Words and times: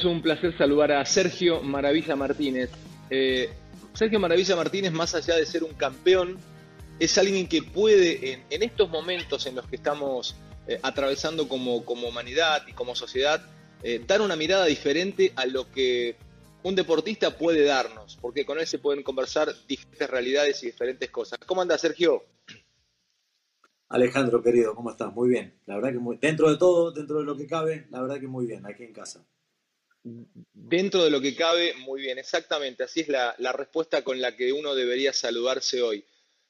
Es 0.00 0.06
un 0.06 0.22
placer 0.22 0.56
saludar 0.56 0.92
a 0.92 1.04
Sergio 1.04 1.60
Maravilla 1.60 2.16
Martínez. 2.16 2.70
Eh, 3.10 3.50
Sergio 3.92 4.18
Maravilla 4.18 4.56
Martínez, 4.56 4.92
más 4.92 5.14
allá 5.14 5.36
de 5.36 5.44
ser 5.44 5.62
un 5.62 5.74
campeón, 5.74 6.38
es 6.98 7.18
alguien 7.18 7.46
que 7.46 7.62
puede, 7.62 8.32
en, 8.48 8.62
estos 8.62 8.88
momentos 8.88 9.44
en 9.44 9.56
los 9.56 9.66
que 9.66 9.76
estamos 9.76 10.36
eh, 10.66 10.80
atravesando 10.82 11.48
como, 11.48 11.84
como, 11.84 12.08
humanidad 12.08 12.66
y 12.66 12.72
como 12.72 12.94
sociedad, 12.94 13.44
eh, 13.82 14.02
dar 14.06 14.22
una 14.22 14.36
mirada 14.36 14.64
diferente 14.64 15.34
a 15.36 15.44
lo 15.44 15.70
que 15.70 16.16
un 16.62 16.74
deportista 16.74 17.36
puede 17.36 17.62
darnos, 17.64 18.16
porque 18.22 18.46
con 18.46 18.58
él 18.58 18.66
se 18.66 18.78
pueden 18.78 19.02
conversar 19.02 19.54
diferentes 19.68 20.08
realidades 20.08 20.62
y 20.62 20.66
diferentes 20.68 21.10
cosas. 21.10 21.40
¿Cómo 21.44 21.60
anda, 21.60 21.76
Sergio? 21.76 22.24
Alejandro, 23.90 24.42
querido, 24.42 24.74
¿cómo 24.74 24.92
estás? 24.92 25.12
Muy 25.12 25.28
bien. 25.28 25.60
La 25.66 25.74
verdad 25.74 25.92
que 25.92 25.98
muy, 25.98 26.16
dentro 26.16 26.48
de 26.48 26.56
todo, 26.56 26.90
dentro 26.90 27.18
de 27.18 27.24
lo 27.24 27.36
que 27.36 27.46
cabe, 27.46 27.86
la 27.90 28.00
verdad 28.00 28.18
que 28.18 28.28
muy 28.28 28.46
bien, 28.46 28.64
aquí 28.64 28.84
en 28.84 28.94
casa. 28.94 29.26
Dentro 30.02 31.04
de 31.04 31.10
lo 31.10 31.20
que 31.20 31.36
cabe, 31.36 31.74
muy 31.74 32.00
bien, 32.00 32.18
exactamente, 32.18 32.84
así 32.84 33.00
es 33.00 33.08
la, 33.08 33.34
respuesta 33.52 34.02
con 34.02 34.20
la 34.20 34.34
que 34.36 34.52
uno 34.52 34.74
debería 34.74 35.12
saludarse 35.12 35.82
hoy. 35.82 36.04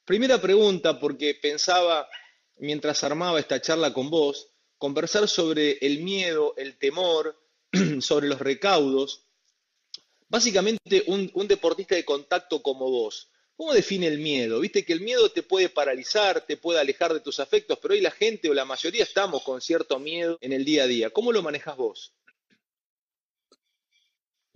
Primera 0.05 0.41
pregunta, 0.41 1.01
porque 1.01 1.35
pensaba, 1.35 2.09
mientras 2.59 3.03
armaba 3.03 3.41
esta 3.41 3.61
charla 3.61 3.93
con 3.93 4.09
vos, 4.09 4.49
conversar 4.79 5.29
sobre 5.29 5.79
el 5.81 6.01
miedo, 6.01 6.55
el 6.57 6.79
temor, 6.79 7.37
sobre 8.01 8.29
los 8.29 8.41
recaudos. 8.41 9.27
Básicamente, 10.29 11.03
un, 11.07 11.31
un 11.35 11.49
deportista 11.49 11.97
de 11.97 12.05
contacto 12.05 12.63
como 12.63 12.89
vos, 12.89 13.31
¿Cómo 13.61 13.75
define 13.75 14.07
el 14.07 14.21
miedo? 14.21 14.59
Viste 14.59 14.87
que 14.87 14.95
el 14.95 15.03
miedo 15.03 15.31
te 15.33 15.43
puede 15.43 15.69
paralizar, 15.69 16.47
te 16.47 16.57
puede 16.57 16.81
alejar 16.81 17.13
de 17.13 17.21
tus 17.21 17.41
afectos, 17.41 17.79
pero 17.79 17.93
hoy 17.93 18.01
la 18.01 18.11
gente 18.11 18.49
o 18.49 18.55
la 18.55 18.65
mayoría 18.65 19.03
estamos 19.03 19.43
con 19.43 19.61
cierto 19.61 19.99
miedo 19.99 20.39
en 20.41 20.55
el 20.55 20.65
día 20.65 20.85
a 20.85 20.87
día. 20.87 21.11
¿Cómo 21.11 21.31
lo 21.31 21.43
manejas 21.43 21.77
vos? 21.77 22.15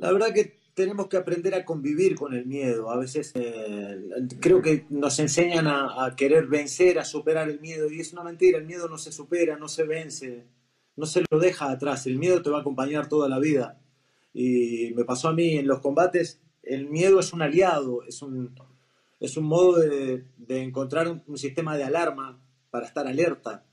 La 0.04 0.12
verdad 0.12 0.34
que 0.34 0.58
tenemos 0.74 1.08
que 1.08 1.16
aprender 1.16 1.54
a 1.54 1.64
convivir 1.64 2.14
con 2.14 2.34
el 2.34 2.44
miedo. 2.44 2.90
A 2.90 2.98
veces 2.98 3.32
eh, 3.36 3.98
creo 4.38 4.60
que 4.60 4.84
nos 4.90 5.18
enseñan 5.18 5.66
a, 5.66 6.14
querer 6.14 6.46
vencer, 6.46 6.98
a 6.98 7.06
superar 7.06 7.48
el 7.48 7.58
miedo, 7.58 7.90
y 7.90 8.00
es 8.00 8.12
una 8.12 8.22
mentira. 8.22 8.58
El 8.58 8.66
miedo 8.66 8.86
no 8.86 8.98
se 8.98 9.12
supera, 9.12 9.56
no 9.56 9.66
se 9.66 9.84
vence, 9.84 10.44
no 10.94 11.06
se 11.06 11.24
lo 11.30 11.38
deja 11.38 11.70
atrás. 11.70 12.06
El 12.06 12.18
miedo 12.18 12.42
te 12.42 12.50
va 12.50 12.58
a 12.58 12.60
acompañar 12.60 13.08
toda 13.08 13.30
la 13.30 13.38
vida. 13.38 13.80
Y 14.34 14.92
me 14.94 15.04
pasó 15.04 15.28
a 15.28 15.32
mí 15.32 15.56
en 15.56 15.66
los 15.66 15.80
combates, 15.80 16.38
el 16.62 16.90
miedo 16.90 17.18
es 17.18 17.32
un 17.32 17.40
aliado, 17.40 18.02
es 18.06 18.20
un, 18.20 18.54
es 19.20 19.38
un 19.38 19.44
modo 19.44 19.78
de, 19.78 20.26
encontrar 20.50 21.22
un 21.26 21.38
sistema 21.38 21.78
de 21.78 21.84
alarma 21.84 22.44
para 22.68 22.84
estar 22.84 23.06
alerta 23.06 23.64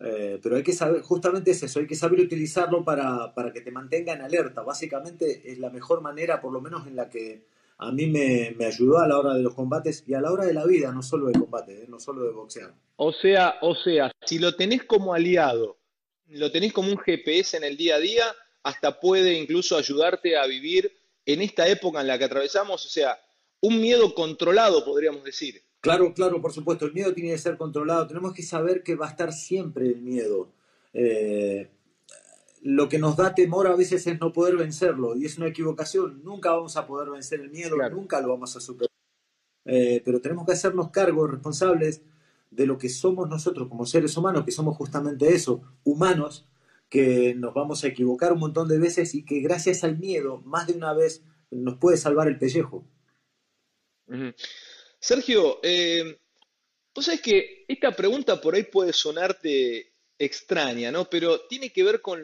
eh, 0.00 0.40
pero 0.42 0.56
hay 0.56 0.62
que 0.62 0.72
saber, 0.72 1.02
justamente 1.02 1.52
es 1.52 1.62
eso, 1.62 1.78
hay 1.78 1.86
que 1.86 1.94
saber 1.94 2.20
utilizarlo 2.20 2.84
para, 2.84 3.32
que 3.52 3.60
te 3.60 3.70
mantenga 3.70 4.12
en 4.12 4.22
alerta. 4.22 4.62
Básicamente 4.62 5.42
es 5.50 5.58
la 5.58 5.70
mejor 5.70 6.00
manera, 6.00 6.40
por 6.40 6.52
lo 6.52 6.60
menos 6.60 6.86
en 6.86 6.96
la 6.96 7.08
que 7.08 7.46
a 7.78 7.92
mí 7.92 8.06
me, 8.06 8.54
ayudó 8.64 8.98
a 8.98 9.08
la 9.08 9.18
hora 9.18 9.34
de 9.34 9.42
los 9.42 9.54
combates 9.54 10.04
y 10.06 10.14
a 10.14 10.20
la 10.20 10.32
hora 10.32 10.44
de 10.44 10.54
la 10.54 10.64
vida, 10.64 10.92
no 10.92 11.02
solo 11.02 11.26
de 11.26 11.38
combate, 11.38 11.84
eh, 11.84 11.86
no 11.88 12.00
solo 12.00 12.24
de 12.24 12.32
boxear. 12.32 12.74
O 12.96 13.12
sea, 13.12 13.56
o 13.62 13.74
sea, 13.74 14.10
si 14.24 14.38
lo 14.38 14.54
tenés 14.56 14.84
como 14.84 15.14
aliado, 15.14 15.78
lo 16.28 16.50
tenés 16.50 16.72
como 16.72 16.90
un 16.90 16.98
GPS 16.98 17.56
en 17.56 17.64
el 17.64 17.76
día 17.76 17.96
a 17.96 18.00
día, 18.00 18.24
hasta 18.62 18.98
puede 18.98 19.34
incluso 19.34 19.76
ayudarte 19.76 20.36
a 20.36 20.46
vivir 20.46 20.92
en 21.26 21.42
esta 21.42 21.68
época 21.68 22.00
en 22.00 22.08
la 22.08 22.18
que 22.18 22.24
atravesamos, 22.24 22.84
o 22.84 22.88
sea, 22.88 23.18
un 23.60 23.80
miedo 23.80 24.14
controlado, 24.14 24.84
podríamos 24.84 25.24
decir. 25.24 25.62
Claro, 25.84 26.14
claro, 26.14 26.40
por 26.40 26.50
supuesto, 26.50 26.86
el 26.86 26.94
miedo 26.94 27.12
tiene 27.12 27.32
que 27.32 27.36
ser 27.36 27.58
controlado. 27.58 28.06
Tenemos 28.06 28.32
que 28.32 28.42
saber 28.42 28.82
que 28.82 28.94
va 28.94 29.04
a 29.06 29.10
estar 29.10 29.34
siempre 29.34 29.86
el 29.86 30.00
miedo. 30.00 30.48
Eh, 30.94 31.68
lo 32.62 32.88
que 32.88 32.98
nos 32.98 33.18
da 33.18 33.34
temor 33.34 33.66
a 33.66 33.76
veces 33.76 34.06
es 34.06 34.18
no 34.18 34.32
poder 34.32 34.56
vencerlo 34.56 35.14
y 35.14 35.26
es 35.26 35.36
una 35.36 35.48
equivocación. 35.48 36.24
Nunca 36.24 36.52
vamos 36.52 36.78
a 36.78 36.86
poder 36.86 37.10
vencer 37.10 37.40
el 37.40 37.50
miedo, 37.50 37.76
nunca 37.90 38.22
lo 38.22 38.28
vamos 38.28 38.56
a 38.56 38.60
superar. 38.60 38.88
Eh, 39.66 40.00
pero 40.02 40.22
tenemos 40.22 40.46
que 40.46 40.52
hacernos 40.52 40.88
cargos 40.90 41.30
responsables 41.30 42.00
de 42.50 42.64
lo 42.64 42.78
que 42.78 42.88
somos 42.88 43.28
nosotros 43.28 43.68
como 43.68 43.84
seres 43.84 44.16
humanos, 44.16 44.46
que 44.46 44.52
somos 44.52 44.78
justamente 44.78 45.34
eso, 45.34 45.60
humanos, 45.84 46.48
que 46.88 47.34
nos 47.34 47.52
vamos 47.52 47.84
a 47.84 47.88
equivocar 47.88 48.32
un 48.32 48.38
montón 48.38 48.68
de 48.68 48.78
veces 48.78 49.14
y 49.14 49.26
que 49.26 49.40
gracias 49.40 49.84
al 49.84 49.98
miedo, 49.98 50.40
más 50.46 50.66
de 50.66 50.72
una 50.72 50.94
vez, 50.94 51.22
nos 51.50 51.76
puede 51.76 51.98
salvar 51.98 52.28
el 52.28 52.38
pellejo. 52.38 52.86
Sergio, 55.04 55.60
eh, 55.62 56.18
vos 56.94 57.04
sabés 57.04 57.20
que 57.20 57.66
esta 57.68 57.94
pregunta 57.94 58.40
por 58.40 58.54
ahí 58.54 58.62
puede 58.62 58.94
sonarte 58.94 59.92
extraña, 60.18 60.90
¿no? 60.90 61.10
Pero 61.10 61.42
tiene 61.42 61.70
que 61.74 61.82
ver 61.82 62.00
con, 62.00 62.22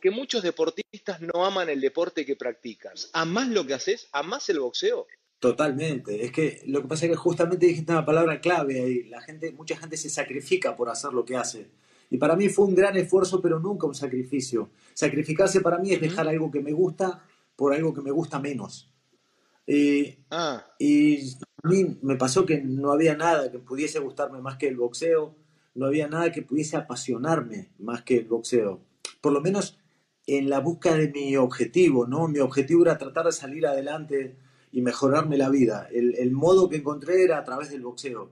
que 0.00 0.10
muchos 0.10 0.42
deportistas 0.42 1.20
no 1.20 1.46
aman 1.46 1.68
el 1.68 1.80
deporte 1.80 2.26
que 2.26 2.34
practican. 2.34 2.94
¿Amás 3.12 3.46
lo 3.50 3.64
que 3.64 3.74
haces? 3.74 4.08
¿Amás 4.10 4.48
el 4.48 4.58
boxeo? 4.58 5.06
Totalmente. 5.38 6.24
Es 6.24 6.32
que 6.32 6.60
lo 6.66 6.82
que 6.82 6.88
pasa 6.88 7.04
es 7.04 7.12
que 7.12 7.16
justamente 7.16 7.66
dijiste 7.66 7.92
una 7.92 8.04
palabra 8.04 8.40
clave 8.40 8.80
ahí. 8.80 9.04
La 9.04 9.20
gente, 9.20 9.52
mucha 9.52 9.76
gente 9.76 9.96
se 9.96 10.10
sacrifica 10.10 10.76
por 10.76 10.88
hacer 10.88 11.12
lo 11.12 11.24
que 11.24 11.36
hace. 11.36 11.70
Y 12.10 12.16
para 12.16 12.34
mí 12.34 12.48
fue 12.48 12.64
un 12.64 12.74
gran 12.74 12.96
esfuerzo, 12.96 13.40
pero 13.40 13.60
nunca 13.60 13.86
un 13.86 13.94
sacrificio. 13.94 14.72
Sacrificarse 14.92 15.60
para 15.60 15.78
mí 15.78 15.92
es 15.92 16.00
dejar 16.00 16.26
algo 16.26 16.50
que 16.50 16.62
me 16.62 16.72
gusta 16.72 17.24
por 17.54 17.72
algo 17.72 17.94
que 17.94 18.00
me 18.00 18.10
gusta 18.10 18.40
menos. 18.40 18.92
Eh, 19.68 20.18
ah. 20.32 20.66
Y 20.80 21.38
a 21.62 21.68
mí 21.68 21.98
me 22.02 22.16
pasó 22.16 22.46
que 22.46 22.60
no 22.62 22.92
había 22.92 23.16
nada 23.16 23.50
que 23.50 23.58
pudiese 23.58 23.98
gustarme 23.98 24.40
más 24.40 24.56
que 24.56 24.68
el 24.68 24.76
boxeo, 24.76 25.34
no 25.74 25.86
había 25.86 26.08
nada 26.08 26.30
que 26.30 26.42
pudiese 26.42 26.76
apasionarme 26.76 27.70
más 27.78 28.02
que 28.02 28.18
el 28.18 28.26
boxeo. 28.26 28.80
Por 29.20 29.32
lo 29.32 29.40
menos 29.40 29.78
en 30.26 30.50
la 30.50 30.60
búsqueda 30.60 30.96
de 30.96 31.08
mi 31.08 31.36
objetivo, 31.36 32.06
¿no? 32.06 32.28
Mi 32.28 32.38
objetivo 32.38 32.82
era 32.82 32.98
tratar 32.98 33.26
de 33.26 33.32
salir 33.32 33.66
adelante 33.66 34.36
y 34.70 34.82
mejorarme 34.82 35.36
la 35.36 35.48
vida. 35.48 35.88
El, 35.90 36.14
el 36.16 36.30
modo 36.30 36.68
que 36.68 36.76
encontré 36.76 37.24
era 37.24 37.38
a 37.38 37.44
través 37.44 37.70
del 37.70 37.82
boxeo. 37.82 38.30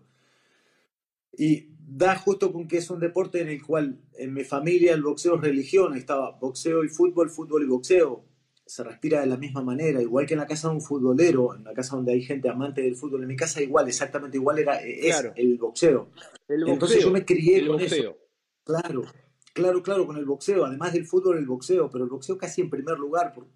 Y 1.37 1.71
da 1.79 2.17
justo 2.17 2.53
con 2.53 2.69
que 2.69 2.79
es 2.79 2.91
un 2.91 3.01
deporte 3.01 3.41
en 3.41 3.49
el 3.49 3.65
cual 3.65 4.01
en 4.15 4.35
mi 4.35 4.45
familia 4.45 4.95
el 4.95 5.03
boxeo 5.03 5.37
es 5.37 5.41
religión, 5.41 5.97
estaba 5.97 6.33
boxeo 6.33 6.85
y 6.85 6.89
fútbol, 6.89 7.31
fútbol 7.31 7.63
y 7.65 7.67
boxeo 7.67 8.25
se 8.67 8.83
respira 8.83 9.21
de 9.21 9.27
la 9.27 9.37
misma 9.37 9.63
manera, 9.63 10.03
igual 10.03 10.27
que 10.27 10.35
en 10.35 10.41
la 10.41 10.47
casa 10.47 10.69
de 10.69 10.75
un 10.75 10.83
futbolero, 10.83 11.55
en 11.55 11.63
la 11.63 11.73
casa 11.73 11.95
donde 11.95 12.13
hay 12.13 12.23
gente 12.23 12.49
amante 12.49 12.83
del 12.83 12.97
fútbol, 12.97 13.23
en 13.23 13.29
mi 13.29 13.37
casa 13.37 13.63
igual, 13.63 13.87
exactamente 13.87 14.37
igual 14.39 14.59
era 14.59 14.81
es 14.83 15.25
el 15.37 15.57
boxeo. 15.57 16.11
Entonces 16.49 17.03
yo 17.03 17.13
me 17.13 17.25
crié 17.25 17.65
con 17.65 17.81
eso. 17.81 18.17
Claro, 18.65 19.05
claro, 19.53 19.83
claro, 19.85 20.07
con 20.07 20.17
el 20.17 20.25
boxeo, 20.25 20.65
además 20.65 20.93
del 20.93 21.07
fútbol, 21.07 21.39
el 21.39 21.47
boxeo, 21.47 21.89
pero 21.89 22.03
el 22.03 22.11
boxeo 22.11 22.37
casi 22.37 22.61
en 22.61 22.69
primer 22.69 22.99
lugar, 22.99 23.33
por, 23.33 23.47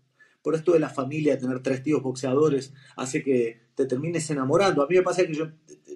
por 0.42 0.54
esto 0.54 0.72
de 0.72 0.78
la 0.78 0.88
familia, 0.88 1.36
tener 1.36 1.60
tres 1.60 1.82
tíos 1.82 2.00
boxeadores, 2.00 2.72
hace 2.94 3.24
que 3.24 3.62
te 3.74 3.86
termines 3.86 4.30
enamorando. 4.30 4.80
A 4.80 4.86
mí 4.86 4.94
me 4.94 5.02
pasa 5.02 5.26
que 5.26 5.34
yo 5.34 5.48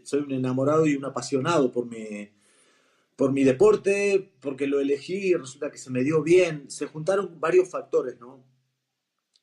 soy 0.03 0.23
un 0.23 0.33
enamorado 0.33 0.87
y 0.87 0.97
un 0.97 1.05
apasionado 1.05 1.71
por 1.71 1.87
mi, 1.87 2.31
por 3.15 3.31
mi 3.31 3.45
deporte, 3.45 4.33
porque 4.41 4.67
lo 4.67 4.81
elegí 4.81 5.29
y 5.29 5.35
resulta 5.35 5.71
que 5.71 5.79
se 5.79 5.93
me 5.93 6.03
dio 6.03 6.21
bien. 6.25 6.69
Se 6.69 6.87
juntaron 6.87 7.39
varios 7.39 7.71
factores, 7.71 8.19
¿no? 8.19 8.54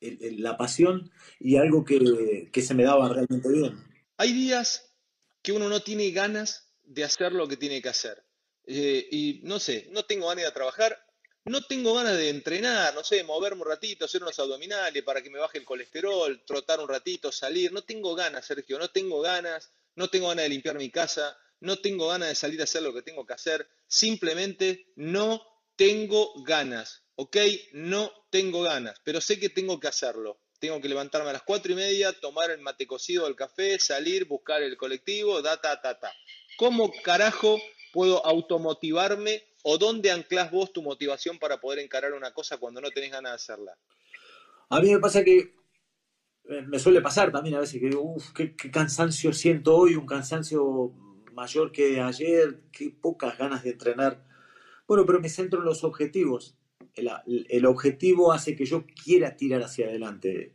La 0.02 0.58
pasión 0.58 1.12
y 1.40 1.58
algo 1.58 1.86
que, 1.86 2.50
se 2.62 2.74
me 2.74 2.84
daba 2.84 3.10
realmente 3.10 3.50
bien. 3.50 3.84
Hay 4.18 4.34
días 4.34 4.94
que 5.42 5.52
uno 5.52 5.70
no 5.70 5.82
tiene 5.82 6.12
ganas 6.12 6.72
de 6.84 7.04
hacer 7.04 7.32
lo 7.32 7.48
que 7.48 7.58
tiene 7.58 7.82
que 7.82 7.90
hacer. 7.90 8.24
Eh, 8.66 9.08
y 9.12 9.42
no 9.44 9.60
sé, 9.60 9.88
no 9.92 10.06
tengo 10.06 10.28
ganas 10.28 10.46
de 10.46 10.52
trabajar, 10.52 10.98
no 11.46 11.64
tengo 11.64 11.96
ganas 11.96 12.18
de 12.18 12.30
entrenar, 12.30 12.94
no 12.94 13.04
sé, 13.04 13.24
moverme 13.24 13.64
un 13.64 13.68
ratito, 13.68 14.06
hacer 14.06 14.22
unos 14.22 14.38
abdominales 14.38 15.04
para 15.04 15.22
que 15.22 15.30
me 15.30 15.40
baje 15.40 15.58
el 15.58 15.66
colesterol, 15.66 16.44
trotar 16.46 16.80
un 16.80 16.88
ratito, 16.88 17.32
salir. 17.32 17.74
No 17.74 17.84
tengo 17.84 18.14
ganas, 18.14 18.46
Sergio, 18.46 18.78
no 18.78 18.90
tengo 18.90 19.22
ganas, 19.22 19.72
no 19.96 20.10
tengo 20.10 20.30
ganas 20.30 20.44
de 20.44 20.50
limpiar 20.50 20.78
mi 20.78 20.92
casa, 20.92 21.36
no 21.60 21.78
tengo 21.80 22.10
ganas 22.10 22.30
de 22.30 22.36
salir 22.36 22.62
a 22.62 22.66
hacer 22.66 22.84
lo 22.84 22.94
que 22.94 23.02
tengo 23.02 23.26
que 23.26 23.34
hacer. 23.34 23.68
Simplemente 23.88 24.92
no 24.96 25.51
tengo 25.82 26.32
ganas. 26.44 27.02
¿ok? 27.22 27.38
No 27.74 28.12
tengo 28.32 28.64
ganas, 28.64 29.00
pero 29.04 29.22
sé 29.22 29.40
que 29.40 29.50
tengo 29.50 29.80
que 29.80 29.88
hacerlo. 29.88 30.40
Tengo 30.60 30.82
que 30.82 30.90
levantarme 30.90 31.30
a 31.30 31.34
las 31.34 31.44
cuatro 31.44 31.72
y 31.72 31.76
media, 31.76 32.14
tomar 32.14 32.50
el 32.52 32.62
mate 32.62 32.88
cocido 32.88 33.26
del 33.26 33.36
café, 33.36 33.78
salir, 33.80 34.26
buscar 34.26 34.62
el 34.64 34.76
colectivo, 34.78 35.42
da, 35.42 35.60
ta, 35.62 35.82
ta, 35.82 36.00
ta. 36.00 36.12
¿Cómo 36.58 36.92
carajo 37.04 37.60
puedo 37.94 38.26
automotivarme 38.26 39.44
o 39.64 39.78
dónde 39.78 40.12
anclas 40.12 40.52
vos 40.52 40.74
tu 40.74 40.82
motivación 40.82 41.38
para 41.38 41.60
poder 41.60 41.80
encarar 41.80 42.14
una 42.14 42.32
cosa 42.32 42.58
cuando 42.58 42.82
no 42.82 42.90
tenés 42.90 43.12
ganas 43.12 43.32
de 43.32 43.36
hacerla? 43.36 43.78
A 44.70 44.80
mí 44.80 44.92
me 44.92 45.00
pasa 45.00 45.24
que 45.24 45.38
eh, 45.38 46.62
me 46.68 46.80
suele 46.80 47.02
pasar 47.02 47.32
también 47.32 47.56
a 47.56 47.60
veces 47.60 47.80
que 47.80 47.90
digo, 47.90 48.02
uff, 48.02 48.32
qué, 48.34 48.56
cansancio 48.72 49.34
siento 49.34 49.76
hoy, 49.76 49.96
un 49.96 50.06
cansancio 50.08 50.92
mayor 51.34 51.72
que 51.72 52.02
ayer, 52.02 52.62
qué 52.72 52.90
pocas 52.90 53.38
ganas 53.38 53.64
de 53.64 53.72
entrenar. 53.72 54.31
Bueno, 54.92 55.06
pero 55.06 55.22
me 55.22 55.30
centro 55.30 55.60
en 55.60 55.66
los 55.68 55.86
objetivos 55.86 56.58
el, 56.96 57.66
objetivo 57.66 58.34
hace 58.34 58.58
que 58.58 58.66
yo 58.66 58.84
quiera 58.86 59.38
tirar 59.38 59.64
hacia 59.64 59.88
adelante. 59.88 60.54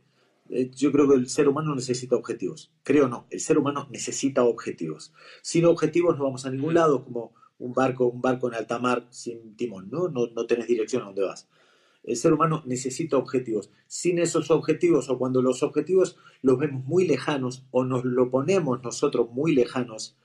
Eh, 0.51 0.69
yo 0.75 0.91
creo 0.91 1.09
que 1.09 1.15
el 1.15 1.27
ser 1.27 1.47
humano 1.47 1.73
necesita 1.73 2.15
objetivos. 2.15 2.71
Creo 2.83 3.07
no, 3.07 3.25
el 3.31 3.39
ser 3.39 3.57
humano 3.57 3.87
necesita 3.89 4.43
objetivos. 4.43 5.11
Sin 5.41 5.65
objetivos 5.65 6.19
no 6.19 6.25
vamos 6.25 6.45
a 6.45 6.51
ningún 6.51 6.75
lado, 6.75 7.03
como 7.03 7.33
un 7.57 7.73
barco, 7.73 8.05
un 8.05 8.21
barco 8.21 8.47
en 8.47 8.53
alta 8.53 8.77
mar 8.77 9.07
sin 9.09 9.55
timón, 9.55 9.89
¿no? 9.89 10.07
No, 10.07 10.27
no 10.27 10.45
tenés 10.45 10.67
dirección 10.67 11.01
a 11.01 11.05
dónde 11.05 11.23
vas. 11.23 11.49
El 12.03 12.15
ser 12.15 12.31
humano 12.31 12.61
necesita 12.67 13.17
objetivos. 13.17 13.71
Sin 13.87 14.19
esos 14.19 14.51
objetivos 14.51 15.09
o 15.09 15.17
cuando 15.17 15.41
los 15.41 15.63
objetivos 15.63 16.15
los 16.43 16.59
vemos 16.59 16.85
muy 16.85 17.07
lejanos 17.07 17.65
o 17.71 17.85
nos 17.85 18.05
lo 18.05 18.29
ponemos 18.29 18.83
nosotros 18.83 19.31
muy 19.31 19.55
lejanos, 19.55 20.15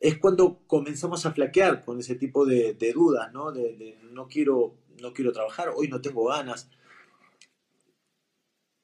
es 0.00 0.18
cuando 0.18 0.60
comenzamos 0.66 1.24
a 1.26 1.32
flaquear 1.32 1.84
con 1.84 1.98
ese 1.98 2.16
tipo 2.16 2.44
de, 2.44 2.74
dudas, 2.94 3.32
¿no? 3.32 3.52
De, 3.52 3.98
no, 4.02 4.28
quiero, 4.28 4.74
no 5.00 5.12
quiero 5.12 5.32
trabajar, 5.32 5.70
hoy 5.74 5.88
no 5.88 6.00
tengo 6.00 6.26
ganas. 6.26 6.68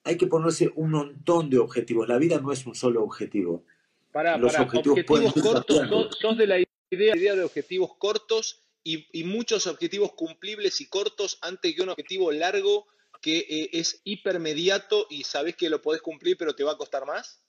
Hay 0.03 0.17
que 0.17 0.27
ponerse 0.27 0.71
un 0.75 0.91
montón 0.91 1.49
de 1.49 1.59
objetivos. 1.59 2.07
La 2.07 2.17
vida 2.17 2.39
no 2.39 2.51
es 2.51 2.65
un 2.65 2.75
solo 2.75 3.03
objetivo. 3.03 3.63
Para, 4.11 4.37
Los 4.37 4.57
objetivos, 4.59 4.99
cortos, 5.41 5.89
sos, 6.19 6.37
de 6.37 6.47
la 6.47 6.59
idea, 6.91 7.35
de 7.35 7.43
objetivos 7.43 7.95
cortos 7.97 8.63
y, 8.83 9.23
muchos 9.23 9.65
objetivos 9.65 10.11
cumplibles 10.13 10.81
y 10.81 10.87
cortos 10.87 11.39
antes 11.41 11.73
que 11.73 11.81
un 11.81 11.89
objetivo 11.89 12.31
largo 12.31 12.85
que 13.21 13.39
eh, 13.39 13.69
es 13.71 14.01
hipermediato 14.03 15.07
y 15.09 15.23
sabes 15.23 15.55
que 15.55 15.69
lo 15.69 15.81
podés 15.81 16.01
cumplir 16.01 16.37
pero 16.37 16.53
te 16.53 16.63
va 16.63 16.73
a 16.73 16.77
costar 16.77 17.05
más? 17.05 17.42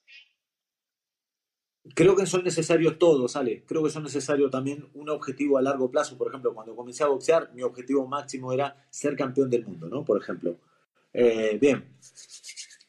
Creo 1.93 2.17
que 2.17 2.25
son 2.25 2.45
necesarios 2.45 2.99
todos, 2.99 3.37
Ale. 3.37 3.63
Creo 3.67 3.83
que 3.83 3.91
son 3.91 4.05
necesarios 4.05 4.51
también 4.51 4.89
un 4.95 5.11
objetivo 5.11 5.59
a 5.59 5.63
largo 5.63 5.91
plazo. 5.91 6.17
Por 6.17 6.29
ejemplo, 6.29 6.55
cuando 6.55 6.75
comencé 6.75 7.05
a 7.05 7.09
boxear, 7.09 7.51
mi 7.55 7.63
objetivo 7.63 8.07
máximo 8.07 8.53
era 8.53 8.87
ser 8.89 9.17
campeón 9.17 9.51
del 9.51 9.67
mundo, 9.67 9.89
¿no? 9.89 10.03
Por 10.03 10.21
ejemplo. 10.21 10.57
Eh, 11.13 11.59
bien. 11.61 11.85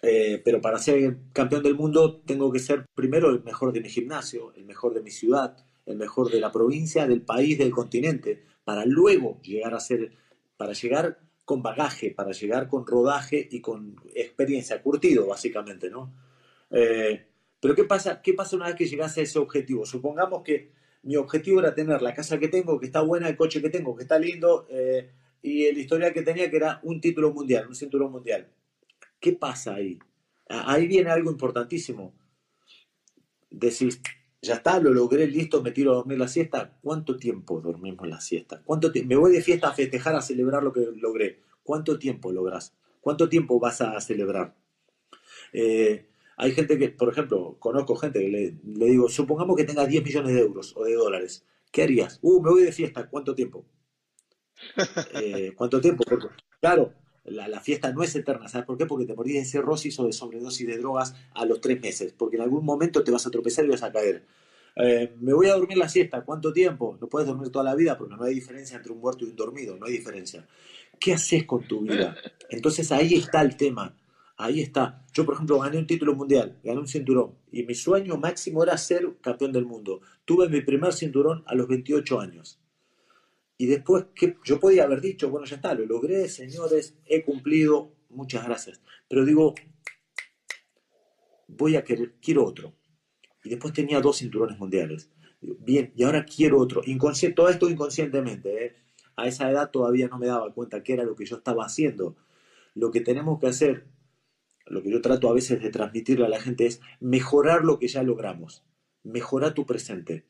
Eh, 0.02 0.42
pero 0.46 0.62
para 0.62 0.78
ser 0.78 1.18
campeón 1.34 1.64
del 1.64 1.76
mundo 1.76 2.22
tengo 2.22 2.52
que 2.52 2.60
ser 2.60 2.86
primero 2.96 3.30
el 3.30 3.44
mejor 3.44 3.74
de 3.74 3.82
mi 3.82 3.90
gimnasio, 3.90 4.54
el 4.56 4.64
mejor 4.66 4.94
de 4.94 5.02
mi 5.02 5.12
ciudad, 5.12 5.58
el 5.86 5.98
mejor 5.98 6.32
de 6.32 6.40
la 6.40 6.52
provincia, 6.52 7.08
del 7.08 7.22
país, 7.22 7.58
del 7.58 7.72
continente, 7.72 8.44
para 8.64 8.86
luego 8.86 9.42
llegar 9.42 9.74
a 9.74 9.80
ser, 9.80 10.12
para 10.58 10.74
llegar 10.74 11.20
con 11.44 11.62
bagaje, 11.62 12.12
para 12.12 12.32
llegar 12.32 12.68
con 12.68 12.86
rodaje 12.86 13.48
y 13.52 13.62
con 13.62 13.96
experiencia, 14.14 14.82
curtido 14.82 15.28
básicamente, 15.28 15.90
¿no? 15.90 16.14
Eh, 16.72 17.28
pero 17.66 17.74
¿qué 17.74 17.84
pasa, 17.84 18.22
¿qué 18.22 18.36
pasa 18.36 18.56
una 18.56 18.68
vez 18.68 18.76
que 18.76 18.86
llegas 18.86 19.18
a 19.18 19.22
ese 19.22 19.40
objetivo? 19.40 19.88
Supongamos 19.88 20.44
que 20.44 20.70
mi 21.02 21.16
objetivo 21.16 21.62
era 21.62 21.74
tener 21.74 22.00
la 22.00 22.14
casa 22.14 22.38
que 22.38 22.48
tengo, 22.48 22.80
que 22.80 22.86
está 22.86 23.02
buena, 23.02 23.28
el 23.28 23.36
coche 23.36 23.60
que 23.60 23.72
tengo, 23.72 23.96
que 23.96 24.04
está 24.04 24.20
lindo, 24.20 24.68
eh, 24.70 25.10
y 25.42 25.66
el 25.66 25.76
historial 25.76 26.14
que 26.14 26.22
tenía, 26.22 26.52
que 26.52 26.58
era 26.58 26.80
un 26.84 27.02
título 27.02 27.34
mundial, 27.34 27.66
un 27.68 27.74
cinturón 27.74 28.12
mundial. 28.12 28.52
¿Qué 29.20 29.34
pasa 29.34 29.74
ahí? 29.74 29.98
Ahí 30.48 30.86
viene 30.86 31.10
algo 31.10 31.32
importantísimo. 31.32 32.14
Decís, 33.50 34.00
ya 34.44 34.54
está, 34.54 34.80
lo 34.80 34.94
logré, 34.94 35.26
listo, 35.26 35.64
me 35.64 35.72
tiro 35.72 35.94
a 35.94 35.96
dormir 35.96 36.20
la 36.20 36.28
siesta. 36.28 36.78
¿Cuánto 36.84 37.18
tiempo 37.18 37.62
dormimos 37.62 38.08
la 38.08 38.22
siesta? 38.22 38.62
¿Cuánto 38.64 38.92
me 39.08 39.16
voy 39.16 39.32
de 39.32 39.42
fiesta 39.42 39.70
a 39.70 39.74
festejar, 39.74 40.14
a 40.14 40.22
celebrar 40.22 40.62
lo 40.62 40.72
que 40.72 40.82
logré. 40.98 41.40
¿Cuánto 41.64 41.98
tiempo 41.98 42.32
logras? 42.32 42.76
¿Cuánto 43.02 43.28
tiempo 43.28 43.60
vas 43.60 43.82
a 43.82 44.00
celebrar? 44.02 44.54
Eh, 45.52 46.10
hay 46.38 46.52
gente 46.52 46.78
que, 46.78 46.90
por 46.90 47.10
ejemplo, 47.10 47.58
conozco 47.60 47.96
gente 47.96 48.20
que 48.20 48.30
le, 48.30 48.86
digo, 48.88 49.08
supongamos 49.10 49.56
que 49.56 49.64
tenga 49.64 49.86
10 49.86 50.04
millones 50.04 50.34
de 50.34 50.42
euros 50.42 50.74
o 50.76 50.84
de 50.84 50.94
dólares. 50.94 51.46
¿Qué 51.72 51.84
harías? 51.84 52.20
Uh, 52.22 52.42
me 52.42 52.50
voy 52.52 52.64
de 52.64 52.72
fiesta. 52.72 53.10
¿Cuánto 53.10 53.36
tiempo? 53.36 53.66
Eh, 55.14 55.54
¿Cuánto 55.56 55.82
tiempo? 55.82 56.04
claro, 56.62 56.94
la, 57.26 57.60
fiesta 57.60 57.92
no 57.92 58.04
es 58.04 58.16
eterna. 58.16 58.48
¿Sabes 58.48 58.66
por 58.66 58.78
qué? 58.78 58.86
Porque 58.86 59.06
te 59.06 59.14
morís 59.14 59.36
de 59.36 59.46
cirrosis 59.46 60.00
o 60.00 60.06
de 60.06 60.14
sobredosis 60.14 60.68
de 60.68 60.78
drogas 60.78 61.16
a 61.34 61.46
los 61.46 61.60
tres 61.60 61.82
meses. 61.82 62.14
Porque 62.14 62.38
en 62.38 62.44
algún 62.44 62.64
momento 62.64 63.04
te 63.04 63.12
vas 63.12 63.26
a 63.26 63.32
tropezar 63.32 63.66
y 63.66 63.70
vas 63.70 63.84
a 63.84 63.92
caer. 63.92 64.26
Eh, 64.76 65.16
me 65.20 65.34
voy 65.34 65.48
a 65.48 65.54
dormir 65.54 65.78
la 65.78 65.90
siesta. 65.90 66.24
¿Cuánto 66.24 66.54
tiempo? 66.54 66.98
No 67.02 67.08
puedes 67.08 67.28
dormir 67.28 67.50
toda 67.50 67.66
la 67.66 67.76
vida 67.76 67.98
porque 67.98 68.16
no 68.16 68.24
hay 68.24 68.34
diferencia 68.34 68.78
entre 68.78 68.92
un 68.92 69.00
muerto 69.00 69.26
y 69.26 69.30
un 69.30 69.36
dormido. 69.36 69.78
No 69.78 69.86
hay 69.86 69.94
diferencia. 69.94 70.48
¿Qué 71.00 71.14
haces 71.14 71.46
con 71.46 71.68
tu 71.68 71.82
vida? 71.82 72.16
Entonces 72.50 72.92
ahí 72.92 73.16
está 73.16 73.42
el 73.42 73.58
tema. 73.58 73.96
Ahí 74.38 74.62
está. 74.62 75.06
Yo, 75.14 75.26
por 75.26 75.36
ejemplo, 75.36 75.60
gané 75.60 75.78
un 75.78 75.88
título 75.88 76.14
mundial, 76.14 76.60
gané 76.64 76.80
un 76.80 76.88
cinturón. 76.88 77.36
Y 77.52 77.64
mi 77.64 77.74
sueño 77.74 78.18
máximo 78.18 78.64
era 78.64 78.78
ser 78.78 79.16
campeón 79.22 79.54
del 79.54 79.66
mundo. 79.66 80.02
Tuve 80.26 80.50
mi 80.50 80.62
primer 80.62 80.94
cinturón 80.94 81.44
a 81.46 81.56
los 81.56 81.68
28 81.68 82.20
años. 82.20 82.60
Y 83.58 83.68
después, 83.68 84.08
que 84.14 84.38
yo 84.44 84.60
podía 84.60 84.84
haber 84.84 85.00
dicho, 85.00 85.30
bueno, 85.30 85.46
ya 85.46 85.56
está, 85.56 85.74
lo 85.74 85.86
logré, 85.86 86.28
señores, 86.28 86.96
he 87.06 87.24
cumplido, 87.24 87.94
muchas 88.10 88.46
gracias. 88.46 88.82
Pero 89.08 89.24
digo, 89.24 89.56
voy 91.48 91.78
a 91.78 91.84
querer, 91.86 92.16
quiero 92.22 92.44
otro. 92.44 92.74
Y 93.44 93.50
después 93.50 93.74
tenía 93.74 94.02
dos 94.02 94.18
cinturones 94.18 94.60
mundiales. 94.60 95.10
Bien, 95.40 95.94
y 95.96 96.04
ahora 96.04 96.26
quiero 96.26 96.60
otro. 96.60 96.82
Inconsciente, 96.86 97.36
todo 97.36 97.50
esto 97.50 97.70
inconscientemente. 97.70 98.66
¿eh? 98.66 98.76
A 99.16 99.28
esa 99.28 99.50
edad 99.50 99.72
todavía 99.72 100.08
no 100.08 100.18
me 100.18 100.28
daba 100.28 100.54
cuenta 100.54 100.84
qué 100.84 100.94
era 100.94 101.04
lo 101.04 101.16
que 101.16 101.26
yo 101.26 101.38
estaba 101.38 101.66
haciendo. 101.66 102.18
Lo 102.74 102.92
que 102.92 103.00
tenemos 103.00 103.40
que 103.40 103.48
hacer, 103.48 103.86
lo 104.66 104.82
que 104.82 104.92
yo 104.92 105.02
trato 105.02 105.30
a 105.30 105.34
veces 105.34 105.62
de 105.62 105.70
transmitirle 105.70 106.26
a 106.26 106.30
la 106.30 106.42
gente 106.42 106.66
es 106.66 106.82
mejorar 107.00 107.64
lo 107.64 107.80
que 107.80 107.88
ya 107.88 108.04
logramos. 108.04 108.64
Mejorar 109.04 109.54
tu 109.54 109.66
presente 109.66 110.26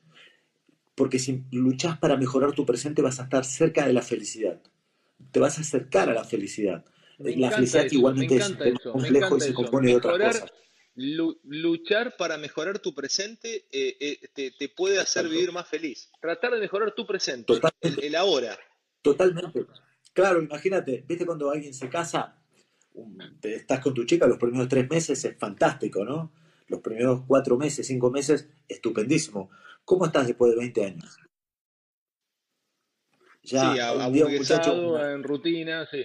porque 0.96 1.20
si 1.20 1.44
luchas 1.52 1.98
para 1.98 2.18
mejorar 2.18 2.54
tu 2.54 2.66
presente 2.66 3.02
vas 3.02 3.20
a 3.20 3.24
estar 3.24 3.46
cerca 3.46 3.86
de 3.86 3.94
la 3.94 4.02
felicidad. 4.02 4.62
Te 5.32 5.40
vas 5.40 5.58
a 5.58 5.62
acercar 5.62 6.10
a 6.10 6.14
la 6.14 6.24
felicidad. 6.24 6.86
la 7.20 7.52
felicidad 7.52 7.86
igualmente 7.92 8.38
es 8.38 8.50
complejo 8.82 9.38
y 9.38 9.42
se 9.42 9.54
compone 9.54 9.90
de 9.90 9.96
otras 9.98 10.40
cosas. 10.40 10.54
Luchar 10.96 12.16
para 12.16 12.38
mejorar 12.38 12.80
tu 12.80 12.96
presente 12.96 13.66
eh, 13.70 13.98
eh, 14.00 14.52
te, 14.58 14.70
puede 14.70 15.00
hacer 15.00 15.28
vivir 15.28 15.52
más 15.52 15.68
feliz. 15.68 16.10
Tratar 16.22 16.54
de 16.54 16.60
mejorar 16.60 16.94
tu 16.96 17.06
presente, 17.06 17.54
el, 17.82 18.16
ahora. 18.16 18.58
Totalmente. 19.02 19.66
Claro, 20.14 20.42
imagínate, 20.42 21.04
viste 21.06 21.26
cuando 21.26 21.52
alguien 21.52 21.74
se 21.74 21.90
casa, 21.90 22.42
estás 23.42 23.80
con 23.80 23.94
tu 23.94 24.06
chica 24.06 24.28
los 24.28 24.38
primeros 24.38 24.68
tres 24.68 24.90
meses, 24.90 25.24
es 25.24 25.38
fantástico, 25.38 26.04
¿no? 26.04 26.32
Los 26.68 26.82
primeros 26.82 27.22
cuatro 27.28 27.58
meses, 27.58 27.88
cinco 27.88 28.10
meses, 28.10 28.50
estupendísimo. 28.68 29.50
¿Cómo 29.84 30.06
estás 30.06 30.28
después 30.28 30.52
de 30.52 30.58
20 30.58 30.86
años? 30.86 31.18
Ya, 33.44 33.74
sí, 33.74 33.80
aburrido, 33.80 35.08
en 35.08 35.24
rutina, 35.24 35.86
sí. 35.86 36.04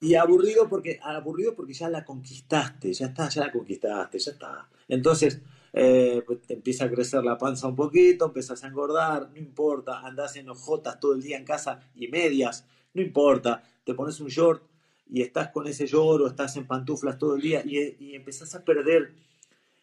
Y 0.00 0.14
aburrido 0.14 0.68
porque, 0.68 0.98
aburrido 1.02 1.54
porque 1.54 1.72
ya 1.72 1.88
la 1.88 2.04
conquistaste, 2.04 2.92
ya 2.92 3.06
está, 3.06 3.28
ya 3.28 3.46
la 3.46 3.52
conquistaste, 3.52 4.18
ya 4.18 4.32
está. 4.32 4.68
Entonces, 4.88 5.40
eh, 5.72 6.22
pues 6.26 6.42
te 6.42 6.54
empieza 6.54 6.84
a 6.84 6.90
crecer 6.90 7.24
la 7.24 7.38
panza 7.38 7.68
un 7.68 7.76
poquito, 7.76 8.26
empiezas 8.26 8.62
a 8.62 8.66
engordar, 8.66 9.30
no 9.30 9.38
importa, 9.38 10.00
andás 10.00 10.36
en 10.36 10.50
hojotas 10.50 11.00
todo 11.00 11.14
el 11.14 11.22
día 11.22 11.38
en 11.38 11.44
casa 11.44 11.80
y 11.94 12.08
medias, 12.08 12.66
no 12.92 13.00
importa, 13.00 13.62
te 13.84 13.94
pones 13.94 14.20
un 14.20 14.28
short 14.28 14.62
y 15.12 15.20
estás 15.20 15.50
con 15.50 15.66
ese 15.66 15.86
lloro, 15.86 16.26
estás 16.26 16.56
en 16.56 16.66
pantuflas 16.66 17.18
todo 17.18 17.36
el 17.36 17.42
día 17.42 17.62
y, 17.64 17.96
y 18.00 18.14
empezás 18.14 18.54
a 18.54 18.64
perder 18.64 19.14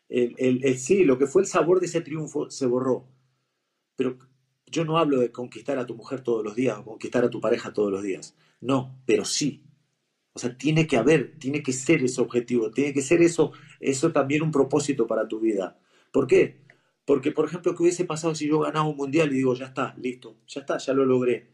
el, 0.10 0.60
el, 0.64 0.78
sí, 0.80 1.04
lo 1.04 1.20
que 1.20 1.28
fue 1.28 1.44
el 1.44 1.48
sabor 1.48 1.80
de 1.80 1.86
ese 1.86 2.02
triunfo 2.02 2.50
se 2.50 2.66
borró. 2.66 3.08
Pero 3.96 4.18
yo 4.66 4.86
no 4.86 4.98
hablo 4.98 5.20
de 5.20 5.32
conquistar 5.32 5.78
a 5.78 5.86
tu 5.86 5.96
mujer 5.96 6.22
todos 6.22 6.44
los 6.44 6.56
días 6.56 6.80
o 6.80 6.84
conquistar 6.84 7.24
a 7.24 7.30
tu 7.30 7.40
pareja 7.40 7.74
todos 7.74 7.92
los 7.92 8.02
días. 8.02 8.36
No, 8.60 9.00
pero 9.06 9.24
sí. 9.24 9.64
O 10.34 10.40
sea, 10.40 10.58
tiene 10.58 10.88
que 10.88 10.98
haber, 10.98 11.38
tiene 11.38 11.62
que 11.62 11.74
ser 11.74 12.04
ese 12.04 12.22
objetivo, 12.22 12.72
tiene 12.72 12.94
que 12.94 13.02
ser 13.02 13.22
eso, 13.22 13.52
eso 13.80 14.12
también 14.12 14.42
un 14.42 14.52
propósito 14.52 15.06
para 15.06 15.28
tu 15.28 15.40
vida. 15.40 15.80
¿Por 16.12 16.26
qué? 16.26 16.62
Porque, 17.06 17.32
por 17.32 17.46
ejemplo, 17.46 17.76
¿qué 17.76 17.84
hubiese 17.84 18.06
pasado 18.06 18.34
si 18.34 18.48
yo 18.48 18.60
ganaba 18.60 18.88
un 18.88 18.98
mundial 18.98 19.32
y 19.32 19.36
digo, 19.36 19.54
ya 19.54 19.66
está, 19.66 19.96
listo, 19.98 20.38
ya 20.48 20.62
está, 20.62 20.78
ya 20.78 20.94
lo 20.94 21.06
logré? 21.06 21.52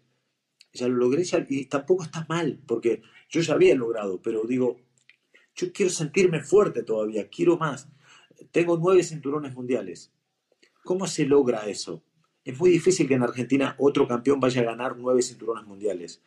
Ya 0.74 0.88
lo 0.88 0.96
logré 0.96 1.24
y 1.50 1.66
tampoco 1.66 2.04
está 2.04 2.26
mal, 2.30 2.62
porque 2.68 3.02
yo 3.36 3.42
ya 3.42 3.54
había 3.54 3.76
logrado, 3.76 4.22
pero 4.22 4.44
digo, 4.46 4.78
yo 5.56 5.74
quiero 5.74 5.92
sentirme 5.92 6.42
fuerte 6.42 6.84
todavía, 6.84 7.28
quiero 7.28 7.58
más. 7.58 7.90
Tengo 8.52 8.78
nueve 8.78 9.04
cinturones 9.04 9.54
mundiales. 9.54 10.14
¿Cómo 10.86 11.06
se 11.06 11.26
logra 11.26 11.68
eso? 11.68 12.02
Es 12.46 12.58
muy 12.58 12.70
difícil 12.70 13.08
que 13.08 13.16
en 13.16 13.24
Argentina 13.24 13.76
otro 13.78 14.08
campeón 14.08 14.40
vaya 14.40 14.62
a 14.62 14.66
ganar 14.66 14.96
nueve 14.98 15.22
cinturones 15.22 15.66
mundiales. 15.66 16.22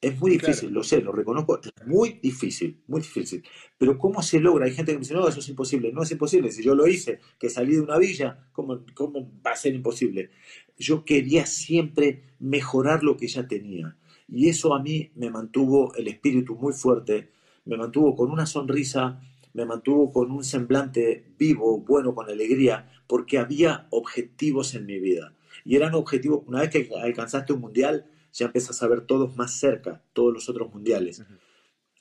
Es 0.00 0.18
muy 0.18 0.32
difícil, 0.32 0.72
lo 0.72 0.82
sé, 0.82 1.00
lo 1.00 1.12
reconozco, 1.12 1.60
es 1.62 1.86
muy 1.86 2.18
difícil, 2.20 2.82
muy 2.88 3.02
difícil. 3.02 3.44
Pero 3.78 3.96
¿cómo 3.96 4.20
se 4.20 4.40
logra? 4.40 4.64
Hay 4.64 4.74
gente 4.74 4.90
que 4.90 4.98
me 4.98 5.02
dice, 5.02 5.14
no, 5.14 5.28
eso 5.28 5.38
es 5.38 5.48
imposible. 5.48 5.92
No 5.92 6.02
es 6.02 6.10
imposible. 6.10 6.50
Si 6.50 6.64
yo 6.64 6.74
lo 6.74 6.88
hice, 6.88 7.20
que 7.38 7.48
salí 7.48 7.74
de 7.76 7.82
una 7.82 7.98
villa, 7.98 8.48
¿cómo, 8.50 8.84
cómo 8.94 9.30
va 9.46 9.52
a 9.52 9.56
ser 9.56 9.76
imposible? 9.76 10.30
Yo 10.76 11.04
quería 11.04 11.46
siempre 11.46 12.34
mejorar 12.40 13.04
lo 13.04 13.16
que 13.16 13.28
ya 13.28 13.46
tenía. 13.46 13.96
Y 14.34 14.48
eso 14.48 14.74
a 14.74 14.82
mí 14.82 15.12
me 15.14 15.28
mantuvo 15.28 15.94
el 15.94 16.08
espíritu 16.08 16.56
muy 16.56 16.72
fuerte, 16.72 17.32
me 17.66 17.76
mantuvo 17.76 18.16
con 18.16 18.30
una 18.30 18.46
sonrisa, 18.46 19.20
me 19.52 19.66
mantuvo 19.66 20.10
con 20.10 20.30
un 20.30 20.42
semblante 20.42 21.34
vivo, 21.38 21.80
bueno, 21.80 22.14
con 22.14 22.30
alegría, 22.30 22.90
porque 23.06 23.36
había 23.36 23.86
objetivos 23.90 24.74
en 24.74 24.86
mi 24.86 24.98
vida. 24.98 25.34
Y 25.66 25.76
eran 25.76 25.94
objetivos, 25.94 26.44
una 26.46 26.60
vez 26.60 26.70
que 26.70 26.88
alcanzaste 26.98 27.52
un 27.52 27.60
mundial, 27.60 28.06
ya 28.32 28.46
empiezas 28.46 28.82
a 28.82 28.88
ver 28.88 29.02
todos 29.02 29.36
más 29.36 29.52
cerca, 29.52 30.02
todos 30.14 30.32
los 30.32 30.48
otros 30.48 30.72
mundiales. 30.72 31.22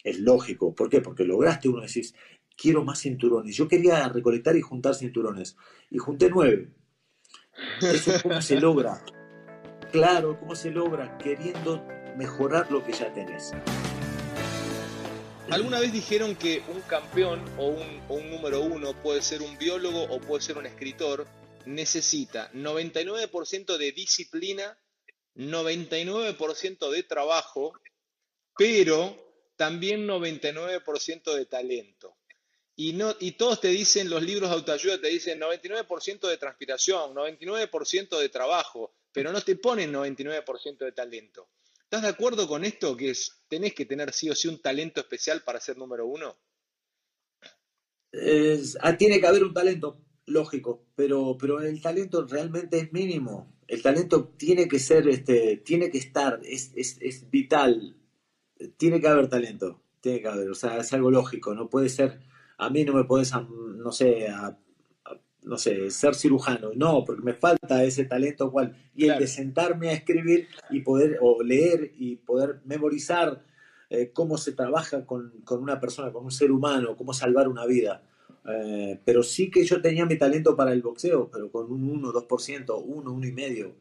Es 0.02 0.18
lógico. 0.22 0.74
¿Por 0.74 0.90
qué? 0.90 1.02
Porque 1.02 1.26
lograste 1.26 1.68
uno, 1.68 1.82
decís, 1.82 2.16
quiero 2.56 2.86
más 2.86 3.02
cinturones. 3.02 3.58
Yo 3.58 3.68
quería 3.68 4.08
recolectar 4.08 4.56
y 4.56 4.62
juntar 4.62 4.96
cinturones. 4.96 5.58
Y 5.90 5.98
junté 5.98 6.30
nueve. 6.30 6.70
¿Eso 7.82 8.14
cómo 8.24 8.42
se 8.42 8.58
logra? 8.58 9.04
Claro, 9.92 10.40
¿cómo 10.40 10.56
se 10.56 10.72
logra? 10.72 11.18
Queriendo 11.18 11.86
mejorar 12.16 12.72
lo 12.72 12.84
que 12.84 12.94
ya 12.94 13.14
tenés. 13.14 13.52
¿Alguna 15.50 15.80
vez 15.80 15.92
dijeron 15.92 16.36
que 16.36 16.64
un 16.70 16.82
campeón 16.82 17.44
o 17.58 17.68
un, 17.68 18.02
o 18.08 18.16
un 18.16 18.32
número 18.32 18.62
uno 18.62 18.94
puede 19.02 19.22
ser 19.22 19.42
un 19.42 19.58
biólogo 19.58 20.04
o 20.04 20.20
puede 20.22 20.42
ser 20.42 20.58
un 20.58 20.66
escritor? 20.66 21.28
Necesita 21.66 22.52
99% 22.54 23.78
de 23.78 23.92
disciplina, 23.92 24.78
99% 25.36 26.90
de 26.90 27.04
trabajo, 27.04 27.74
pero 28.58 29.16
también 29.56 30.08
99% 30.08 31.36
de 31.36 31.46
talento. 31.46 32.18
Y, 32.76 32.94
no, 32.94 33.16
y 33.20 33.34
todos 33.34 33.62
te 33.62 33.68
dicen, 33.68 34.10
los 34.10 34.24
libros 34.24 34.50
de 34.50 34.56
autoayuda 34.56 35.00
te 35.00 35.10
dicen 35.10 35.40
99% 35.40 36.28
de 36.28 36.38
transpiración, 36.38 37.14
99% 37.14 38.18
de 38.18 38.30
trabajo, 38.30 38.94
pero 39.12 39.32
no 39.32 39.42
te 39.42 39.56
ponen 39.56 39.94
99% 39.94 40.78
de 40.78 40.92
talento. 40.94 41.50
¿Estás 41.92 42.04
de 42.04 42.08
acuerdo 42.08 42.48
con 42.48 42.64
esto? 42.64 42.96
Que 42.96 43.10
es, 43.10 43.44
tenés 43.50 43.74
que 43.74 43.86
tener 43.86 44.14
sí 44.14 44.30
o 44.30 44.34
sí 44.34 44.48
un 44.48 44.62
talento 44.62 45.02
especial 45.02 45.44
para 45.44 45.60
ser 45.60 45.78
número 45.78 46.08
uno. 46.08 46.38
Ah, 48.80 48.96
tiene 48.96 49.20
que 49.20 49.28
haber 49.28 49.44
un 49.44 49.54
talento, 49.54 50.00
lógico, 50.26 50.86
pero, 50.96 51.36
pero 51.38 51.60
el 51.60 51.82
talento 51.82 52.26
realmente 52.26 52.80
es 52.80 52.94
mínimo. 52.94 53.58
El 53.68 53.82
talento 53.82 54.30
tiene 54.38 54.70
que 54.70 54.80
ser, 54.80 55.10
este, 55.10 55.58
tiene 55.66 55.92
que 55.92 55.98
estar, 55.98 56.40
es, 56.46 56.72
es 56.76 57.30
vital. 57.30 57.98
Tiene 58.78 59.02
que 59.02 59.10
haber 59.10 59.28
talento, 59.28 59.84
tiene 60.00 60.22
que 60.22 60.30
haber, 60.30 60.50
o 60.50 60.56
sea, 60.56 60.78
es 60.78 60.94
algo 60.94 61.12
lógico, 61.12 61.54
no 61.54 61.70
puede 61.70 61.90
ser, 61.90 62.22
a 62.58 62.70
mí 62.70 62.86
no 62.86 62.94
me 62.94 63.04
puedes, 63.04 63.34
no 63.34 63.92
sé, 63.92 64.30
a 64.30 64.58
no 65.44 65.58
sé, 65.58 65.90
ser 65.90 66.16
cirujano. 66.16 66.72
No, 66.76 67.04
porque 67.06 67.24
me 67.24 67.34
falta 67.34 67.84
ese 67.84 68.06
talento 68.06 68.52
cual. 68.52 68.76
Y 68.96 69.08
el 69.08 69.20
de 69.20 69.28
sentarme 69.28 69.90
a 69.90 69.94
escribir 69.94 70.48
y 70.70 70.82
poder, 70.82 71.18
o 71.22 71.42
leer 71.42 71.92
y 71.98 72.18
poder 72.18 72.62
memorizar 72.66 73.44
eh, 73.90 74.12
cómo 74.14 74.38
se 74.38 74.54
trabaja 74.54 75.06
con, 75.06 75.34
una 75.50 75.80
persona, 75.80 76.12
con 76.12 76.26
un 76.26 76.32
ser 76.32 76.52
humano, 76.52 76.96
cómo 76.96 77.14
salvar 77.14 77.48
una 77.48 77.66
vida. 77.66 78.04
Eh, 78.46 79.00
pero 79.04 79.24
sí 79.24 79.52
que 79.52 79.64
yo 79.66 79.82
tenía 79.82 80.06
mi 80.06 80.18
talento 80.18 80.56
para 80.56 80.74
el 80.74 80.82
boxeo, 80.82 81.30
pero 81.32 81.52
con 81.52 81.72
un 81.72 81.90
1, 81.90 82.14
2%, 82.14 82.84
1, 82.86 83.12
1,5%. 83.12 83.74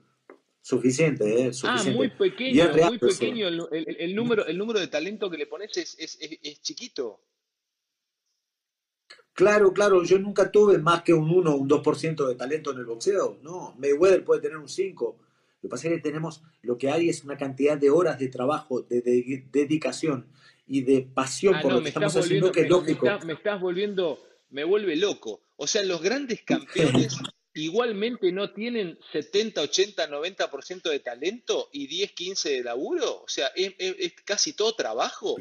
Suficiente, 0.63 1.47
¿eh? 1.47 1.53
Suficiente. 1.55 1.91
Ah, 1.91 1.95
muy 1.95 2.11
pequeño, 2.11 2.65
muy 2.89 2.99
pequeño. 2.99 3.49
El, 3.49 4.15
número, 4.15 4.47
el 4.47 4.59
número 4.59 4.79
de 4.79 4.89
talento 4.89 5.31
que 5.31 5.39
le 5.39 5.47
pones 5.47 5.75
es, 5.79 5.97
es, 5.99 6.19
es 6.21 6.61
chiquito. 6.61 7.23
Claro, 9.35 9.73
claro, 9.73 10.03
yo 10.05 10.19
nunca 10.19 10.51
tuve 10.51 10.79
más 10.79 11.03
que 11.03 11.15
un 11.15 11.31
1 11.31 11.51
o 11.51 11.57
un 11.57 11.69
2% 11.69 12.29
de 12.29 12.35
talento 12.35 12.73
en 12.73 12.79
el 12.79 12.85
boxeo. 12.85 13.39
No, 13.43 13.75
Mayweather 13.79 14.25
puede 14.25 14.43
tener 14.43 14.59
un 14.59 14.69
5. 14.69 15.17
Lo 15.63 15.69
que 15.69 15.69
pasa 15.69 15.89
es 15.89 15.95
que 15.95 16.01
tenemos, 16.01 16.43
lo 16.63 16.79
que 16.79 16.91
hay 16.91 17.09
es 17.09 17.25
una 17.25 17.37
cantidad 17.37 17.77
de 17.77 17.91
horas 17.91 18.19
de 18.19 18.29
trabajo, 18.29 18.83
de, 18.83 19.03
dedicación 19.53 20.27
y 20.67 20.83
de 20.83 21.03
pasión 21.03 21.57
ah, 21.57 21.61
por 21.61 21.73
lo 21.73 21.83
que 21.83 21.89
estamos 21.89 22.17
haciendo 22.17 22.51
que 22.51 22.63
es 22.63 22.69
lógico. 22.69 23.07
Me, 23.25 23.35
estás 23.35 23.61
volviendo, 23.61 24.19
me 24.51 24.65
vuelve 24.65 24.97
loco. 24.97 25.43
O 25.57 25.67
sea, 25.67 25.83
los 25.85 26.01
grandes 26.01 26.43
campeones 26.43 27.17
igualmente 27.55 28.33
no 28.33 28.53
tienen 28.53 28.99
70, 29.13 29.61
80, 29.61 30.09
90% 30.09 30.91
de 30.91 31.01
talento 31.01 31.69
y 31.73 31.87
10, 31.87 32.13
15 32.13 32.51
de 32.51 32.65
laburo. 32.65 33.23
O 33.23 33.29
sea, 33.29 33.49
es 33.55 34.15
casi 34.25 34.55
todo 34.55 34.75
trabajo. 34.75 35.37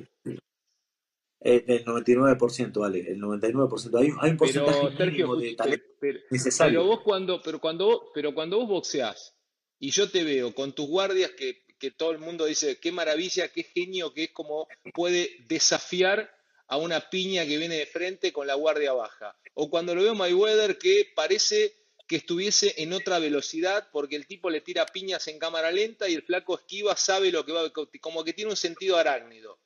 Eh, 1.42 1.64
el 1.68 1.86
99%, 1.86 2.80
vale, 2.80 3.00
el 3.00 3.20
99%. 3.20 4.00
Hay, 4.00 4.10
hay 4.20 4.32
un 4.32 4.38
porcentaje 4.38 4.90
pero, 4.98 5.36
de 5.38 5.56
talento 5.56 5.86
necesario. 6.30 6.80
Pero 6.80 6.90
vos 6.90 7.02
cuando, 7.02 7.42
pero 7.42 7.60
cuando, 7.60 8.12
pero 8.14 8.34
cuando 8.34 8.58
vos 8.58 8.68
boxeás 8.68 9.36
y 9.80 9.92
yo 9.92 10.12
te 10.12 10.24
veo 10.24 10.54
con 10.54 10.74
tus 10.74 10.88
guardias 10.88 11.32
que, 11.32 11.64
que 11.80 11.92
todo 11.92 12.12
el 12.12 12.20
mundo 12.20 12.46
dice 12.46 12.80
qué 12.80 12.92
maravilla, 12.92 13.48
qué 13.48 13.64
genio, 13.64 14.14
que 14.14 14.26
es 14.26 14.32
como 14.32 14.68
puede 14.94 15.30
desafiar 15.48 16.30
a 16.68 16.78
una 16.78 17.10
piña 17.10 17.46
que 17.46 17.58
viene 17.58 17.76
de 17.76 17.86
frente 17.86 18.34
con 18.34 18.46
la 18.46 18.56
guardia 18.56 18.94
baja. 18.94 19.36
O 19.54 19.70
cuando 19.70 19.96
lo 19.96 20.04
veo 20.04 20.16
Mayweather 20.16 20.78
que 20.78 21.12
parece 21.16 21.74
que 22.08 22.18
estuviese 22.18 22.74
en 22.82 22.92
otra 22.92 23.20
velocidad 23.20 23.88
porque 23.92 24.16
el 24.16 24.28
tipo 24.28 24.50
le 24.50 24.62
tira 24.62 24.86
piñas 24.88 25.28
en 25.28 25.40
cámara 25.40 25.72
lenta 25.72 26.10
y 26.10 26.16
el 26.16 26.24
flaco 26.24 26.56
esquiva, 26.56 26.96
sabe 26.96 27.32
lo 27.32 27.46
que 27.46 27.54
va, 27.54 27.72
como 28.02 28.24
que 28.24 28.34
tiene 28.34 28.52
un 28.52 28.58
sentido 28.58 28.98
arácnido. 28.98 29.59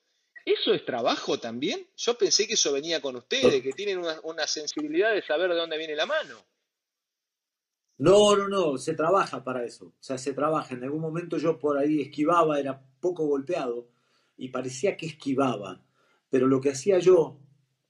¿Eso 0.45 0.73
es 0.73 0.83
trabajo 0.85 1.39
también? 1.39 1.87
Yo 1.95 2.17
pensé 2.17 2.47
que 2.47 2.55
eso 2.55 2.73
venía 2.73 3.01
con 3.01 3.15
ustedes, 3.15 3.61
que 3.61 3.71
tienen 3.71 4.01
una, 4.23 4.47
sensibilidad 4.47 5.13
de 5.13 5.21
saber 5.21 5.49
de 5.49 5.55
dónde 5.55 5.77
viene 5.77 5.95
la 5.95 6.05
mano. 6.05 6.45
No, 7.97 8.35
no, 8.35 8.49
no, 8.49 8.77
se 8.77 8.93
trabaja 8.93 9.43
para 9.43 9.63
eso. 9.63 9.85
O 9.85 10.03
sea, 10.03 10.17
se 10.17 10.33
trabaja. 10.33 10.73
En 10.73 10.83
algún 10.83 10.99
momento 10.99 11.37
yo 11.37 11.59
por 11.59 11.77
ahí 11.77 12.01
esquivaba, 12.01 12.59
era 12.59 12.81
poco 12.99 13.25
golpeado 13.25 13.87
y 14.35 14.49
parecía 14.49 14.97
que 14.97 15.05
esquivaba. 15.05 15.81
Pero 16.29 16.47
lo 16.47 16.59
que 16.59 16.71
hacía 16.71 16.99
yo, 16.99 17.39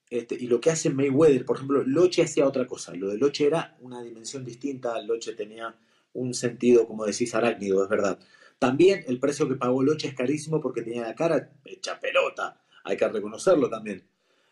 este, 0.09 0.35
y 0.35 0.45
lo 0.47 0.61
que 0.61 0.69
hace 0.69 0.91
Mayweather, 0.91 1.45
por 1.45 1.55
ejemplo, 1.55 1.83
Loche 1.83 2.21
hacía 2.21 2.47
otra 2.47 2.67
cosa. 2.67 2.93
Lo 2.93 3.09
de 3.09 3.17
Loche 3.17 3.47
era 3.47 3.75
una 3.79 4.03
dimensión 4.03 4.45
distinta. 4.45 5.01
Loche 5.01 5.33
tenía 5.33 5.75
un 6.13 6.35
sentido, 6.35 6.85
como 6.87 7.05
decís, 7.05 7.33
arácnido, 7.33 7.83
es 7.83 7.89
verdad. 7.89 8.19
También 8.59 9.03
el 9.07 9.19
precio 9.19 9.47
que 9.47 9.55
pagó 9.55 9.83
Loche 9.83 10.07
es 10.07 10.15
carísimo 10.15 10.61
porque 10.61 10.81
tenía 10.81 11.01
la 11.03 11.15
cara 11.15 11.51
hecha 11.65 11.99
pelota, 11.99 12.61
hay 12.83 12.97
que 12.97 13.07
reconocerlo 13.07 13.69
también. 13.69 14.03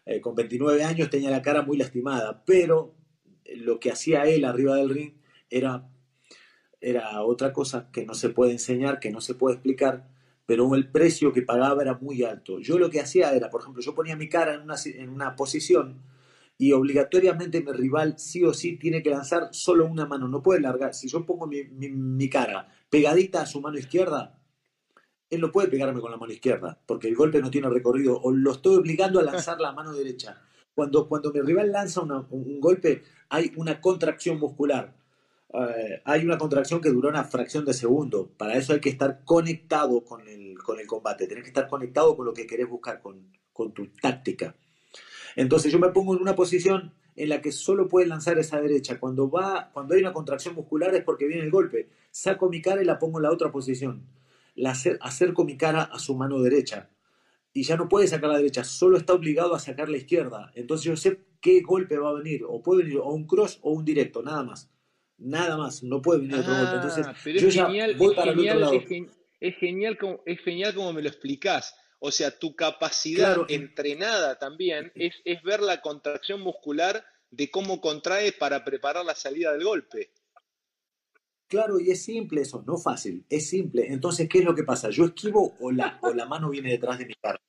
Eh, 0.05 0.20
con 0.20 0.36
29 0.36 0.84
años 0.84 1.10
tenía 1.10 1.29
la 1.29 1.41
cara 1.41 1.62
muy 1.62 1.77
lastimada, 1.77 2.43
pero 2.46 2.96
lo 3.55 3.79
que 3.79 3.91
hacía 3.91 4.24
él 4.24 4.46
arriba 4.46 4.75
del 4.75 4.89
ring 4.89 5.13
era, 5.50 5.88
era 6.79 7.22
otra 7.24 7.53
cosa 7.53 7.89
que 7.91 8.05
no 8.05 8.13
se 8.13 8.29
puede 8.29 8.51
enseñar, 8.51 9.00
que 9.00 9.12
no 9.12 9.22
se 9.22 9.36
puede 9.36 9.55
explicar, 9.55 10.10
pero 10.46 10.74
el 10.75 10.89
precio 10.89 11.31
que 11.31 11.43
pagaba 11.43 11.81
era 11.81 11.96
muy 11.96 12.24
alto. 12.24 12.60
Yo 12.60 12.79
lo 12.79 12.89
que 12.89 13.00
hacía 13.00 13.34
era, 13.34 13.50
por 13.50 13.62
ejemplo, 13.62 13.81
yo 13.81 13.93
ponía 13.93 14.15
mi 14.15 14.27
cara 14.27 14.55
en 14.55 14.62
una, 14.62 14.75
en 14.86 15.10
una 15.10 15.36
posición 15.36 16.01
y 16.58 16.74
obligatoriamente 16.74 17.62
mi 17.62 17.72
rival 17.72 18.15
sí 18.17 18.43
o 18.43 18.53
sí 18.53 18.77
tiene 18.77 19.01
que 19.01 19.10
lanzar 19.10 19.50
solo 19.51 19.86
una 19.86 20.05
mano, 20.05 20.27
no 20.27 20.41
puede 20.41 20.62
largar. 20.62 20.93
Si 20.93 21.08
yo 21.08 21.25
pongo 21.25 21.48
mi 21.48 22.29
cara 22.29 22.67
pegadita 22.92 23.42
a 23.42 23.46
su 23.48 23.60
mano 23.62 23.80
izquierda, 23.80 24.38
él 25.32 25.42
no 25.42 25.52
puede 25.52 25.70
pegarme 25.70 26.02
con 26.02 26.12
la 26.12 26.18
mano 26.18 26.34
izquierda, 26.34 26.78
porque 26.86 27.08
el 27.08 27.16
golpe 27.16 27.42
no 27.42 27.50
tiene 27.50 27.70
recorrido, 27.70 28.20
o 28.22 28.32
lo 28.32 28.52
estoy 28.52 28.76
obligando 28.76 29.20
a 29.20 29.24
lanzar 29.24 29.60
la 29.60 29.72
mano 29.72 29.94
derecha. 29.94 30.42
Cuando, 30.76 31.08
cuando 31.08 31.32
mi 31.32 31.40
rival 31.42 31.72
lanza 31.72 32.02
un 32.02 32.60
golpe, 32.60 33.04
hay 33.30 33.54
una 33.56 33.82
contracción 33.82 34.40
muscular. 34.40 34.94
Eh, 35.54 36.02
hay 36.06 36.26
una 36.26 36.38
contracción 36.38 36.82
que 36.82 36.90
dura 36.90 37.10
una 37.10 37.24
fracción 37.24 37.66
de 37.66 37.74
segundo. 37.74 38.30
Para 38.38 38.56
eso 38.56 38.74
hay 38.74 38.80
que 38.80 38.90
estar 38.90 39.24
conectado 39.24 40.04
con 40.04 40.28
el, 40.28 40.58
con 40.58 40.80
el 40.80 40.88
combate. 40.88 41.28
Tienes 41.28 41.44
que 41.44 41.50
estar 41.50 41.68
conectado 41.68 42.16
con 42.16 42.26
lo 42.26 42.34
que 42.34 42.46
querés 42.46 42.70
buscar, 42.70 43.02
con, 43.02 43.32
con 43.54 43.74
tu 43.74 43.88
táctica. 43.88 44.56
Entonces 45.36 45.72
yo 45.72 45.80
me 45.80 45.90
pongo 45.90 46.16
en 46.16 46.22
una 46.22 46.36
posición 46.36 46.94
en 47.15 47.30
la 47.30 47.41
que 47.41 47.51
solo 47.51 47.88
puede 47.88 48.08
lanzar 48.08 48.38
esa 48.39 48.62
derecha. 48.62 49.00
Cuando, 49.00 49.30
va, 49.30 49.70
cuando 49.74 49.96
hay 49.96 50.01
una 50.01 50.13
contracción 50.13 50.56
muscular 50.56 50.94
es 50.96 51.03
porque 51.03 51.27
viene 51.27 51.44
el 51.44 51.51
golpe. 51.51 51.89
Saco 52.10 52.50
mi 52.50 52.62
cara 52.62 52.82
y 52.82 52.86
la 52.86 53.00
pongo 53.00 53.20
en 53.20 53.24
la 53.24 53.32
otra 53.32 53.51
posición. 53.51 54.08
La 54.56 54.72
acerco 54.72 55.44
mi 55.46 55.58
cara 55.58 55.84
a 55.84 56.00
su 56.00 56.15
mano 56.15 56.41
derecha. 56.41 56.89
Y 57.53 57.63
ya 57.63 57.75
no 57.75 57.89
puede 57.89 58.08
sacar 58.08 58.30
la 58.30 58.38
derecha, 58.38 58.63
solo 58.63 58.98
está 58.98 59.13
obligado 59.13 59.53
a 59.56 59.60
sacar 59.60 59.89
la 59.89 59.98
izquierda. 59.98 60.51
Entonces 60.56 60.86
yo 60.86 60.96
sé 60.96 61.20
qué 61.41 61.62
golpe 61.62 61.98
va 61.98 62.10
a 62.10 62.13
venir. 62.13 62.44
O 62.48 62.62
puede 62.62 62.84
venir 62.84 63.00
o 63.00 63.10
un 63.10 63.27
cross 63.27 63.60
o 63.62 63.72
un 63.72 63.84
directo, 63.84 64.24
nada 64.24 64.44
más. 64.44 64.72
Nada 65.18 65.58
más, 65.58 65.84
no 65.84 66.01
puede 66.01 66.22
venir 66.22 66.38
otro 66.38 66.56
golpe. 66.56 66.75
Entonces 66.75 67.41
yo 67.41 67.50
ya 67.50 67.68
voy 67.98 68.15
para 68.15 68.32
el 68.32 68.39
otro 68.39 68.60
lado. 68.60 68.74
Es, 69.39 69.56
genial 69.56 69.98
como, 69.98 70.22
es 70.25 70.39
genial 70.39 70.74
como 70.74 70.94
me 70.94 71.01
lo 71.01 71.10
explicás. 71.10 71.75
O 72.03 72.12
sea, 72.12 72.31
tu 72.39 72.55
capacidad 72.55 73.38
entrenada 73.48 74.39
también 74.39 74.91
es, 74.96 75.13
es 75.24 75.43
ver 75.43 75.62
la 75.62 75.81
contracción 75.81 76.41
muscular 76.41 77.05
de 77.29 77.51
cómo 77.51 77.79
contrae 77.79 78.31
para 78.31 78.65
preparar 78.65 79.05
la 79.05 79.13
salida 79.13 79.51
del 79.51 79.63
golpe. 79.63 80.12
Claro, 81.48 81.79
y 81.79 81.91
es 81.91 82.03
simple 82.03 82.41
eso, 82.41 82.63
no 82.65 82.77
fácil, 82.77 83.24
es 83.29 83.48
simple. 83.48 83.86
Entonces, 83.88 84.27
¿qué 84.27 84.39
es 84.39 84.46
lo 84.46 84.55
que 84.55 84.63
pasa? 84.63 84.89
¿Yo 84.89 85.05
esquivo 85.05 85.55
o 85.60 85.72
la, 85.72 86.00
o 86.01 86.12
la 86.12 86.25
mano 86.25 86.50
viene 86.50 86.72
detrás 86.72 86.98
de 86.98 87.05
mi 87.05 87.13
cara? 87.13 87.39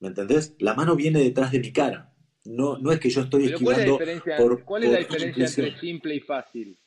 ¿Me 0.00 0.08
entendés? 0.08 0.56
La 0.58 0.74
mano 0.74 0.94
viene 0.94 1.20
detrás 1.20 1.50
de 1.50 1.60
mi 1.60 1.72
cara. 1.72 2.14
No, 2.44 2.76
no 2.76 2.92
es 2.92 3.00
que 3.00 3.08
yo 3.08 3.22
estoy 3.22 3.46
esquivando. 3.46 3.64
¿Cuál 3.64 3.80
es 3.80 3.86
la 3.86 3.92
diferencia, 3.92 4.64
¿cuál 4.66 4.84
es 4.84 4.90
la 4.90 4.98
diferencia 4.98 5.44
entre 5.44 5.80
simple 5.80 6.14
y 6.16 6.20
fácil? 6.20 6.78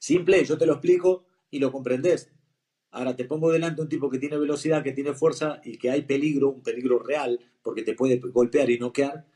Simple, 0.00 0.44
yo 0.44 0.58
te 0.58 0.66
lo 0.66 0.72
explico 0.72 1.26
y 1.50 1.60
lo 1.60 1.70
comprendés. 1.70 2.32
Ahora 2.96 3.14
te 3.14 3.26
pongo 3.26 3.52
delante 3.52 3.82
un 3.82 3.90
tipo 3.90 4.08
que 4.08 4.18
tiene 4.18 4.38
velocidad, 4.38 4.82
que 4.82 4.92
tiene 4.92 5.12
fuerza 5.12 5.60
y 5.62 5.76
que 5.76 5.90
hay 5.90 6.00
peligro, 6.00 6.48
un 6.48 6.62
peligro 6.62 6.98
real, 6.98 7.38
porque 7.62 7.82
te 7.82 7.92
puede 7.92 8.16
golpear 8.16 8.70
y 8.70 8.78
noquear, 8.78 9.26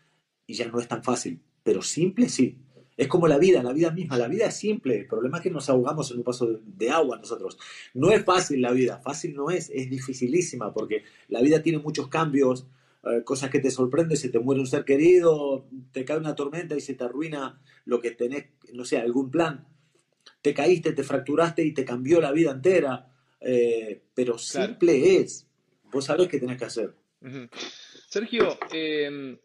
y 0.47 0.55
ya 0.55 0.67
no 0.69 0.81
es 0.81 0.89
tan 0.89 1.05
fácil. 1.05 1.43
Pero 1.63 1.83
simple 1.83 2.31
sí. 2.31 2.57
Es 2.97 3.07
como 3.07 3.29
la 3.29 3.37
vida, 3.37 3.63
la 3.63 3.75
vida 3.75 3.91
misma. 3.91 4.17
La 4.17 4.29
vida 4.29 4.47
es 4.47 4.57
simple. 4.57 5.01
El 5.01 5.07
problema 5.07 5.37
es 5.37 5.43
que 5.43 5.51
nos 5.51 5.69
ahogamos 5.69 6.11
en 6.11 6.17
un 6.17 6.25
paso 6.25 6.59
de 6.65 6.89
agua 6.89 7.19
nosotros. 7.19 7.59
No 7.93 8.11
es 8.11 8.25
fácil 8.25 8.63
la 8.63 8.73
vida. 8.73 8.99
Fácil 9.05 9.35
no 9.35 9.51
es. 9.51 9.69
Es 9.69 9.91
dificilísima 9.91 10.73
porque 10.73 11.03
la 11.29 11.43
vida 11.43 11.63
tiene 11.63 11.81
muchos 11.81 12.09
cambios, 12.09 12.67
eh, 13.05 13.25
cosas 13.25 13.51
que 13.51 13.61
te 13.61 13.71
sorprenden. 13.71 14.17
Se 14.17 14.31
te 14.31 14.39
muere 14.39 14.63
un 14.63 14.69
ser 14.69 14.87
querido, 14.87 15.67
te 15.93 16.07
cae 16.07 16.17
una 16.17 16.35
tormenta 16.35 16.77
y 16.77 16.81
se 16.81 16.95
te 16.95 17.05
arruina 17.05 17.61
lo 17.85 18.01
que 18.01 18.13
tenés, 18.13 18.47
no 18.73 18.87
sé, 18.87 18.97
algún 18.97 19.31
plan. 19.31 19.67
Te 20.41 20.55
caíste, 20.55 20.95
te 20.95 21.05
fracturaste 21.05 21.63
y 21.63 21.75
te 21.75 21.85
cambió 21.85 22.23
la 22.23 22.33
vida 22.33 22.53
entera. 22.53 23.10
Eh, 23.41 24.03
pero 24.15 24.39
simple 24.39 25.17
es. 25.17 25.47
Vos 25.85 26.05
sabés 26.05 26.29
qué 26.29 26.39
tenés 26.39 26.59
que 26.59 26.65
hacer. 26.67 26.95
Sergio, 28.09 28.59
em, 28.73 29.39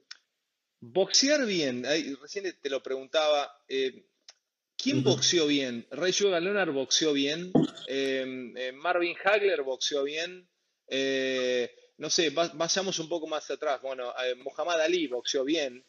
boxear 0.79 1.45
bien, 1.45 1.85
recién 2.21 2.45
te 2.61 2.69
lo 2.69 2.81
preguntaba, 2.81 3.51
eh, 3.67 4.05
¿quién 4.77 5.03
boxeó 5.03 5.47
bien? 5.47 5.85
Ray 5.91 6.13
Sugar 6.13 6.41
Leonard 6.41 6.71
boxeó 6.71 7.13
bien, 7.13 7.51
em, 7.87 8.55
eh, 8.57 8.71
Marvin 8.71 9.15
Hagler 9.23 9.63
boxeó 9.63 10.03
bien, 10.03 10.47
eh, 10.87 11.75
no 11.97 12.09
sé, 12.09 12.29
vayamos 12.29 12.99
un 12.99 13.09
poco 13.09 13.27
más 13.27 13.49
atrás, 13.49 13.81
bueno, 13.81 14.13
Muhammad 14.43 14.81
Ali 14.81 15.07
boxeó 15.07 15.43
bien, 15.43 15.83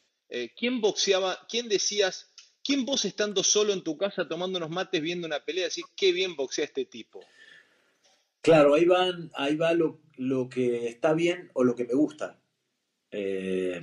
¿quién 0.56 0.80
boxeaba, 0.80 1.46
quién 1.48 1.68
decías, 1.68 2.32
quién 2.64 2.84
vos 2.84 3.04
estando 3.04 3.42
solo 3.42 3.72
en 3.72 3.82
tu 3.82 3.96
casa 3.96 4.26
tomando 4.26 4.58
unos 4.58 4.70
mates 4.70 5.02
viendo 5.02 5.26
una 5.26 5.44
pelea, 5.44 5.68
decís, 5.68 5.84
qué 5.96 6.12
bien 6.12 6.36
boxea 6.36 6.64
este 6.64 6.84
tipo? 6.86 7.20
Claro, 8.42 8.74
ahí, 8.74 8.84
van, 8.84 9.30
ahí 9.34 9.56
va 9.56 9.72
lo, 9.72 9.98
lo 10.16 10.48
que 10.48 10.88
está 10.88 11.12
bien 11.14 11.50
o 11.54 11.64
lo 11.64 11.74
que 11.74 11.84
me 11.84 11.94
gusta. 11.94 12.38
Eh, 13.10 13.82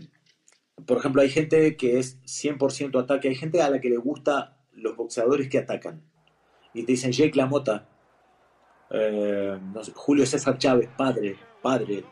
por 0.86 0.98
ejemplo, 0.98 1.22
hay 1.22 1.30
gente 1.30 1.76
que 1.78 2.00
es 2.00 2.22
100% 2.24 3.02
ataque, 3.02 3.30
hay 3.30 3.36
gente 3.36 3.62
a 3.62 3.70
la 3.70 3.80
que 3.80 3.90
le 3.90 3.98
gusta 3.98 4.58
los 4.72 4.96
boxeadores 4.96 5.50
que 5.50 5.60
atacan. 5.60 6.02
Y 6.74 6.84
te 6.84 6.94
dicen 6.94 7.12
Jake 7.12 7.38
LaMotta, 7.38 7.88
eh, 8.90 9.60
Julio 9.94 10.26
César 10.26 10.58
Chávez, 10.58 10.90
padre, 10.98 11.38
padre 11.62 12.04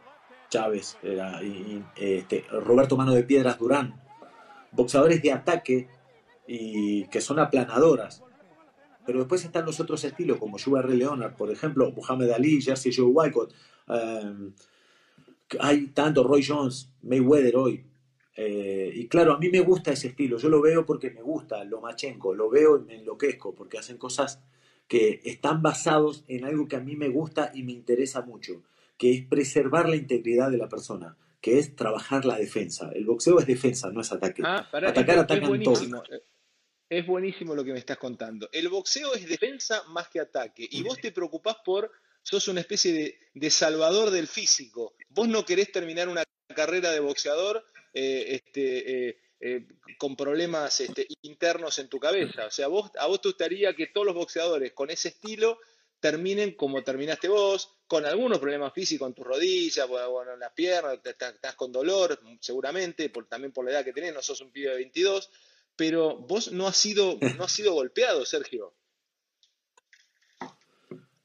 Chávez, 0.50 0.98
era, 1.02 1.40
este, 1.96 2.46
Roberto 2.52 2.98
Mano 2.98 3.14
de 3.14 3.24
Piedras 3.24 3.58
Durán, 3.58 4.02
boxeadores 4.72 5.22
de 5.22 5.32
ataque 5.32 5.90
y 6.48 7.06
que 7.06 7.22
son 7.22 7.40
aplanadoras. 7.40 8.24
Pero 9.06 9.20
después 9.20 9.44
están 9.44 9.66
los 9.66 9.80
otros 9.80 10.04
estilos, 10.04 10.38
como 10.38 10.58
Sugar 10.58 10.88
Ray 10.88 10.98
Leonard, 10.98 11.36
por 11.36 11.52
ejemplo, 11.52 11.92
Muhammad 11.92 12.32
Ali, 12.32 12.62
Jersey 12.62 12.94
Joe 12.96 13.06
Wycott, 13.06 13.54
Em, 13.92 14.54
hay 15.60 15.88
tanto 15.88 16.24
Roy 16.24 16.44
Jones, 16.46 16.90
Mayweather 17.02 17.56
hoy. 17.58 17.84
Eh, 18.38 18.92
y 18.96 19.08
claro, 19.08 19.34
a 19.34 19.38
mí 19.38 19.50
me 19.50 19.60
gusta 19.60 19.92
ese 19.92 20.10
estilo, 20.10 20.38
yo 20.38 20.50
lo 20.50 20.62
veo 20.62 20.86
porque 20.86 21.12
me 21.12 21.22
gusta, 21.22 21.64
lo 21.66 21.82
machenco, 21.82 22.34
lo 22.34 22.50
veo 22.50 22.78
y 22.78 22.86
me 22.86 22.96
enloquezco, 22.96 23.54
porque 23.54 23.78
hacen 23.78 23.98
cosas 23.98 24.42
que 24.88 25.22
están 25.26 25.62
basados 25.62 26.24
en 26.28 26.46
algo 26.46 26.68
que 26.68 26.78
a 26.78 26.80
mí 26.80 26.96
me 26.96 27.10
gusta 27.10 27.52
y 27.54 27.64
me 27.64 27.74
interesa 27.74 28.22
mucho, 28.22 28.64
que 28.98 29.12
es 29.12 29.26
preservar 29.26 29.90
la 29.90 29.98
integridad 29.98 30.50
de 30.50 30.58
la 30.58 30.70
persona, 30.70 31.18
que 31.42 31.60
es 31.60 31.76
trabajar 31.76 32.24
la 32.24 32.38
defensa. 32.38 32.90
El 32.94 33.06
boxeo 33.06 33.40
es 33.40 33.48
defensa, 33.48 33.92
no 33.92 34.02
es 34.02 34.12
ataque. 34.12 34.44
Ah, 34.46 34.68
Atacar, 34.72 35.16
es, 35.16 35.22
atacan 35.24 35.50
buenísimo. 35.50 36.02
Es 36.92 37.08
buenísimo 37.08 37.56
lo 37.56 37.64
que 37.64 37.72
me 37.72 37.80
estás 37.80 37.98
contando. 37.98 38.50
El 38.52 38.68
boxeo 38.68 39.14
es 39.14 39.26
defensa 39.26 39.82
más 39.88 40.10
que 40.10 40.20
ataque. 40.20 40.68
Y 40.70 40.84
vos 40.84 41.00
te 41.00 41.14
preocupás 41.14 41.56
por 41.64 41.90
sos 42.22 42.50
una 42.50 42.60
especie 42.60 43.18
de, 43.34 43.50
salvador 43.50 44.12
del 44.12 44.28
físico. 44.28 44.96
Vos 45.08 45.30
no 45.30 45.46
querés 45.46 45.72
terminar 45.72 46.10
una 46.10 46.26
carrera 46.54 46.92
de 46.92 47.00
boxeador 47.00 47.66
eh, 47.94 48.26
este, 48.32 49.08
eh, 49.08 49.18
eh, 49.40 49.68
con 49.98 50.18
problemas 50.18 50.82
este, 50.82 51.08
internos 51.22 51.80
en 51.80 51.88
tu 51.88 51.98
cabeza. 51.98 52.48
O 52.48 52.52
sea, 52.52 52.68
vos, 52.68 52.92
a 53.00 53.08
vos 53.08 53.22
te 53.22 53.30
gustaría 53.30 53.74
que 53.74 53.88
todos 53.88 54.08
los 54.08 54.16
boxeadores 54.16 54.74
con 54.74 54.90
ese 54.90 55.08
estilo 55.08 55.60
terminen 56.02 56.56
como 56.56 56.84
terminaste 56.84 57.30
vos, 57.30 57.70
con 57.88 58.06
algunos 58.06 58.40
problemas 58.40 58.74
físicos 58.74 59.08
en 59.08 59.14
tus 59.14 59.26
rodillas, 59.26 59.88
bueno, 59.88 60.34
en 60.34 60.42
las 60.42 60.52
piernas, 60.52 61.00
estás 61.06 61.56
con 61.56 61.72
dolor, 61.72 62.20
seguramente, 62.42 63.08
también 63.30 63.54
por 63.54 63.64
la 63.64 63.72
edad 63.72 63.86
que 63.86 63.94
tenés, 63.94 64.14
no 64.14 64.22
sos 64.22 64.42
un 64.42 64.52
pibe 64.52 64.72
de 64.72 64.76
22, 64.76 65.30
pero 65.76 66.18
vos 66.18 66.52
no 66.52 66.68
has 66.68 66.78
sido, 66.78 67.18
no 67.38 67.44
has 67.44 67.52
sido 67.52 67.74
golpeado, 67.74 68.26
Sergio. 68.26 68.74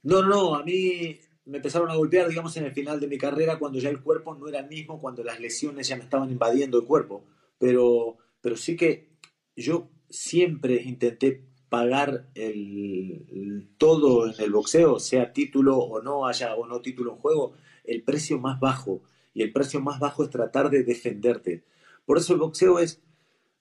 No, 0.02 0.22
no, 0.22 0.54
a 0.54 0.62
mí 0.62 1.18
me 1.46 1.59
empezaron 1.59 1.90
a 1.90 1.96
golpear, 1.96 2.28
digamos, 2.28 2.56
en 2.56 2.64
el 2.64 2.72
final 2.72 3.00
de 3.00 3.09
mi 3.09 3.18
carrera, 3.18 3.59
cuando 3.59 3.78
ya 3.78 3.88
el 3.88 4.02
cuerpo 4.02 4.35
no 4.35 4.48
era 4.48 4.61
el 4.61 4.68
mismo, 4.68 5.00
cuando 5.00 5.22
las 5.24 5.40
lesiones 5.40 5.88
ya 5.88 5.96
me 5.96 6.04
estaban 6.04 6.30
invadiendo 6.30 6.78
el 6.78 6.85
cuerpo. 6.85 7.24
Pero, 7.59 8.18
pero 8.40 8.56
sí 8.56 8.76
que 8.76 9.11
yo 9.54 9.88
siempre 10.11 10.82
intenté 10.82 11.44
pagar 11.68 12.28
el, 12.35 13.68
todo 13.78 14.26
en 14.26 14.35
el 14.38 14.50
boxeo, 14.52 14.98
sea 14.98 15.32
título 15.32 15.78
o 15.78 16.02
no, 16.02 16.26
haya 16.26 16.54
o 16.54 16.66
no 16.66 16.80
título 16.80 17.12
en 17.12 17.18
juego, 17.18 17.54
el 17.85 18.02
precio 18.02 18.38
más 18.38 18.59
bajo. 18.61 19.02
Y 19.35 19.42
el 19.42 19.52
precio 19.52 19.80
más 19.80 20.00
bajo 20.00 20.24
es 20.24 20.30
tratar 20.30 20.70
de 20.70 20.82
defenderte. 20.82 21.64
Por 22.04 22.18
eso 22.18 22.32
el 22.32 22.38
boxeo 22.38 22.78
es 22.78 23.02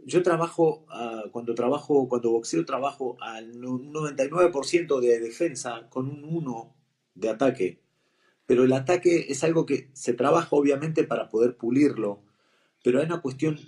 yo 0.05 0.23
trabajo, 0.23 0.85
ah, 0.89 1.23
cuando 1.31 1.55
trabajo, 1.55 2.07
cuando 2.07 2.31
boxeo, 2.31 2.65
trabajo 2.65 3.17
al 3.19 3.59
99% 3.59 4.99
de 4.99 5.19
defensa 5.19 5.87
con 5.89 6.07
un 6.09 6.23
1 6.23 6.75
de 7.15 7.29
ataque. 7.29 7.81
Pero 8.45 8.63
el 8.63 8.73
ataque 8.73 9.25
es 9.29 9.43
algo 9.43 9.65
que 9.65 9.89
se 9.93 10.13
trabaja 10.13 10.49
obviamente 10.51 11.03
para 11.03 11.29
poder 11.29 11.57
pulirlo, 11.57 12.21
pero 12.83 12.99
hay 12.99 13.05
una 13.07 13.21
cuestión 13.21 13.59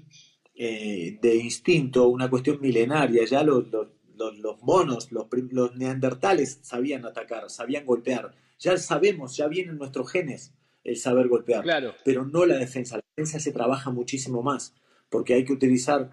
eh, 0.54 1.18
de 1.22 1.36
instinto, 1.38 2.08
una 2.08 2.30
cuestión 2.30 2.62
milenaria. 2.62 3.26
Ya 3.26 3.42
los, 3.44 3.66
los, 3.72 4.62
monos, 4.62 5.12
los, 5.12 5.26
los, 5.52 5.76
neandertales 5.76 6.60
sabían 6.62 7.06
atacar, 7.06 7.50
sabían 7.50 7.86
golpear. 7.86 8.36
Ya 8.60 8.78
sabemos, 8.78 9.36
ya 9.36 9.48
viene 9.48 9.72
en 9.72 9.80
nuestros 9.80 10.12
genes 10.12 10.54
el 10.84 10.98
saber 10.98 11.28
golpear, 11.28 11.64
claro. 11.64 11.94
pero 12.06 12.26
no 12.26 12.46
la 12.46 12.58
defensa. 12.58 12.98
La 12.98 13.04
defensa 13.16 13.40
se 13.40 13.52
trabaja 13.52 13.90
muchísimo 13.90 14.44
más 14.44 14.76
porque 15.10 15.34
hay 15.34 15.46
que 15.46 15.54
utilizar, 15.54 16.12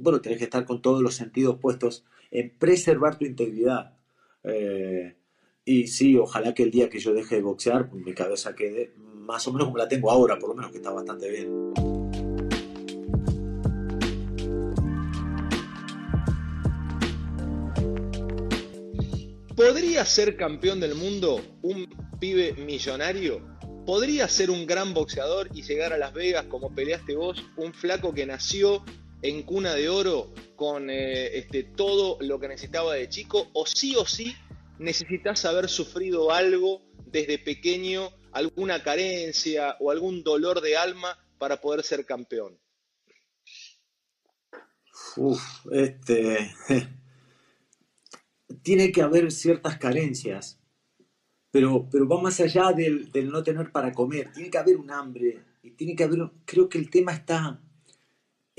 bueno, 0.00 0.20
tenés 0.20 0.38
que 0.38 0.44
estar 0.44 0.64
con 0.64 0.80
todos 0.82 1.02
los 1.02 1.14
sentidos 1.14 1.58
puestos 1.60 2.04
en 2.30 2.50
preservar 2.58 3.18
tu 3.18 3.24
integridad. 3.24 3.94
Eh, 4.44 5.14
y 5.64 5.86
sí, 5.88 6.16
ojalá 6.16 6.54
que 6.54 6.62
el 6.62 6.70
día 6.70 6.88
que 6.88 6.98
yo 6.98 7.12
deje 7.12 7.36
de 7.36 7.42
boxear, 7.42 7.92
mi 7.92 8.14
cabeza 8.14 8.54
quede 8.54 8.92
más 8.96 9.46
o 9.46 9.52
menos 9.52 9.68
como 9.68 9.78
la 9.78 9.88
tengo 9.88 10.10
ahora, 10.10 10.38
por 10.38 10.48
lo 10.48 10.54
menos 10.54 10.70
que 10.70 10.78
está 10.78 10.90
bastante 10.90 11.30
bien. 11.30 11.72
¿Podría 19.54 20.06
ser 20.06 20.36
campeón 20.36 20.80
del 20.80 20.94
mundo 20.94 21.40
un 21.60 21.86
pibe 22.18 22.54
millonario? 22.54 23.50
podría 23.90 24.28
ser 24.28 24.50
un 24.50 24.66
gran 24.66 24.94
boxeador 24.94 25.48
y 25.52 25.62
llegar 25.62 25.92
a 25.92 25.98
Las 25.98 26.12
Vegas 26.12 26.44
como 26.46 26.72
peleaste 26.72 27.16
vos, 27.16 27.44
un 27.56 27.74
flaco 27.74 28.14
que 28.14 28.24
nació 28.24 28.84
en 29.22 29.42
cuna 29.42 29.74
de 29.74 29.88
oro 29.88 30.32
con 30.56 30.90
eh, 30.90 31.38
este, 31.38 31.64
todo 31.64 32.18
lo 32.20 32.38
que 32.38 32.48
necesitaba 32.48 32.94
de 32.94 33.08
chico, 33.08 33.48
o 33.52 33.66
sí 33.66 33.96
o 33.96 34.06
sí 34.06 34.34
necesitas 34.78 35.44
haber 35.44 35.68
sufrido 35.68 36.32
algo 36.32 36.82
desde 37.06 37.38
pequeño, 37.38 38.10
alguna 38.32 38.82
carencia 38.82 39.76
o 39.80 39.90
algún 39.90 40.22
dolor 40.22 40.60
de 40.60 40.76
alma 40.76 41.18
para 41.38 41.60
poder 41.60 41.82
ser 41.82 42.06
campeón. 42.06 42.58
Uf, 45.16 45.42
este. 45.72 46.52
Tiene 48.62 48.92
que 48.92 49.02
haber 49.02 49.30
ciertas 49.32 49.78
carencias 49.78 50.60
pero, 51.50 51.88
pero 51.90 52.06
va 52.06 52.20
más 52.20 52.40
allá 52.40 52.72
del, 52.72 53.10
del, 53.10 53.30
no 53.30 53.42
tener 53.42 53.72
para 53.72 53.92
comer. 53.92 54.32
Tiene 54.32 54.50
que 54.50 54.58
haber 54.58 54.76
un 54.76 54.90
hambre 54.90 55.42
y 55.62 55.70
tiene 55.72 55.96
que 55.96 56.04
haber, 56.04 56.30
creo 56.44 56.68
que 56.68 56.78
el 56.78 56.90
tema 56.90 57.12
está 57.12 57.60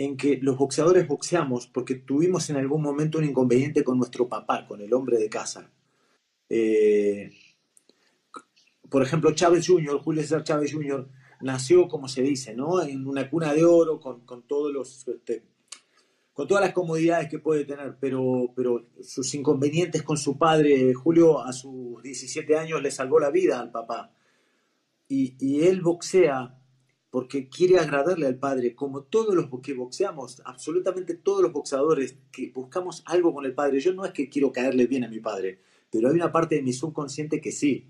en 0.03 0.17
que 0.17 0.39
los 0.41 0.57
boxeadores 0.57 1.07
boxeamos 1.07 1.67
porque 1.67 1.95
tuvimos 1.95 2.49
en 2.49 2.57
algún 2.57 2.81
momento 2.81 3.19
un 3.19 3.25
inconveniente 3.25 3.83
con 3.83 3.99
nuestro 3.99 4.27
papá, 4.27 4.65
con 4.65 4.81
el 4.81 4.91
hombre 4.93 5.17
de 5.17 5.29
casa. 5.29 5.71
Eh, 6.49 7.29
por 8.89 9.03
ejemplo, 9.03 9.31
Chávez 9.33 9.67
Jr., 9.67 9.99
Julio 9.99 10.23
César 10.23 10.43
Chávez 10.43 10.73
Jr., 10.73 11.07
nació, 11.41 11.87
como 11.87 12.07
se 12.07 12.23
dice, 12.23 12.55
¿no? 12.55 12.81
en 12.81 13.05
una 13.07 13.29
cuna 13.29 13.53
de 13.53 13.63
oro 13.63 13.99
con, 13.99 14.25
con 14.25 14.47
todos 14.47 14.73
los 14.73 15.07
este, 15.07 15.43
con 16.33 16.47
todas 16.47 16.63
las 16.63 16.73
comodidades 16.73 17.29
que 17.29 17.39
puede 17.39 17.65
tener, 17.65 17.97
pero, 17.99 18.53
pero 18.55 18.87
sus 19.03 19.33
inconvenientes 19.35 20.01
con 20.01 20.17
su 20.17 20.37
padre, 20.37 20.93
Julio 20.95 21.43
a 21.43 21.53
sus 21.53 22.01
17 22.01 22.57
años 22.57 22.81
le 22.81 22.89
salvó 22.89 23.19
la 23.19 23.29
vida 23.29 23.59
al 23.59 23.69
papá. 23.69 24.11
Y, 25.07 25.35
y 25.39 25.65
él 25.67 25.81
boxea 25.81 26.60
porque 27.11 27.47
quiere 27.49 27.77
agradarle 27.77 28.25
al 28.25 28.37
padre, 28.39 28.73
como 28.73 29.03
todos 29.03 29.35
los 29.35 29.49
que 29.61 29.73
boxeamos, 29.73 30.41
absolutamente 30.45 31.13
todos 31.13 31.43
los 31.43 31.51
boxeadores 31.51 32.17
que 32.31 32.49
buscamos 32.49 33.03
algo 33.05 33.33
con 33.33 33.45
el 33.45 33.53
padre. 33.53 33.79
Yo 33.79 33.93
no 33.93 34.05
es 34.05 34.11
que 34.11 34.29
quiero 34.29 34.51
caerle 34.51 34.87
bien 34.87 35.03
a 35.03 35.09
mi 35.09 35.19
padre, 35.19 35.59
pero 35.91 36.09
hay 36.09 36.15
una 36.15 36.31
parte 36.31 36.55
de 36.55 36.63
mi 36.63 36.73
subconsciente 36.73 37.39
que 37.39 37.51
sí. 37.51 37.89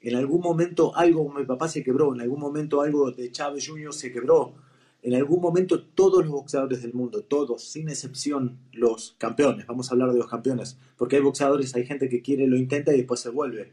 En 0.00 0.14
algún 0.14 0.40
momento 0.40 0.94
algo 0.94 1.28
mi 1.32 1.44
papá 1.44 1.68
se 1.68 1.82
quebró, 1.82 2.14
en 2.14 2.20
algún 2.20 2.38
momento 2.38 2.80
algo 2.82 3.10
de 3.10 3.32
Chávez 3.32 3.66
Jr. 3.66 3.92
se 3.92 4.12
quebró 4.12 4.54
en 5.02 5.14
algún 5.14 5.40
momento 5.40 5.82
todos 5.82 6.22
los 6.22 6.30
boxeadores 6.30 6.82
del 6.82 6.94
mundo, 6.94 7.24
todos, 7.24 7.64
sin 7.64 7.88
excepción, 7.88 8.58
los 8.70 9.16
campeones, 9.18 9.66
vamos 9.66 9.90
a 9.90 9.94
hablar 9.94 10.12
de 10.12 10.18
los 10.18 10.28
campeones, 10.28 10.78
porque 10.96 11.16
hay 11.16 11.22
boxeadores, 11.22 11.74
hay 11.74 11.84
gente 11.84 12.08
que 12.08 12.22
quiere, 12.22 12.46
lo 12.46 12.56
intenta 12.56 12.94
y 12.94 12.98
después 12.98 13.18
se 13.18 13.30
vuelve. 13.30 13.72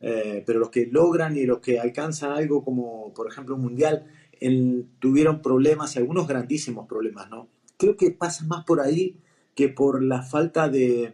Eh, 0.00 0.42
pero 0.46 0.60
los 0.60 0.70
que 0.70 0.86
logran 0.86 1.36
y 1.36 1.44
los 1.44 1.58
que 1.58 1.80
alcanzan 1.80 2.32
algo 2.32 2.64
como, 2.64 3.12
por 3.14 3.28
ejemplo, 3.28 3.56
un 3.56 3.62
mundial, 3.62 4.06
tuvieron 5.00 5.42
problemas 5.42 5.96
algunos 5.96 6.28
grandísimos 6.28 6.86
problemas, 6.86 7.28
¿no? 7.28 7.48
Creo 7.76 7.96
que 7.96 8.12
pasa 8.12 8.44
más 8.44 8.64
por 8.64 8.80
ahí 8.80 9.16
que 9.54 9.68
por 9.68 10.02
la 10.02 10.22
falta 10.22 10.68
de, 10.68 11.12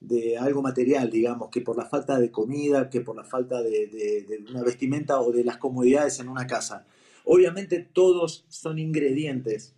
de 0.00 0.38
algo 0.38 0.62
material, 0.62 1.10
digamos, 1.10 1.50
que 1.50 1.60
por 1.60 1.76
la 1.76 1.86
falta 1.86 2.18
de 2.18 2.30
comida, 2.30 2.90
que 2.90 3.00
por 3.00 3.16
la 3.16 3.24
falta 3.24 3.62
de, 3.62 4.44
una 4.50 4.62
vestimenta 4.62 5.20
o 5.20 5.32
de 5.32 5.44
las 5.44 5.58
comodidades 5.58 6.20
en 6.20 6.28
una 6.28 6.46
casa 6.46 6.86
Obviamente 7.24 7.78
todos 7.80 8.44
son 8.48 8.78
ingredientes, 8.78 9.74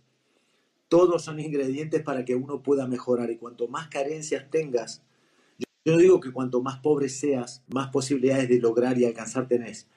todos 0.87 1.23
son 1.23 1.39
ingredientes 1.39 2.01
para 2.01 2.25
que 2.25 2.35
uno 2.35 2.63
pueda 2.63 2.87
mejorar 2.87 3.29
y 3.29 3.37
cuanto 3.37 3.67
más 3.67 3.89
carencias 3.89 4.49
tengas, 4.49 5.03
yo 5.85 5.97
digo 5.97 6.19
que 6.19 6.31
cuanto 6.31 6.61
más 6.61 6.79
pobre 6.79 7.09
seas, 7.09 7.63
más 7.67 7.89
posibilidades 7.89 8.47
de 8.47 8.59
lograr 8.59 8.97
y 8.97 9.05
alcanzar 9.05 9.47
tenés. 9.47 9.87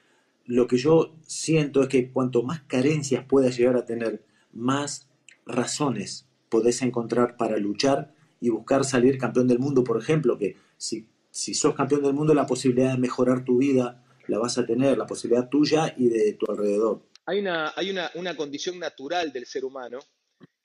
Lo 0.45 0.67
que 0.67 0.77
yo 0.77 1.15
siento 1.21 1.81
es 1.81 1.87
que 1.87 2.11
cuanto 2.11 2.43
más 2.43 2.61
carencias 2.61 3.25
puedas 3.25 3.57
llegar 3.57 3.75
a 3.75 3.85
tener, 3.85 4.23
más 4.51 5.07
razones 5.45 6.27
podés 6.49 6.81
encontrar 6.81 7.37
para 7.37 7.57
luchar 7.57 8.13
y 8.39 8.49
buscar 8.49 8.85
salir 8.85 9.17
campeón 9.17 9.47
del 9.47 9.59
mundo, 9.59 9.83
por 9.83 9.99
ejemplo, 9.99 10.37
que 10.37 10.55
si, 10.77 11.07
si 11.31 11.53
sos 11.53 11.75
campeón 11.75 12.03
del 12.03 12.13
mundo, 12.13 12.33
la 12.33 12.45
posibilidad 12.45 12.93
de 12.93 12.97
mejorar 12.97 13.43
tu 13.43 13.57
vida 13.57 14.03
la 14.27 14.39
vas 14.39 14.57
a 14.57 14.65
tener, 14.65 14.97
la 14.97 15.05
posibilidad 15.05 15.49
tuya 15.49 15.93
y 15.97 16.09
de 16.09 16.33
tu 16.33 16.51
alrededor. 16.51 17.01
Hay 17.25 17.39
una, 17.39 17.73
hay 17.75 17.89
una, 17.89 18.11
una 18.15 18.35
condición 18.35 18.79
natural 18.79 19.31
del 19.31 19.45
ser 19.45 19.65
humano 19.65 19.99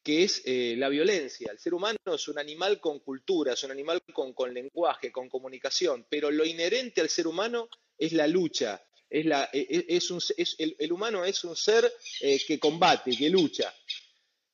que 0.03 0.25
es 0.25 0.43
eh, 0.45 0.75
la 0.77 0.89
violencia. 0.89 1.51
El 1.51 1.59
ser 1.59 1.75
humano 1.75 1.99
es 2.07 2.29
un 2.29 2.39
animal 2.39 2.81
con 2.81 3.01
cultura, 3.01 3.53
es 3.53 3.63
un 3.65 3.71
animal 3.71 4.03
con, 4.13 4.53
lenguaje, 4.53 5.13
con 5.13 5.29
comunicación, 5.29 6.07
pero 6.09 6.31
lo 6.31 6.45
inherente 6.45 7.01
al 7.01 7.09
ser 7.09 7.27
humano 7.27 7.69
es 7.97 8.13
la 8.13 8.27
lucha. 8.27 8.83
Es 9.09 9.27
e, 9.27 9.47
e, 9.53 10.01
un, 10.11 10.21
el, 10.59 10.77
el, 10.79 10.93
humano 10.93 11.25
es 11.25 11.45
un 11.45 11.55
ser 11.55 11.93
eh, 12.21 12.41
que 12.47 12.59
combate, 12.59 13.17
que 13.17 13.29
lucha. 13.29 13.73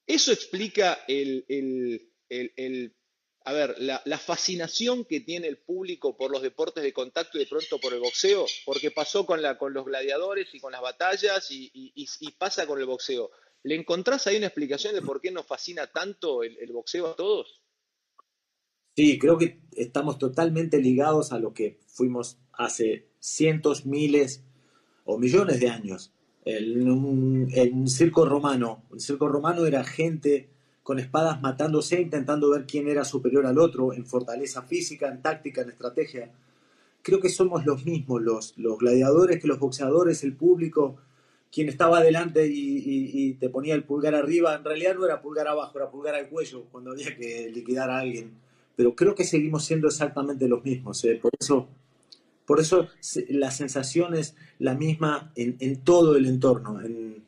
Eso 0.06 0.32
explica 0.32 1.04
el, 1.06 1.44
el 1.48 2.94
a 3.44 3.52
ver, 3.52 3.76
la, 3.78 4.18
fascinación 4.18 5.06
que 5.06 5.20
tiene 5.20 5.46
el 5.46 5.58
público 5.58 6.16
por 6.16 6.30
los 6.30 6.42
deportes 6.42 6.82
de 6.82 6.92
contacto 6.92 7.38
y 7.38 7.40
de 7.40 7.46
pronto 7.46 7.78
por 7.78 7.94
el 7.94 8.00
boxeo, 8.00 8.44
porque 8.66 8.90
pasó 8.90 9.24
con, 9.24 9.40
la, 9.40 9.56
con 9.56 9.72
los 9.72 9.86
gladiadores 9.86 10.48
y 10.52 10.60
con 10.60 10.72
las 10.72 10.82
batallas 10.82 11.46
y 11.50 12.30
pasa 12.38 12.66
con 12.66 12.78
el 12.78 12.84
boxeo. 12.84 13.30
¿Le 13.62 13.74
encontrás 13.74 14.26
ahí 14.26 14.36
una 14.36 14.46
explicación 14.46 14.94
de 14.94 15.02
por 15.02 15.20
qué 15.20 15.30
nos 15.30 15.46
fascina 15.46 15.86
tanto 15.86 16.42
el, 16.42 16.56
el, 16.58 16.72
boxeo 16.72 17.08
a 17.08 17.16
todos? 17.16 17.60
Sí, 18.96 19.18
creo 19.18 19.38
que 19.38 19.60
estamos 19.72 20.18
totalmente 20.18 20.80
ligados 20.80 21.32
a 21.32 21.38
lo 21.38 21.54
que 21.54 21.78
fuimos 21.86 22.38
hace 22.52 23.08
cientos, 23.20 23.86
miles 23.86 24.42
o 25.04 25.18
millones 25.18 25.60
de 25.60 25.70
años. 25.70 26.12
En 26.44 26.90
un, 26.90 27.88
circo 27.88 28.24
romano, 28.24 28.84
el 28.92 29.00
circo 29.00 29.28
romano 29.28 29.66
era 29.66 29.84
gente 29.84 30.48
con 30.82 30.98
espadas 30.98 31.42
matándose, 31.42 32.00
intentando 32.00 32.50
ver 32.50 32.64
quién 32.66 32.88
era 32.88 33.04
superior 33.04 33.46
al 33.46 33.58
otro 33.58 33.92
en 33.92 34.06
fortaleza 34.06 34.62
física, 34.62 35.08
en 35.08 35.20
táctica, 35.20 35.62
en 35.62 35.70
estrategia. 35.70 36.32
Creo 37.02 37.20
que 37.20 37.28
somos 37.28 37.66
los 37.66 37.84
mismos, 37.84 38.22
los 38.56 38.78
gladiadores, 38.78 39.40
que 39.40 39.48
los 39.48 39.58
boxeadores, 39.58 40.24
el 40.24 40.34
público, 40.36 40.96
quien 41.50 41.68
estaba 41.68 41.98
adelante 41.98 42.46
y, 42.50 43.34
te 43.34 43.48
ponía 43.48 43.74
el 43.74 43.84
pulgar 43.84 44.14
arriba, 44.14 44.54
en 44.54 44.64
realidad 44.64 44.94
no 44.94 45.04
era 45.04 45.20
pulgar 45.20 45.48
abajo, 45.48 45.78
era 45.78 45.90
pulgar 45.90 46.14
al 46.14 46.28
cuello 46.28 46.64
cuando 46.70 46.90
había 46.90 47.16
que 47.16 47.50
liquidar 47.52 47.90
a 47.90 48.00
alguien. 48.00 48.32
Pero 48.76 48.94
creo 48.94 49.14
que 49.14 49.24
seguimos 49.24 49.64
siendo 49.64 49.88
exactamente 49.88 50.48
los 50.48 50.64
mismos. 50.64 51.04
¿eh? 51.04 51.18
Por 51.20 51.32
eso, 51.38 51.68
por 52.46 52.60
eso 52.60 52.88
la 53.28 53.50
sensación 53.50 54.14
es 54.14 54.34
la 54.58 54.74
misma 54.74 55.32
en, 55.36 55.76
todo 55.82 56.16
el 56.16 56.26
entorno, 56.26 56.80
en, 56.80 57.24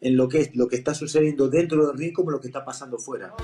en, 0.00 0.16
lo, 0.16 0.28
que 0.28 0.40
es, 0.40 0.56
lo 0.56 0.68
que 0.68 0.76
está 0.76 0.94
sucediendo 0.94 1.48
dentro 1.48 1.86
del 1.86 1.96
ring 1.96 2.12
como 2.12 2.30
lo 2.30 2.40
que 2.40 2.48
está 2.48 2.64
pasando 2.64 2.98
fuera. 2.98 3.34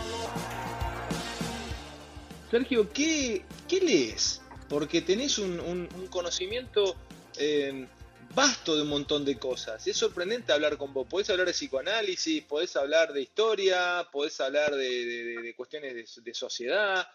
Sergio, 2.51 2.89
¿qué, 2.93 3.43
qué 3.69 3.81
lees? 3.81 4.41
Porque 4.69 5.03
tenés 5.03 5.39
un, 5.39 5.61
un, 5.61 5.89
un 5.95 6.07
conocimiento... 6.09 6.97
Eh, 7.39 7.87
vasto 8.35 8.77
de 8.77 8.83
un 8.83 8.89
montón 8.89 9.25
de 9.25 9.39
cosas. 9.39 9.87
Es 9.87 9.97
sorprendente 9.97 10.53
hablar 10.53 10.77
con 10.77 10.93
vos. 10.93 11.07
Podés 11.09 11.31
hablar 11.31 11.47
de 11.47 11.53
psicoanálisis, 11.53 12.45
podés 12.45 12.77
hablar 12.77 13.13
de 13.13 13.23
historia, 13.23 14.07
podés 14.13 14.41
hablar 14.41 14.75
de, 14.75 15.05
de, 15.07 15.43
de 15.43 15.57
cuestiones 15.57 15.95
de, 15.95 16.23
de 16.23 16.35
sociedad. 16.35 17.07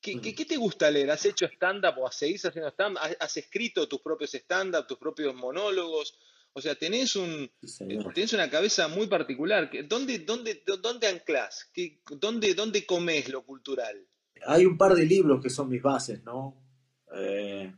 ¿Qué, 0.00 0.20
¿Qué, 0.20 0.34
¿Qué, 0.34 0.44
te 0.44 0.56
gusta 0.56 0.90
leer? 0.90 1.10
¿Has 1.10 1.24
hecho 1.26 1.46
stand-up 1.46 1.98
o 1.98 2.10
seguís 2.10 2.44
haciendo 2.44 2.70
stand-up? 2.70 3.00
¿Has, 3.18 3.36
escrito 3.36 3.88
tus 3.88 4.00
propios 4.00 4.32
stand-up, 4.34 4.86
tus 4.86 4.98
propios 4.98 5.34
monólogos? 5.34 6.16
O 6.52 6.60
sea, 6.60 6.74
tenés, 6.74 7.16
un, 7.16 7.50
sí, 7.62 7.86
tenés 8.14 8.32
una 8.32 8.48
cabeza 8.48 8.88
muy 8.88 9.06
particular. 9.06 9.70
¿Dónde, 9.86 10.20
dónde, 10.20 10.62
dónde 10.80 11.08
anclás? 11.08 11.70
¿Dónde, 12.10 12.54
¿Dónde 12.54 12.86
comes 12.86 13.28
lo 13.28 13.44
cultural? 13.44 14.06
Hay 14.46 14.64
un 14.64 14.78
par 14.78 14.94
de 14.94 15.04
libros 15.04 15.42
que 15.42 15.50
son 15.50 15.68
mis 15.68 15.82
bases, 15.82 16.22
¿no? 16.22 16.56
Eh, 17.14 17.72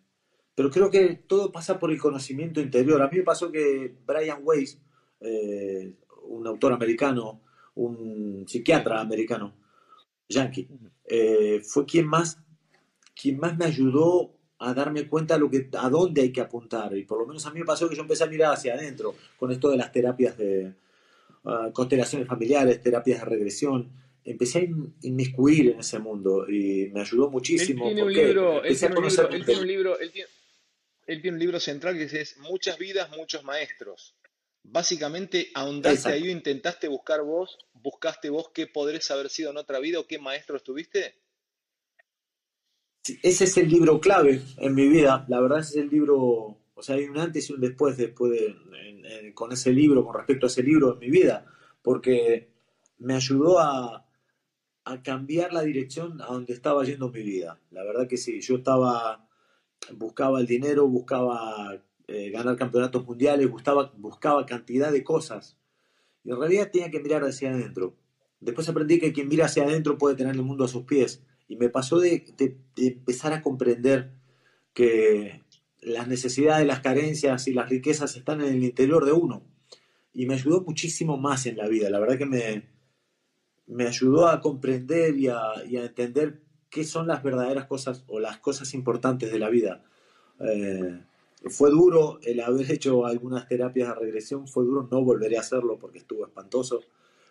pero 0.55 0.71
creo 0.71 0.91
que 0.91 1.21
todo 1.27 1.53
pasa 1.53 1.79
por 1.79 1.91
el 1.91 1.99
conocimiento 1.99 2.61
interior. 2.61 3.01
A 3.03 3.09
mí 3.09 3.19
me 3.19 3.23
pasó 3.23 3.51
que 3.51 3.95
Brian 4.07 4.41
Weiss, 4.43 4.79
eh, 5.21 5.95
un 6.25 6.47
autor 6.47 6.73
americano, 6.73 7.41
un 7.75 8.45
psiquiatra 8.47 9.01
americano, 9.01 9.55
yankee, 10.29 10.69
eh, 11.07 11.61
fue 11.65 11.87
quien 11.87 12.07
más, 12.07 12.39
quien 13.15 13.39
más 13.39 13.57
me 13.57 13.65
ayudó 13.65 14.35
a 14.59 14.75
darme 14.75 15.09
cuenta 15.09 15.39
lo 15.39 15.51
que, 15.51 15.69
a 15.73 15.89
dónde 15.89 16.23
hay 16.23 16.33
que 16.33 16.41
apuntar. 16.41 16.97
Y 16.97 17.05
por 17.05 17.19
lo 17.19 17.27
menos 17.27 17.47
a 17.47 17.51
mí 17.51 17.61
me 17.61 17.67
pasó 17.67 17.89
que 17.89 17.97
yo 17.97 18.03
empecé 18.03 18.25
a 18.25 18.29
mirar 18.29 18.53
hacia 18.53 18.75
adentro 18.75 19.15
con 19.39 19.51
esto 19.51 19.71
de 19.71 19.79
las 19.79 19.91
terapias 19.91 20.37
de 20.37 20.75
uh, 21.45 21.73
constelaciones 21.73 22.29
familiares, 22.29 22.83
terapias 22.83 23.21
de 23.21 23.25
regresión. 23.25 23.91
Empecé 24.23 24.59
a 24.59 25.07
inmiscuir 25.07 25.71
en 25.71 25.81
ese 25.81 25.99
mundo 25.99 26.47
y 26.47 26.91
me 26.93 27.01
ayudó 27.01 27.31
muchísimo. 27.31 27.89
Él 27.89 27.95
tiene 27.95 28.07
un 28.07 28.13
libro, 28.13 28.63
él 28.63 28.79
tiene 28.79 28.97
un 28.97 29.05
libro, 29.07 29.29
él 29.31 29.45
tiene 29.47 29.61
un 29.61 29.67
libro, 29.67 29.99
él 29.99 30.13
tiene 30.13 30.29
él 31.07 31.23
tiene 31.23 31.37
un 31.37 31.41
libro 31.41 31.61
central 31.61 31.97
que 31.97 32.05
es 32.05 32.37
Muchas 32.39 32.79
vidas, 32.79 33.11
muchos 33.17 33.45
maestros. 33.45 34.15
Básicamente 34.63 35.51
ahondaste 35.55 36.11
ahí 36.11 36.31
intentaste 36.31 36.87
buscar 36.89 37.23
vos, 37.23 37.59
buscaste 37.73 38.29
vos 38.29 38.51
qué 38.53 38.67
podrías 38.67 39.11
haber 39.11 39.31
sido 39.31 39.51
en 39.51 39.57
otra 39.57 39.79
vida 39.81 39.99
o 39.99 40.07
qué 40.07 40.19
maestros 40.19 40.63
tuviste. 40.63 41.15
Sí, 43.03 43.19
ese 43.23 43.45
es 43.45 43.57
el 43.57 43.69
libro 43.69 44.01
clave 44.01 44.43
en 44.59 44.75
mi 44.75 44.87
vida. 44.89 45.25
La 45.29 45.41
verdad 45.41 45.61
ese 45.61 45.79
es 45.79 45.85
el 45.85 45.91
libro, 45.91 46.59
o 46.75 46.83
sea, 46.83 46.97
hay 46.97 47.05
un 47.05 47.19
antes 47.19 47.49
y 47.49 47.55
un 47.55 47.61
después, 47.61 47.97
después 47.97 48.33
de, 48.33 48.47
en, 48.47 49.07
en, 49.07 49.33
con 49.33 49.51
ese 49.53 49.73
libro, 49.73 50.05
con 50.05 50.15
respecto 50.15 50.47
a 50.47 50.49
ese 50.49 50.63
libro 50.63 50.93
en 50.93 50.99
mi 50.99 51.11
vida, 51.11 51.47
porque 51.83 52.51
me 52.99 53.15
ayudó 53.15 53.59
a, 53.59 54.07
a 54.85 55.03
cambiar 55.03 55.53
la 55.55 55.63
dirección 55.63 56.21
a 56.21 56.27
donde 56.27 56.53
estaba 56.53 56.85
yendo 56.85 57.11
mi 57.11 57.23
vida. 57.23 57.59
La 57.71 57.83
verdad 57.83 58.07
que 58.07 58.19
sí, 58.19 58.41
yo 58.43 58.57
estaba 58.57 59.30
buscaba 59.97 60.41
el 60.41 60.47
dinero, 60.47 60.87
buscaba 60.87 61.83
eh, 62.07 62.31
ganar 62.31 62.57
campeonatos 62.57 63.07
mundiales, 63.07 63.49
buscaba, 63.51 64.47
cantidad 64.47 64.93
de 64.93 65.05
cosas. 65.05 65.59
Y 66.25 66.31
en 66.31 66.39
realidad 66.39 66.71
tenía 66.71 66.91
que 66.91 67.01
mirar 67.01 67.23
hacia 67.25 67.51
adentro. 67.51 67.97
Después 68.41 68.69
aprendí 68.69 68.99
que 68.99 69.13
quien 69.13 69.29
mira 69.29 69.47
hacia 69.47 69.65
adentro 69.65 69.99
puede 69.99 70.17
tener 70.17 70.35
el 70.35 70.43
mundo 70.43 70.65
a 70.65 70.69
sus 70.69 70.85
pies. 70.85 71.23
Y 71.49 71.57
me 71.57 71.69
pasó 71.69 71.99
de, 71.99 72.25
empezar 72.77 73.33
a 73.33 73.43
comprender 73.43 74.13
que 74.73 75.43
las 75.81 76.09
necesidades, 76.09 76.67
las 76.67 76.81
carencias 76.81 77.49
y 77.49 77.53
las 77.53 77.69
riquezas 77.69 78.17
están 78.17 78.41
en 78.41 78.55
el 78.55 78.65
interior 78.65 79.05
de 79.05 79.13
uno. 79.13 79.43
Y 80.13 80.27
me 80.27 80.35
ayudó 80.35 80.63
muchísimo 80.63 81.17
más 81.17 81.47
en 81.47 81.57
la 81.57 81.69
vida. 81.69 81.91
La 81.91 82.01
verdad 82.01 82.19
que 82.19 82.27
me, 82.27 82.69
me 83.67 83.87
ayudó 83.87 84.29
a 84.29 84.41
comprender 84.41 85.17
y 85.17 85.29
a 85.29 85.55
entender 85.67 86.41
qué 86.71 86.85
son 86.85 87.07
las 87.09 87.23
verdaderas 87.23 87.67
cosas 87.67 88.05
o 88.07 88.21
las 88.21 88.39
cosas 88.39 88.73
importantes 88.75 89.33
de 89.33 89.39
la 89.39 89.51
vida. 89.51 89.83
Eh, 90.41 91.01
fue 91.49 91.71
duro 91.71 92.21
el 92.23 92.41
haber 92.41 92.71
hecho 92.71 93.07
algunas 93.07 93.49
terapias 93.49 93.89
de 93.89 93.95
regresión, 93.95 94.47
fue 94.47 94.65
duro, 94.65 94.89
no 94.91 95.03
volveré 95.03 95.37
a 95.37 95.41
hacerlo 95.41 95.79
porque 95.79 95.99
estuvo 95.99 96.25
espantoso, 96.25 96.83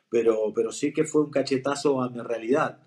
pero, 0.09 0.51
pero 0.53 0.71
sí 0.71 0.91
que 0.93 1.05
fue 1.05 1.21
un 1.21 1.31
cachetazo 1.31 2.01
a 2.01 2.09
mi 2.09 2.19
realidad, 2.19 2.79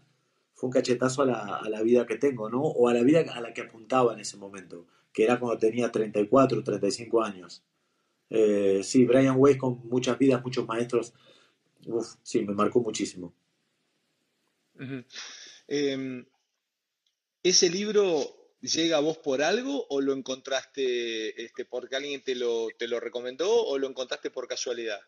fue 0.55 0.69
un 0.69 0.73
cachetazo 0.73 1.23
a 1.23 1.27
la, 1.27 1.57
a 1.57 1.69
la 1.69 1.83
vida 1.83 2.07
que 2.07 2.17
tengo, 2.17 2.49
¿no? 2.51 2.61
O 2.61 2.89
a 2.89 2.95
la 2.95 3.03
vida 3.03 3.25
a 3.33 3.41
la 3.41 3.53
que 3.55 3.63
apuntaba 3.63 4.13
en 4.13 4.21
ese 4.21 4.37
momento, 4.37 4.87
que 5.13 5.25
era 5.25 5.39
cuando 5.39 5.59
tenía 5.59 5.91
34, 5.91 6.63
35 6.63 7.23
años. 7.23 7.65
Eh, 8.31 8.81
sí, 8.83 9.05
Brian 9.05 9.37
Weiss 9.39 9.57
con 9.57 9.87
muchas 9.89 10.19
vidas, 10.19 10.43
muchos 10.43 10.67
maestros, 10.67 11.15
uf, 11.87 12.15
sí, 12.23 12.45
me 12.45 12.55
marcó 12.55 12.81
muchísimo. 12.81 13.33
Uh 14.75 14.83
-huh. 14.83 15.05
eh, 15.69 16.25
¿Ese 17.43 17.71
libro 17.71 18.21
llega 18.61 18.99
a 18.99 19.01
vos 19.01 19.19
por 19.19 19.43
algo 19.43 19.87
o 19.89 20.01
lo 20.01 20.13
encontraste 20.13 21.43
este, 21.43 21.65
porque 21.65 21.97
alguien 21.97 22.23
te 22.23 22.37
lo, 22.37 22.69
te 22.79 22.87
lo 22.87 23.01
recomendó 23.01 23.51
o 23.65 23.79
lo 23.79 23.89
encontraste 23.89 24.31
por 24.31 24.47
casualidad? 24.47 25.01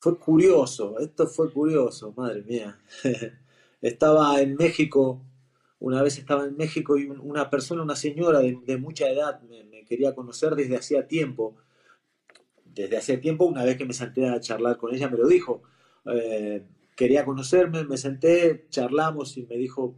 Fue 0.00 0.18
curioso, 0.18 0.98
esto 0.98 1.28
fue 1.28 1.52
curioso, 1.52 2.12
madre 2.16 2.42
mía. 2.42 2.78
estaba 3.80 4.40
en 4.40 4.56
México, 4.56 5.24
una 5.78 6.02
vez 6.02 6.18
estaba 6.18 6.44
en 6.44 6.56
México 6.56 6.98
y 6.98 7.06
una 7.06 7.48
persona, 7.50 7.82
una 7.82 7.96
señora 7.96 8.40
de, 8.40 8.76
mucha 8.76 9.08
edad, 9.08 9.40
me, 9.42 9.62
me, 9.64 9.84
quería 9.84 10.14
conocer 10.14 10.56
desde 10.56 10.76
hacía 10.76 11.06
tiempo. 11.06 11.56
Desde 12.64 12.96
hacía 12.96 13.20
tiempo, 13.20 13.44
una 13.44 13.64
vez 13.64 13.76
que 13.76 13.84
me 13.84 13.94
senté 13.94 14.28
a 14.28 14.40
charlar 14.40 14.76
con 14.76 14.92
ella, 14.92 15.08
me 15.08 15.18
lo 15.18 15.28
dijo. 15.28 15.62
Eh, 16.06 16.66
quería 16.96 17.24
conocerme, 17.24 17.84
me 17.84 17.96
senté, 17.96 18.66
charlamos 18.70 19.36
y 19.36 19.46
me 19.46 19.56
dijo, 19.56 19.94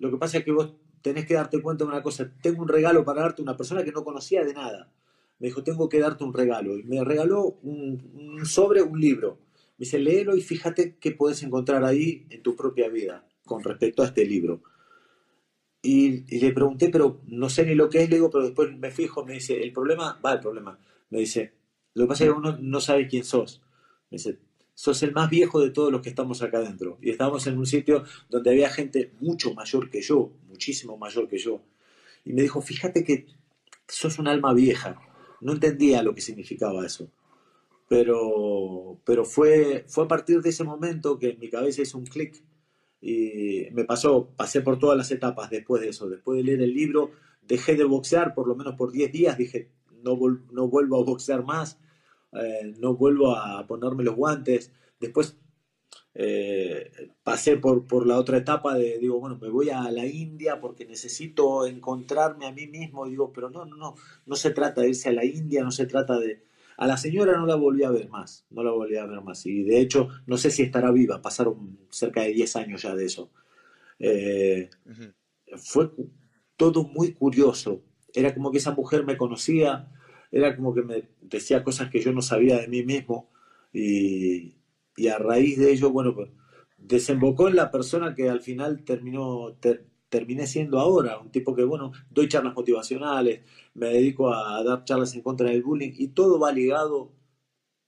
lo 0.00 0.10
que 0.10 0.16
pasa 0.16 0.38
es 0.38 0.44
que 0.44 0.52
vos 0.52 0.74
tenés 1.02 1.26
que 1.26 1.34
darte 1.34 1.60
cuenta 1.62 1.84
de 1.84 1.90
una 1.90 2.02
cosa. 2.02 2.30
Tengo 2.42 2.62
un 2.62 2.68
regalo 2.68 3.04
para 3.04 3.22
darte 3.22 3.42
a 3.42 3.44
una 3.44 3.56
persona 3.56 3.84
que 3.84 3.92
no 3.92 4.04
conocía 4.04 4.44
de 4.44 4.54
nada. 4.54 4.92
me 5.38 5.48
dijo, 5.48 5.62
tengo 5.62 5.88
que 5.88 6.00
darte 6.00 6.24
un 6.24 6.34
regalo. 6.34 6.76
Y 6.76 6.82
me 6.82 7.04
regaló 7.04 7.58
un, 7.62 8.44
sobre, 8.44 8.82
un 8.82 9.00
libro. 9.00 9.38
Me 9.78 9.84
dice, 9.84 9.98
léelo 9.98 10.36
y 10.36 10.42
fíjate 10.42 10.96
qué 10.96 11.12
puedes 11.12 11.42
encontrar 11.42 11.84
ahí 11.84 12.26
en 12.30 12.42
tu 12.42 12.56
propia 12.56 12.88
vida 12.88 13.26
con 13.44 13.62
respecto 13.62 14.02
a 14.02 14.06
este 14.06 14.24
libro. 14.26 14.62
Y, 15.82 16.38
le 16.40 16.52
pregunté, 16.52 16.88
pero 16.90 17.20
no 17.26 17.48
sé 17.48 17.64
ni 17.64 17.74
lo 17.74 17.88
que 17.88 18.02
es, 18.02 18.10
le 18.10 18.16
digo, 18.16 18.30
pero 18.30 18.44
después 18.44 18.76
me 18.76 18.90
fijo, 18.90 19.24
me 19.24 19.34
dice, 19.34 19.62
el 19.62 19.72
problema, 19.72 20.20
va 20.24 20.32
el 20.32 20.40
problema, 20.40 20.78
me 21.10 21.20
dice, 21.20 21.54
lo 21.94 22.04
que 22.04 22.08
pasa 22.08 22.24
es 22.24 22.30
que 22.30 22.36
uno 22.36 22.58
no 22.60 22.80
sabe 22.80 23.06
quién 23.06 23.24
sos. 23.24 23.62
Me 24.10 24.16
dice, 24.16 24.38
sos 24.78 25.02
el 25.02 25.10
más 25.10 25.28
viejo 25.28 25.58
de 25.58 25.70
todos 25.70 25.90
los 25.90 26.02
que 26.02 26.08
estamos 26.08 26.40
acá 26.40 26.58
adentro. 26.58 26.98
Y 27.02 27.10
estábamos 27.10 27.44
en 27.48 27.58
un 27.58 27.66
sitio 27.66 28.04
donde 28.28 28.50
había 28.50 28.70
gente 28.70 29.12
mucho 29.18 29.52
mayor 29.52 29.90
que 29.90 30.00
yo, 30.00 30.30
muchísimo 30.46 30.96
mayor 30.96 31.26
que 31.26 31.36
yo. 31.36 31.60
Y 32.24 32.32
me 32.32 32.42
dijo, 32.42 32.62
fíjate 32.62 33.02
que 33.02 33.26
sos 33.88 34.20
un 34.20 34.28
alma 34.28 34.54
vieja. 34.54 35.00
No 35.40 35.54
entendía 35.54 36.04
lo 36.04 36.14
que 36.14 36.20
significaba 36.20 36.86
eso. 36.86 37.10
Pero, 37.88 39.00
pero 39.04 39.24
fue, 39.24 39.84
fue 39.88 40.04
a 40.04 40.08
partir 40.08 40.42
de 40.42 40.50
ese 40.50 40.62
momento 40.62 41.18
que 41.18 41.30
en 41.30 41.40
mi 41.40 41.50
cabeza 41.50 41.82
hizo 41.82 41.98
un 41.98 42.06
clic 42.06 42.40
y 43.00 43.66
me 43.72 43.82
pasó, 43.82 44.28
pasé 44.36 44.60
por 44.60 44.78
todas 44.78 44.96
las 44.96 45.10
etapas 45.10 45.50
después 45.50 45.82
de 45.82 45.88
eso. 45.88 46.08
Después 46.08 46.36
de 46.36 46.44
leer 46.44 46.62
el 46.62 46.72
libro, 46.72 47.10
dejé 47.42 47.74
de 47.74 47.82
boxear 47.82 48.32
por 48.32 48.46
lo 48.46 48.54
menos 48.54 48.76
por 48.76 48.92
10 48.92 49.10
días. 49.10 49.36
Dije, 49.36 49.72
no, 50.04 50.16
no 50.52 50.68
vuelvo 50.68 51.00
a 51.00 51.04
boxear 51.04 51.42
más, 51.42 51.80
eh, 52.32 52.74
no 52.78 52.94
vuelvo 52.94 53.34
a 53.36 53.66
ponerme 53.66 54.04
los 54.04 54.16
guantes. 54.16 54.72
Después 55.00 55.38
eh, 56.14 57.12
pasé 57.22 57.58
por, 57.58 57.86
por 57.86 58.06
la 58.06 58.18
otra 58.18 58.38
etapa 58.38 58.74
de, 58.74 58.98
digo, 58.98 59.20
bueno, 59.20 59.38
me 59.40 59.48
voy 59.50 59.70
a 59.70 59.90
la 59.90 60.04
India 60.04 60.60
porque 60.60 60.84
necesito 60.84 61.66
encontrarme 61.66 62.46
a 62.46 62.52
mí 62.52 62.66
mismo. 62.66 63.06
digo, 63.06 63.32
pero 63.32 63.50
no, 63.50 63.64
no, 63.64 63.76
no, 63.76 63.94
no 64.26 64.36
se 64.36 64.50
trata 64.50 64.80
de 64.80 64.88
irse 64.88 65.08
a 65.10 65.12
la 65.12 65.24
India, 65.24 65.62
no 65.62 65.70
se 65.70 65.86
trata 65.86 66.18
de... 66.18 66.44
A 66.76 66.86
la 66.86 66.96
señora 66.96 67.36
no 67.36 67.46
la 67.46 67.56
volví 67.56 67.82
a 67.82 67.90
ver 67.90 68.08
más, 68.08 68.46
no 68.50 68.62
la 68.62 68.70
volví 68.70 68.96
a 68.96 69.06
ver 69.06 69.20
más. 69.20 69.44
Y 69.46 69.62
de 69.64 69.80
hecho, 69.80 70.08
no 70.26 70.36
sé 70.36 70.50
si 70.50 70.62
estará 70.62 70.92
viva, 70.92 71.20
pasaron 71.20 71.78
cerca 71.90 72.22
de 72.22 72.32
10 72.32 72.56
años 72.56 72.82
ya 72.82 72.94
de 72.94 73.04
eso. 73.04 73.30
Eh, 73.98 74.70
fue 75.56 75.90
todo 76.56 76.84
muy 76.84 77.14
curioso. 77.14 77.82
Era 78.14 78.34
como 78.34 78.50
que 78.50 78.58
esa 78.58 78.72
mujer 78.72 79.04
me 79.04 79.16
conocía, 79.16 79.90
era 80.30 80.56
como 80.56 80.74
que 80.74 80.82
me 80.82 81.08
decía 81.20 81.64
cosas 81.64 81.90
que 81.90 82.00
yo 82.00 82.12
no 82.12 82.22
sabía 82.22 82.58
de 82.58 82.68
mí 82.68 82.82
mismo. 82.84 83.30
Y, 83.72 84.56
y 84.96 85.08
a 85.08 85.18
raíz 85.18 85.58
de 85.58 85.72
ello, 85.72 85.90
bueno, 85.90 86.14
pues 86.14 86.30
desembocó 86.78 87.48
en 87.48 87.56
la 87.56 87.70
persona 87.70 88.14
que 88.14 88.28
al 88.30 88.40
final 88.40 88.84
terminó, 88.84 89.56
terminé 90.08 90.46
siendo 90.46 90.78
ahora, 90.78 91.18
un 91.18 91.30
tipo 91.30 91.54
que, 91.54 91.64
bueno, 91.64 91.92
doy 92.10 92.28
charlas 92.28 92.54
motivacionales, 92.54 93.42
me 93.74 93.88
dedico 93.88 94.32
a 94.32 94.62
dar 94.64 94.84
charlas 94.84 95.14
en 95.14 95.22
contra 95.22 95.50
del 95.50 95.62
bullying 95.62 95.92
y 95.96 96.08
todo 96.08 96.38
va 96.40 96.52
ligado 96.52 97.12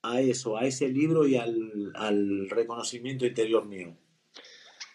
a 0.03 0.21
eso, 0.21 0.57
a 0.57 0.67
ese 0.67 0.89
libro 0.89 1.27
y 1.27 1.37
al, 1.37 1.93
al 1.95 2.49
reconocimiento 2.51 3.27
interior 3.27 3.67
mío. 3.67 3.97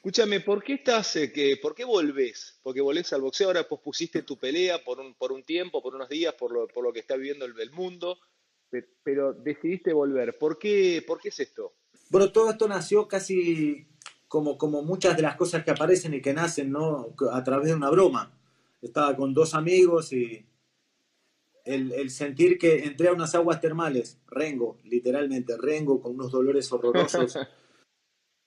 Escúchame, 0.06 0.40
¿por 0.40 0.64
qué 0.64 0.74
estás, 0.76 1.16
eh, 1.16 1.32
que, 1.32 1.58
por 1.58 1.74
qué 1.74 1.84
volvés? 1.84 2.60
Porque 2.62 2.80
volvés 2.80 3.12
al 3.12 3.22
boxeo, 3.22 3.48
ahora 3.48 3.68
pospusiste 3.68 4.22
tu 4.22 4.38
pelea 4.38 4.84
por 4.84 5.00
un, 5.00 5.16
por 5.16 5.32
un 5.32 5.42
tiempo, 5.42 5.82
por 5.82 5.96
unos 5.96 6.08
días, 6.10 6.36
por 6.36 6.52
lo, 6.52 6.68
por 6.68 6.84
lo 6.84 6.94
que 6.94 7.00
está 7.00 7.16
viviendo 7.16 7.44
el, 7.46 7.60
el 7.60 7.72
mundo, 7.72 8.20
pero 9.02 9.34
decidiste 9.34 9.94
volver. 9.94 10.38
¿Por 10.38 10.60
qué, 10.60 11.04
¿Por 11.08 11.20
qué 11.20 11.30
es 11.30 11.40
esto? 11.40 11.74
Bueno, 12.12 12.32
todo 12.32 12.52
esto 12.52 12.68
nació 12.68 13.08
casi 13.08 13.88
como, 14.28 14.60
como 14.60 14.84
muchas 14.84 15.16
de 15.16 15.24
las 15.24 15.38
cosas 15.38 15.64
que 15.64 15.72
aparecen 15.72 16.14
y 16.14 16.22
que 16.22 16.36
nacen, 16.36 16.70
¿no? 16.70 17.16
A 17.32 17.44
través 17.44 17.70
de 17.70 17.74
una 17.74 17.90
broma. 17.90 18.32
Estaba 18.84 19.16
con 19.16 19.34
dos 19.34 19.56
amigos 19.56 20.14
y 20.14 20.46
el, 21.64 22.12
sentir 22.12 22.60
que 22.60 22.84
entré 22.84 23.08
a 23.08 23.14
unas 23.14 23.34
aguas 23.34 23.60
termales, 23.60 24.20
rengo, 24.28 24.78
literalmente, 24.84 25.58
rengo, 25.58 26.00
con 26.00 26.14
unos 26.14 26.32
dolores 26.32 26.72
horrorosos, 26.72 27.40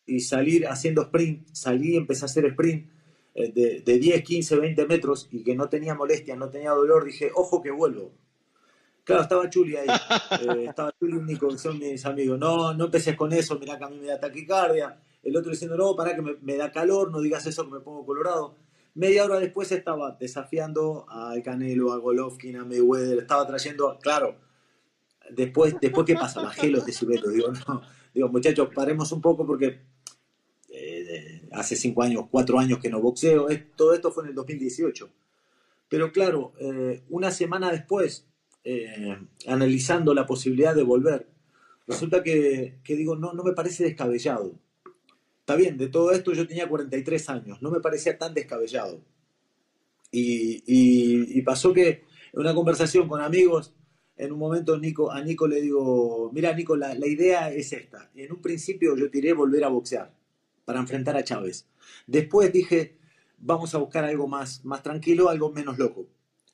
y 0.08 0.20
salir 0.20 0.66
haciendo 0.66 1.02
sprint, 1.02 1.48
salí, 1.52 1.96
empecé 1.96 2.24
a 2.24 2.26
hacer 2.26 2.46
sprint 2.46 2.90
eh, 3.34 3.52
de, 3.52 3.80
de 3.80 3.98
10, 3.98 4.22
15, 4.22 4.56
20 4.56 4.86
metros 4.86 5.28
y 5.30 5.44
que 5.44 5.54
no 5.54 5.68
tenía 5.68 5.94
molestia, 5.94 6.34
no 6.34 6.50
tenía 6.50 6.70
dolor, 6.70 7.04
dije, 7.04 7.30
ojo 7.34 7.62
que 7.62 7.70
vuelvo 7.70 8.12
Claro, 9.08 9.22
estaba 9.22 9.48
Chuli 9.48 9.74
ahí. 9.76 9.86
Eh, 10.40 10.66
estaba 10.68 10.92
Chuli 11.00 11.16
y 11.16 11.20
Nico, 11.22 11.48
que 11.48 11.56
son 11.56 11.78
mis 11.78 12.04
amigos. 12.04 12.38
No, 12.38 12.74
no 12.74 12.84
empeces 12.84 13.16
con 13.16 13.32
eso, 13.32 13.58
mirá 13.58 13.78
que 13.78 13.84
a 13.84 13.88
mí 13.88 13.98
me 13.98 14.08
da 14.08 14.20
taquicardia. 14.20 15.00
El 15.22 15.34
otro 15.34 15.50
diciendo, 15.50 15.78
no, 15.78 15.96
para 15.96 16.14
que 16.14 16.20
me, 16.20 16.56
da 16.56 16.70
calor, 16.70 17.10
no 17.10 17.20
digas 17.20 17.46
eso 17.46 17.64
que 17.64 17.72
me 17.72 17.80
pongo 17.80 18.04
colorado. 18.04 18.54
Media 18.94 19.24
hora 19.24 19.40
después 19.40 19.72
estaba 19.72 20.16
desafiando 20.20 21.06
a 21.08 21.34
Canelo, 21.42 21.92
a 21.92 21.96
Golovkin, 21.96 22.56
a 22.56 22.64
Mayweather, 22.66 23.18
estaba 23.18 23.46
trayendo, 23.46 23.98
claro, 24.02 24.36
después, 25.30 25.74
después 25.80 26.06
¿qué 26.06 26.14
pasa? 26.14 26.42
Bajé 26.42 26.68
los 26.68 26.84
decibeles, 26.84 27.30
digo, 27.32 27.48
no, 27.68 27.82
digo, 28.12 28.28
muchachos, 28.28 28.68
paremos 28.74 29.10
un 29.12 29.20
poco 29.20 29.46
porque 29.46 29.80
hace 31.52 31.76
cinco 31.76 32.02
años, 32.02 32.26
cuatro 32.30 32.58
años 32.58 32.78
que 32.78 32.90
no 32.90 33.00
boxeo, 33.00 33.48
todo 33.76 33.94
esto 33.94 34.12
fue 34.12 34.24
en 34.24 34.30
el 34.30 34.34
2018. 34.34 35.10
Pero 35.88 36.12
claro, 36.12 36.52
eh, 36.60 37.02
una 37.08 37.30
semana 37.30 37.70
después 37.70 38.26
eh, 38.64 39.16
analizando 39.46 40.14
la 40.14 40.26
posibilidad 40.26 40.74
de 40.74 40.82
volver, 40.82 41.26
resulta 41.86 42.22
que, 42.22 42.78
digo, 42.86 43.16
no, 43.16 43.32
no 43.32 43.42
me 43.42 43.52
parece 43.52 43.84
descabellado. 43.84 44.54
Está 45.40 45.56
bien, 45.56 45.78
de 45.78 45.88
todo 45.88 46.12
esto 46.12 46.32
yo 46.34 46.46
tenía 46.46 46.68
43 46.68 47.28
años, 47.30 47.62
no 47.62 47.70
me 47.70 47.80
parecía 47.80 48.18
tan 48.18 48.34
descabellado. 48.34 49.00
Y, 50.10 51.40
pasó 51.42 51.72
que 51.72 52.04
en 52.32 52.40
una 52.40 52.54
conversación 52.54 53.08
con 53.08 53.22
amigos, 53.22 53.74
en 54.18 54.32
un 54.32 54.38
momento 54.38 54.76
Nico, 54.78 55.10
a 55.10 55.22
Nico 55.22 55.46
le 55.46 55.62
digo, 55.62 56.30
mira 56.34 56.52
Nico, 56.52 56.76
la, 56.76 56.94
la 56.94 57.06
idea 57.06 57.50
es 57.50 57.72
esta. 57.72 58.10
En 58.14 58.32
un 58.32 58.42
principio 58.42 58.96
yo 58.96 59.10
tiré 59.10 59.32
volver 59.32 59.64
a 59.64 59.68
boxear 59.68 60.17
para 60.68 60.80
enfrentar 60.80 61.16
a 61.16 61.24
Chávez. 61.24 61.66
Después 62.06 62.52
dije, 62.52 62.98
vamos 63.38 63.74
a 63.74 63.78
buscar 63.78 64.04
algo 64.04 64.28
más, 64.28 64.62
más 64.66 64.82
tranquilo, 64.82 65.30
algo 65.30 65.50
menos 65.50 65.78
loco. 65.78 66.04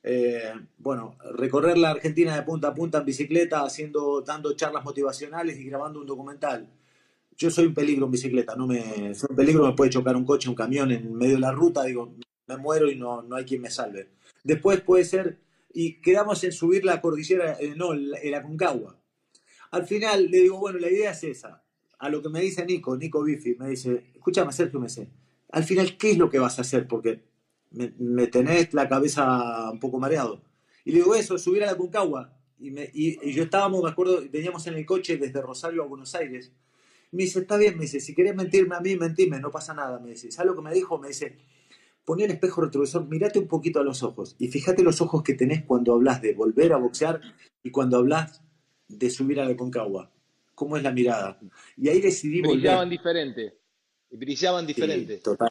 Eh, 0.04 0.52
bueno, 0.78 1.16
recorrer 1.32 1.76
la 1.76 1.90
Argentina 1.90 2.36
de 2.36 2.42
punta 2.42 2.68
a 2.68 2.74
punta 2.74 2.98
en 2.98 3.06
bicicleta, 3.06 3.64
haciendo, 3.64 4.20
dando 4.20 4.54
charlas 4.54 4.84
motivacionales 4.84 5.58
y 5.58 5.64
grabando 5.64 5.98
un 5.98 6.06
documental. 6.06 6.70
Yo 7.36 7.50
soy 7.50 7.66
un 7.66 7.74
peligro 7.74 8.06
en 8.06 8.12
bicicleta, 8.12 8.54
no 8.54 8.68
me, 8.68 9.16
soy 9.16 9.26
un 9.30 9.36
peligro, 9.36 9.66
me 9.66 9.72
puede 9.72 9.90
chocar 9.90 10.14
un 10.14 10.24
coche, 10.24 10.48
un 10.48 10.54
camión 10.54 10.92
en 10.92 11.12
medio 11.12 11.34
de 11.34 11.40
la 11.40 11.50
ruta, 11.50 11.82
digo, 11.82 12.14
me 12.46 12.56
muero 12.56 12.88
y 12.88 12.94
no, 12.94 13.20
no 13.20 13.34
hay 13.34 13.44
quien 13.44 13.62
me 13.62 13.70
salve. 13.72 14.10
Después 14.44 14.80
puede 14.80 15.04
ser, 15.04 15.40
y 15.72 15.94
quedamos 15.94 16.44
en 16.44 16.52
subir 16.52 16.84
la 16.84 17.00
cordillera, 17.00 17.56
eh, 17.58 17.74
no, 17.76 17.94
el 17.94 18.34
Aconcagua. 18.34 18.96
Al 19.72 19.88
final 19.88 20.30
le 20.30 20.38
digo, 20.38 20.60
bueno, 20.60 20.78
la 20.78 20.88
idea 20.88 21.10
es 21.10 21.24
esa. 21.24 21.63
A 22.04 22.10
lo 22.10 22.20
que 22.20 22.28
me 22.28 22.42
dice 22.42 22.66
Nico, 22.66 22.94
Nico 22.98 23.22
Bifi, 23.22 23.54
me 23.54 23.70
dice, 23.70 24.04
escúchame 24.14 24.52
Sergio, 24.52 24.78
me 24.78 24.88
dice, 24.88 25.08
al 25.50 25.64
final, 25.64 25.96
¿qué 25.96 26.10
es 26.10 26.18
lo 26.18 26.28
que 26.28 26.38
vas 26.38 26.58
a 26.58 26.60
hacer? 26.60 26.86
Porque 26.86 27.22
me, 27.70 28.26
tenés 28.26 28.74
la 28.74 28.86
cabeza 28.90 29.70
un 29.70 29.80
poco 29.80 29.98
mareado. 29.98 30.42
Y 30.84 30.90
le 30.90 30.98
digo 30.98 31.14
eso, 31.14 31.38
subir 31.38 31.64
a 31.64 31.66
la 31.66 31.78
Concagua. 31.78 32.36
Y, 32.58 32.70
me, 32.70 32.90
y, 32.92 33.32
yo 33.32 33.44
estábamos, 33.44 33.82
me 33.82 33.88
acuerdo, 33.88 34.20
veníamos 34.30 34.66
en 34.66 34.74
el 34.74 34.84
coche 34.84 35.16
desde 35.16 35.40
Rosario 35.40 35.82
a 35.82 35.86
Buenos 35.86 36.14
Aires. 36.14 36.52
Me 37.10 37.22
dice, 37.22 37.38
está 37.38 37.56
bien, 37.56 37.76
me 37.76 37.84
dice, 37.84 38.00
si 38.00 38.14
querés 38.14 38.36
mentirme 38.36 38.76
a 38.76 38.80
mí, 38.80 38.96
mentime, 38.96 39.40
no 39.40 39.50
pasa 39.50 39.72
nada. 39.72 39.98
Me 39.98 40.10
dice, 40.10 40.30
¿sabes 40.30 40.50
lo 40.50 40.56
que 40.56 40.60
me 40.60 40.74
dijo? 40.74 40.98
Me 40.98 41.08
dice, 41.08 41.38
poné 42.04 42.24
el 42.24 42.32
espejo 42.32 42.60
retrovisor, 42.60 43.08
mirate 43.08 43.38
un 43.38 43.48
poquito 43.48 43.80
a 43.80 43.82
los 43.82 44.02
ojos 44.02 44.36
y 44.38 44.48
fíjate 44.48 44.82
los 44.82 45.00
ojos 45.00 45.22
que 45.22 45.32
tenés 45.32 45.64
cuando 45.64 45.94
hablas 45.94 46.20
de 46.20 46.34
volver 46.34 46.74
a 46.74 46.76
boxear 46.76 47.22
y 47.62 47.70
cuando 47.70 47.96
hablas 47.96 48.42
de 48.88 49.08
subir 49.08 49.40
a 49.40 49.48
la 49.48 49.56
Concagua. 49.56 50.13
¿Cómo 50.54 50.76
es 50.76 50.82
la 50.82 50.92
mirada? 50.92 51.38
Y 51.76 51.88
ahí 51.88 52.00
decidí 52.00 52.40
Brillaban 52.40 52.90
diferente. 52.90 53.58
Brillaban 54.10 54.66
diferente. 54.66 55.18
total. 55.18 55.50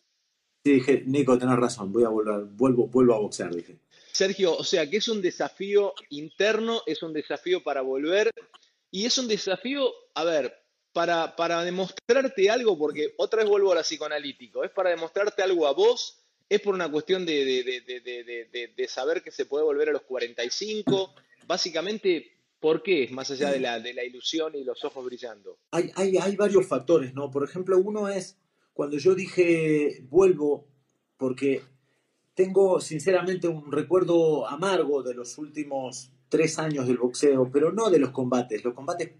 Sí, 0.63 0.73
dije, 0.75 1.03
Nico, 1.05 1.37
tenés 1.37 1.57
razón, 1.57 1.91
voy 1.91 2.05
a 2.05 2.09
volver, 2.09 2.45
vuelvo, 2.45 2.87
vuelvo 2.87 3.15
a 3.15 3.19
boxear, 3.19 3.53
dije. 3.53 3.77
Sergio, 4.13 4.55
o 4.55 4.63
sea 4.63 4.89
que 4.89 4.97
es 4.97 5.07
un 5.07 5.21
desafío 5.21 5.93
interno, 6.09 6.83
es 6.85 7.03
un 7.03 7.11
desafío 7.11 7.63
para 7.63 7.81
volver 7.81 8.31
y 8.91 9.05
es 9.05 9.17
un 9.17 9.27
desafío, 9.27 9.91
a 10.13 10.23
ver, 10.23 10.53
para, 10.93 11.35
para 11.35 11.63
demostrarte 11.63 12.49
algo, 12.49 12.77
porque 12.77 13.15
otra 13.17 13.41
vez 13.41 13.49
vuelvo 13.49 13.71
a 13.71 13.75
la 13.75 13.81
psicoanalítico, 13.81 14.63
es 14.63 14.69
para 14.69 14.91
demostrarte 14.91 15.41
algo 15.41 15.67
a 15.67 15.73
vos, 15.73 16.19
es 16.47 16.61
por 16.61 16.75
una 16.75 16.89
cuestión 16.89 17.25
de, 17.25 17.81
de, 18.75 18.87
saber 18.87 19.23
que 19.23 19.31
se 19.31 19.45
puede 19.45 19.65
volver 19.65 19.89
a 19.89 19.93
los 19.93 20.03
45, 20.03 21.15
básicamente, 21.47 22.31
¿por 22.63 22.81
qué? 22.81 23.09
Más 23.11 23.29
allá 23.29 23.51
de 23.51 23.59
la, 23.59 23.81
de 23.81 23.93
la 23.93 24.05
ilusión 24.05 24.55
y 24.55 24.63
los 24.63 24.85
ojos 24.85 25.03
brillando. 25.03 25.57
Hay, 25.71 25.91
hay, 25.95 26.15
hay 26.15 26.37
varios 26.37 26.65
factores, 26.65 27.13
¿no? 27.13 27.29
Por 27.29 27.43
ejemplo, 27.43 27.77
uno 27.77 28.07
es 28.07 28.37
cuando 28.73 28.97
yo 28.97 29.15
dije 29.15 30.05
vuelvo, 30.09 30.65
porque 31.17 31.61
tengo 32.33 32.79
sinceramente 32.79 33.49
un 33.49 33.69
recuerdo 33.69 34.47
amargo 34.47 35.03
de 35.03 35.13
los 35.13 35.37
últimos 35.37 36.13
tres 36.29 36.57
años 36.57 36.87
del 36.87 36.99
boxeo, 36.99 37.51
pero 37.51 37.73
no 37.73 37.89
de 37.89 37.99
los 37.99 38.11
combates. 38.11 38.63
Los 38.63 38.73
combates 38.73 39.11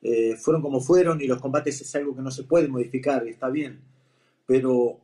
eh, 0.00 0.36
fueron 0.36 0.62
como 0.62 0.80
fueron 0.80 1.20
y 1.20 1.26
los 1.26 1.40
combates 1.40 1.80
es 1.80 1.92
algo 1.96 2.14
que 2.14 2.22
no 2.22 2.30
se 2.30 2.44
puede 2.44 2.68
modificar, 2.68 3.26
está 3.26 3.50
bien. 3.50 3.80
Pero 4.46 5.00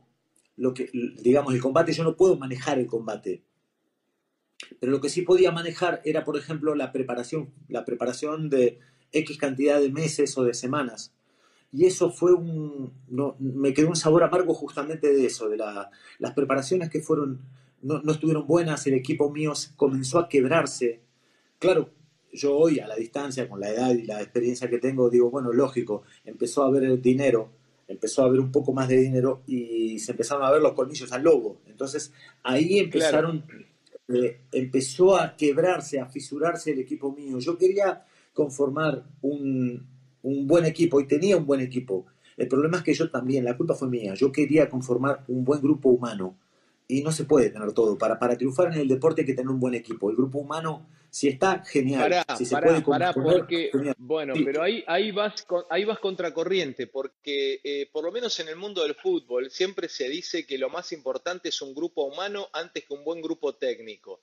lo 0.55 0.73
que, 0.73 0.89
digamos, 0.93 1.53
el 1.53 1.59
combate, 1.59 1.91
yo 1.91 2.05
no 2.05 2.15
puedo 2.15 2.37
manejar 2.37 2.79
el 2.79 2.87
combate. 2.87 3.43
Pero 4.79 4.91
lo 4.91 5.01
que 5.01 5.09
sí 5.09 5.21
podía 5.21 5.51
manejar 5.51 6.01
era, 6.05 6.23
por 6.23 6.37
ejemplo, 6.37 6.75
la 6.75 6.91
preparación, 6.91 7.49
la 7.67 7.85
preparación 7.85 8.49
de 8.49 8.79
X 9.11 9.37
cantidad 9.37 9.79
de 9.79 9.91
meses 9.91 10.37
o 10.37 10.43
de 10.43 10.53
semanas. 10.53 11.13
Y 11.71 11.85
eso 11.85 12.11
fue 12.11 12.33
un... 12.33 12.93
No, 13.07 13.35
me 13.39 13.73
quedó 13.73 13.89
un 13.89 13.95
sabor 13.95 14.23
amargo 14.23 14.53
justamente 14.53 15.13
de 15.13 15.25
eso, 15.25 15.49
de 15.49 15.57
la, 15.57 15.89
las 16.19 16.33
preparaciones 16.33 16.89
que 16.89 17.01
fueron, 17.01 17.41
no, 17.81 18.01
no 18.01 18.11
estuvieron 18.11 18.45
buenas, 18.45 18.85
el 18.87 18.93
equipo 18.93 19.31
mío 19.31 19.53
comenzó 19.75 20.19
a 20.19 20.27
quebrarse. 20.27 20.99
Claro, 21.59 21.89
yo 22.33 22.57
hoy 22.57 22.79
a 22.79 22.87
la 22.87 22.95
distancia, 22.95 23.47
con 23.49 23.59
la 23.59 23.69
edad 23.69 23.91
y 23.91 24.03
la 24.03 24.21
experiencia 24.21 24.69
que 24.69 24.79
tengo, 24.79 25.09
digo, 25.09 25.29
bueno, 25.29 25.51
lógico, 25.53 26.03
empezó 26.25 26.63
a 26.63 26.67
haber 26.67 26.83
el 26.83 27.01
dinero, 27.01 27.49
empezó 27.87 28.23
a 28.23 28.25
haber 28.25 28.39
un 28.39 28.51
poco 28.51 28.73
más 28.73 28.87
de 28.87 28.97
dinero 28.97 29.41
y 29.47 29.99
se 29.99 30.11
empezaron 30.11 30.43
a 30.43 30.51
ver 30.51 30.61
los 30.61 30.73
colmillos 30.73 31.11
al 31.11 31.23
lobo. 31.23 31.61
Entonces 31.67 32.13
ahí 32.43 32.79
empezaron, 32.79 33.45
eh, 34.07 34.41
empezó 34.51 35.15
a 35.17 35.35
quebrarse, 35.35 35.99
a 35.99 36.07
fisurarse 36.07 36.71
el 36.71 36.79
equipo 36.79 37.13
mío. 37.13 37.39
Yo 37.39 37.57
quería 37.57 38.05
conformar 38.33 39.03
un, 39.21 39.85
un 40.23 40.47
buen 40.47 40.65
equipo 40.65 40.99
y 40.99 41.07
tenía 41.07 41.37
un 41.37 41.45
buen 41.45 41.61
equipo. 41.61 42.05
El 42.37 42.47
problema 42.47 42.77
es 42.77 42.83
que 42.83 42.93
yo 42.93 43.09
también, 43.09 43.43
la 43.43 43.57
culpa 43.57 43.75
fue 43.75 43.89
mía, 43.89 44.13
yo 44.13 44.31
quería 44.31 44.69
conformar 44.69 45.23
un 45.27 45.43
buen 45.43 45.61
grupo 45.61 45.89
humano 45.89 46.35
y 46.91 47.01
no 47.01 47.11
se 47.13 47.23
puede 47.23 47.49
tener 47.49 47.71
todo. 47.71 47.97
Para, 47.97 48.19
para 48.19 48.37
triunfar 48.37 48.73
en 48.73 48.81
el 48.81 48.87
deporte 48.87 49.21
hay 49.21 49.27
que 49.27 49.33
tener 49.33 49.49
un 49.49 49.61
buen 49.61 49.73
equipo. 49.73 50.09
El 50.09 50.17
grupo 50.17 50.39
humano, 50.39 50.89
si 51.09 51.29
está 51.29 51.63
genial, 51.63 52.25
si 52.37 52.45
se 52.45 52.57
puede 52.57 52.81
pará, 52.81 53.13
porque, 53.13 53.71
bueno, 53.97 54.33
pero 54.43 54.61
ahí, 54.61 54.83
ahí, 54.87 55.11
vas, 55.11 55.47
ahí 55.69 55.85
vas 55.85 55.99
contracorriente, 55.99 56.87
porque 56.87 57.61
eh, 57.63 57.89
por 57.93 58.03
lo 58.03 58.11
menos 58.11 58.37
en 58.41 58.49
el 58.49 58.57
mundo 58.57 58.83
del 58.83 58.95
fútbol 58.95 59.49
siempre 59.49 59.87
se 59.87 60.09
dice 60.09 60.45
que 60.45 60.57
lo 60.57 60.69
más 60.69 60.91
importante 60.91 61.47
es 61.47 61.61
un 61.61 61.73
grupo 61.73 62.03
humano 62.03 62.49
antes 62.51 62.83
que 62.85 62.93
un 62.93 63.05
buen 63.05 63.21
grupo 63.21 63.55
técnico. 63.55 64.19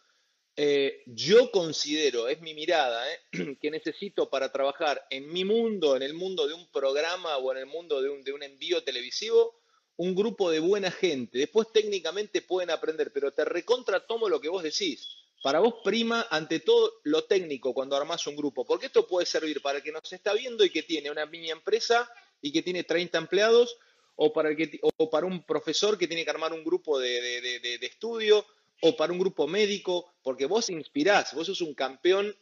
Eh, 0.54 1.04
yo 1.06 1.50
considero, 1.50 2.28
es 2.28 2.42
mi 2.42 2.52
mirada, 2.52 3.02
eh, 3.10 3.56
que 3.62 3.70
necesito 3.70 4.28
para 4.28 4.52
trabajar 4.52 5.06
en 5.08 5.32
mi 5.32 5.44
mundo, 5.44 5.96
en 5.96 6.02
el 6.02 6.12
mundo 6.12 6.46
de 6.46 6.52
un 6.52 6.66
programa 6.70 7.38
o 7.38 7.50
en 7.52 7.58
el 7.58 7.66
mundo 7.66 8.02
de 8.02 8.10
un, 8.10 8.22
de 8.22 8.32
un 8.32 8.42
envío 8.42 8.82
televisivo, 8.84 9.54
un 9.98 10.14
grupo 10.14 10.50
de 10.50 10.60
buena 10.60 10.90
gente. 10.90 11.38
Después 11.38 11.68
técnicamente 11.72 12.40
pueden 12.40 12.70
aprender, 12.70 13.12
pero 13.12 13.32
te 13.32 13.44
recontra 13.44 14.06
tomo 14.06 14.28
lo 14.28 14.40
que 14.40 14.48
vos 14.48 14.62
decís. 14.62 15.08
Para 15.42 15.60
vos 15.60 15.74
prima 15.84 16.26
ante 16.30 16.60
todo 16.60 17.00
lo 17.04 17.24
técnico 17.24 17.74
cuando 17.74 17.96
armás 17.96 18.26
un 18.26 18.36
grupo, 18.36 18.64
porque 18.64 18.86
esto 18.86 19.06
puede 19.06 19.26
servir 19.26 19.60
para 19.60 19.78
el 19.78 19.84
que 19.84 19.92
nos 19.92 20.12
está 20.12 20.34
viendo 20.34 20.64
y 20.64 20.70
que 20.70 20.82
tiene 20.82 21.10
una 21.10 21.26
mini 21.26 21.50
empresa 21.50 22.10
y 22.40 22.52
que 22.52 22.62
tiene 22.62 22.84
30 22.84 23.18
empleados, 23.18 23.76
o 24.16 24.32
para, 24.32 24.50
el 24.50 24.56
que, 24.56 24.80
o 24.82 25.10
para 25.10 25.26
un 25.26 25.44
profesor 25.44 25.96
que 25.96 26.08
tiene 26.08 26.24
que 26.24 26.30
armar 26.30 26.52
un 26.52 26.64
grupo 26.64 26.98
de, 26.98 27.20
de, 27.40 27.78
de 27.78 27.86
estudio, 27.86 28.44
o 28.80 28.96
para 28.96 29.12
un 29.12 29.18
grupo 29.18 29.46
médico, 29.46 30.12
porque 30.22 30.46
vos 30.46 30.70
inspirás, 30.70 31.34
vos 31.34 31.46
sos 31.46 31.60
un 31.60 31.74
campeón, 31.74 32.36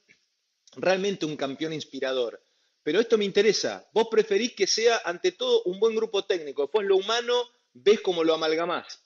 realmente 0.76 1.26
un 1.26 1.36
campeón 1.36 1.72
inspirador. 1.72 2.42
Pero 2.86 3.00
esto 3.00 3.18
me 3.18 3.24
interesa. 3.24 3.84
Vos 3.92 4.06
preferís 4.08 4.52
que 4.54 4.68
sea, 4.68 5.00
ante 5.04 5.32
todo, 5.32 5.64
un 5.64 5.80
buen 5.80 5.96
grupo 5.96 6.24
técnico. 6.24 6.62
Después 6.62 6.86
lo 6.86 6.96
humano, 6.96 7.32
ves 7.74 8.00
cómo 8.00 8.22
lo 8.22 8.32
amalgamás. 8.32 9.02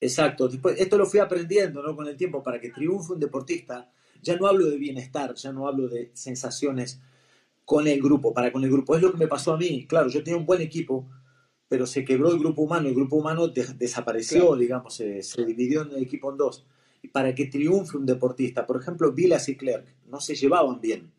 Exacto. 0.00 0.48
Después, 0.48 0.80
esto 0.80 0.98
lo 0.98 1.06
fui 1.06 1.20
aprendiendo 1.20 1.84
¿no? 1.84 1.94
con 1.94 2.08
el 2.08 2.16
tiempo. 2.16 2.42
Para 2.42 2.60
que 2.60 2.70
triunfe 2.70 3.12
un 3.12 3.20
deportista, 3.20 3.92
ya 4.20 4.34
no 4.34 4.48
hablo 4.48 4.66
de 4.66 4.76
bienestar, 4.76 5.34
ya 5.36 5.52
no 5.52 5.68
hablo 5.68 5.86
de 5.86 6.10
sensaciones 6.14 7.00
con 7.64 7.86
el 7.86 8.02
grupo, 8.02 8.34
para 8.34 8.50
con 8.50 8.64
el 8.64 8.72
grupo. 8.72 8.96
Es 8.96 9.02
lo 9.02 9.12
que 9.12 9.18
me 9.18 9.28
pasó 9.28 9.52
a 9.52 9.56
mí. 9.56 9.86
Claro, 9.86 10.08
yo 10.08 10.24
tenía 10.24 10.36
un 10.36 10.44
buen 10.44 10.62
equipo, 10.62 11.08
pero 11.68 11.86
se 11.86 12.04
quebró 12.04 12.32
el 12.32 12.40
grupo 12.40 12.62
humano. 12.62 12.88
El 12.88 12.96
grupo 12.96 13.14
humano 13.14 13.46
desapareció, 13.46 14.56
digamos, 14.56 14.96
se, 14.96 15.22
se, 15.22 15.44
dividió 15.44 15.82
en 15.82 15.92
el 15.92 16.02
equipo 16.02 16.32
en 16.32 16.38
dos. 16.38 16.66
Y 17.02 17.06
para 17.06 17.36
que 17.36 17.46
triunfe 17.46 17.96
un 17.96 18.04
deportista, 18.04 18.66
por 18.66 18.82
ejemplo, 18.82 19.12
Vilas 19.12 19.48
y 19.48 19.56
Clerc 19.56 19.86
no 20.08 20.20
se 20.20 20.34
llevaban 20.34 20.80
bien 20.80 21.12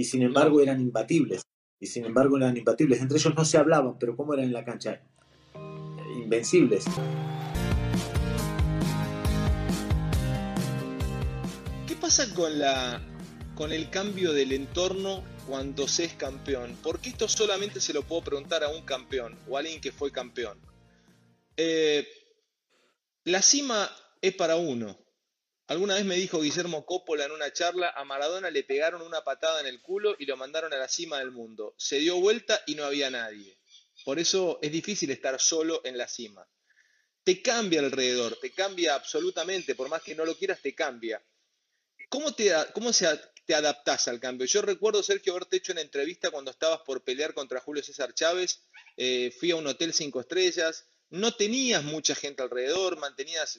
y 0.00 0.04
sin 0.04 0.22
embargo 0.22 0.62
eran 0.62 0.80
imbatibles. 0.80 1.42
Y 1.78 1.86
sin 1.86 2.06
embargo 2.06 2.38
eran 2.38 2.56
imbatibles. 2.56 3.02
Entre 3.02 3.18
ellos 3.18 3.34
no 3.36 3.44
se 3.44 3.58
hablaban, 3.58 3.98
pero 3.98 4.16
¿cómo 4.16 4.32
eran 4.32 4.46
en 4.46 4.54
la 4.54 4.64
cancha? 4.64 5.02
Invencibles. 6.16 6.86
¿Qué 11.86 11.94
pasa 11.96 12.34
con 12.34 12.58
la 12.58 13.02
con 13.54 13.72
el 13.72 13.90
cambio 13.90 14.32
del 14.32 14.52
entorno 14.52 15.22
cuando 15.46 15.86
se 15.86 16.04
es 16.04 16.14
campeón? 16.14 16.78
Porque 16.82 17.10
esto 17.10 17.28
solamente 17.28 17.78
se 17.78 17.92
lo 17.92 18.00
puedo 18.02 18.24
preguntar 18.24 18.64
a 18.64 18.70
un 18.70 18.80
campeón 18.86 19.38
o 19.50 19.58
a 19.58 19.60
alguien 19.60 19.82
que 19.82 19.92
fue 19.92 20.10
campeón. 20.10 20.56
Eh, 21.58 22.08
la 23.24 23.42
cima 23.42 23.90
es 24.22 24.34
para 24.34 24.56
uno, 24.56 24.96
Alguna 25.70 25.94
vez 25.94 26.04
me 26.04 26.16
dijo 26.16 26.40
Guillermo 26.40 26.84
Coppola 26.84 27.26
en 27.26 27.30
una 27.30 27.52
charla, 27.52 27.90
a 27.90 28.04
Maradona 28.04 28.50
le 28.50 28.64
pegaron 28.64 29.02
una 29.02 29.22
patada 29.22 29.60
en 29.60 29.68
el 29.68 29.80
culo 29.80 30.16
y 30.18 30.26
lo 30.26 30.36
mandaron 30.36 30.72
a 30.72 30.78
la 30.78 30.88
cima 30.88 31.20
del 31.20 31.30
mundo. 31.30 31.76
Se 31.78 32.00
dio 32.00 32.16
vuelta 32.16 32.60
y 32.66 32.74
no 32.74 32.84
había 32.84 33.08
nadie. 33.08 33.56
Por 34.04 34.18
eso 34.18 34.58
es 34.62 34.72
difícil 34.72 35.12
estar 35.12 35.40
solo 35.40 35.80
en 35.84 35.96
la 35.96 36.08
cima. 36.08 36.44
Te 37.22 37.40
cambia 37.40 37.78
alrededor, 37.78 38.36
te 38.40 38.50
cambia 38.50 38.96
absolutamente, 38.96 39.76
por 39.76 39.88
más 39.88 40.02
que 40.02 40.16
no 40.16 40.24
lo 40.24 40.36
quieras, 40.36 40.60
te 40.60 40.74
cambia. 40.74 41.22
¿Cómo 42.08 42.34
te, 42.34 42.52
cómo 42.74 42.92
se, 42.92 43.06
te 43.46 43.54
adaptás 43.54 44.08
al 44.08 44.18
cambio? 44.18 44.48
Yo 44.48 44.62
recuerdo, 44.62 45.04
Sergio, 45.04 45.34
haberte 45.34 45.58
hecho 45.58 45.70
una 45.70 45.82
entrevista 45.82 46.32
cuando 46.32 46.50
estabas 46.50 46.80
por 46.80 47.04
pelear 47.04 47.32
contra 47.32 47.60
Julio 47.60 47.84
César 47.84 48.12
Chávez. 48.12 48.64
Eh, 48.96 49.32
fui 49.38 49.52
a 49.52 49.56
un 49.56 49.68
hotel 49.68 49.94
cinco 49.94 50.18
estrellas, 50.18 50.88
no 51.10 51.32
tenías 51.32 51.84
mucha 51.84 52.14
gente 52.14 52.42
alrededor, 52.42 52.98
mantenías 52.98 53.58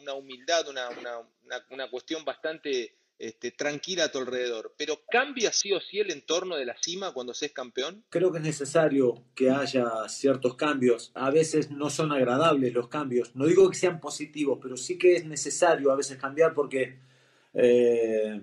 una 0.00 0.14
humildad, 0.14 0.66
una, 0.68 1.90
cuestión 1.90 2.24
bastante 2.24 2.96
este, 3.18 3.52
tranquila 3.52 4.04
a 4.04 4.12
tu 4.12 4.18
alrededor. 4.18 4.74
Pero 4.76 5.00
¿cambia 5.08 5.52
sí 5.52 5.72
o 5.72 5.80
sí 5.80 6.00
el 6.00 6.10
entorno 6.10 6.56
de 6.56 6.64
la 6.64 6.76
cima 6.80 7.12
cuando 7.12 7.32
se 7.32 7.46
es 7.46 7.52
campeón? 7.52 8.04
Creo 8.10 8.32
que 8.32 8.38
es 8.38 8.44
necesario 8.44 9.24
que 9.36 9.50
haya 9.50 10.08
ciertos 10.08 10.56
cambios. 10.56 11.12
A 11.14 11.30
veces 11.30 11.70
no 11.70 11.90
son 11.90 12.10
agradables 12.10 12.74
los 12.74 12.88
cambios. 12.88 13.36
No 13.36 13.46
digo 13.46 13.70
que 13.70 13.78
sean 13.78 14.00
positivos, 14.00 14.58
pero 14.60 14.76
sí 14.76 14.98
que 14.98 15.14
es 15.14 15.24
necesario 15.24 15.92
a 15.92 15.96
veces 15.96 16.18
cambiar 16.18 16.54
porque, 16.54 16.98
eh, 17.54 18.42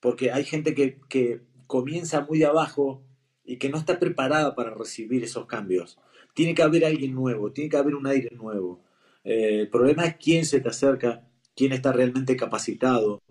porque 0.00 0.32
hay 0.32 0.44
gente 0.44 0.74
que, 0.74 0.98
que 1.08 1.42
comienza 1.68 2.22
muy 2.22 2.42
abajo 2.42 3.04
y 3.44 3.58
que 3.58 3.68
no 3.68 3.78
está 3.78 4.00
preparada 4.00 4.56
para 4.56 4.74
recibir 4.74 5.22
esos 5.22 5.46
cambios 5.46 5.98
tiene 6.34 6.54
que 6.54 6.62
haber 6.62 6.84
alguien 6.84 7.14
nuevo, 7.14 7.52
tiene 7.52 7.70
que 7.70 7.76
haber 7.76 7.94
un 7.94 8.06
aire 8.06 8.30
nuevo. 8.36 8.84
Eh, 9.22 9.60
el 9.60 9.68
problema 9.68 10.04
es 10.04 10.16
quién 10.16 10.44
se 10.44 10.60
te 10.60 10.68
acerca, 10.68 11.26
quién 11.56 11.72
está 11.72 11.92
realmente 11.92 12.36
capacitado, 12.36 13.22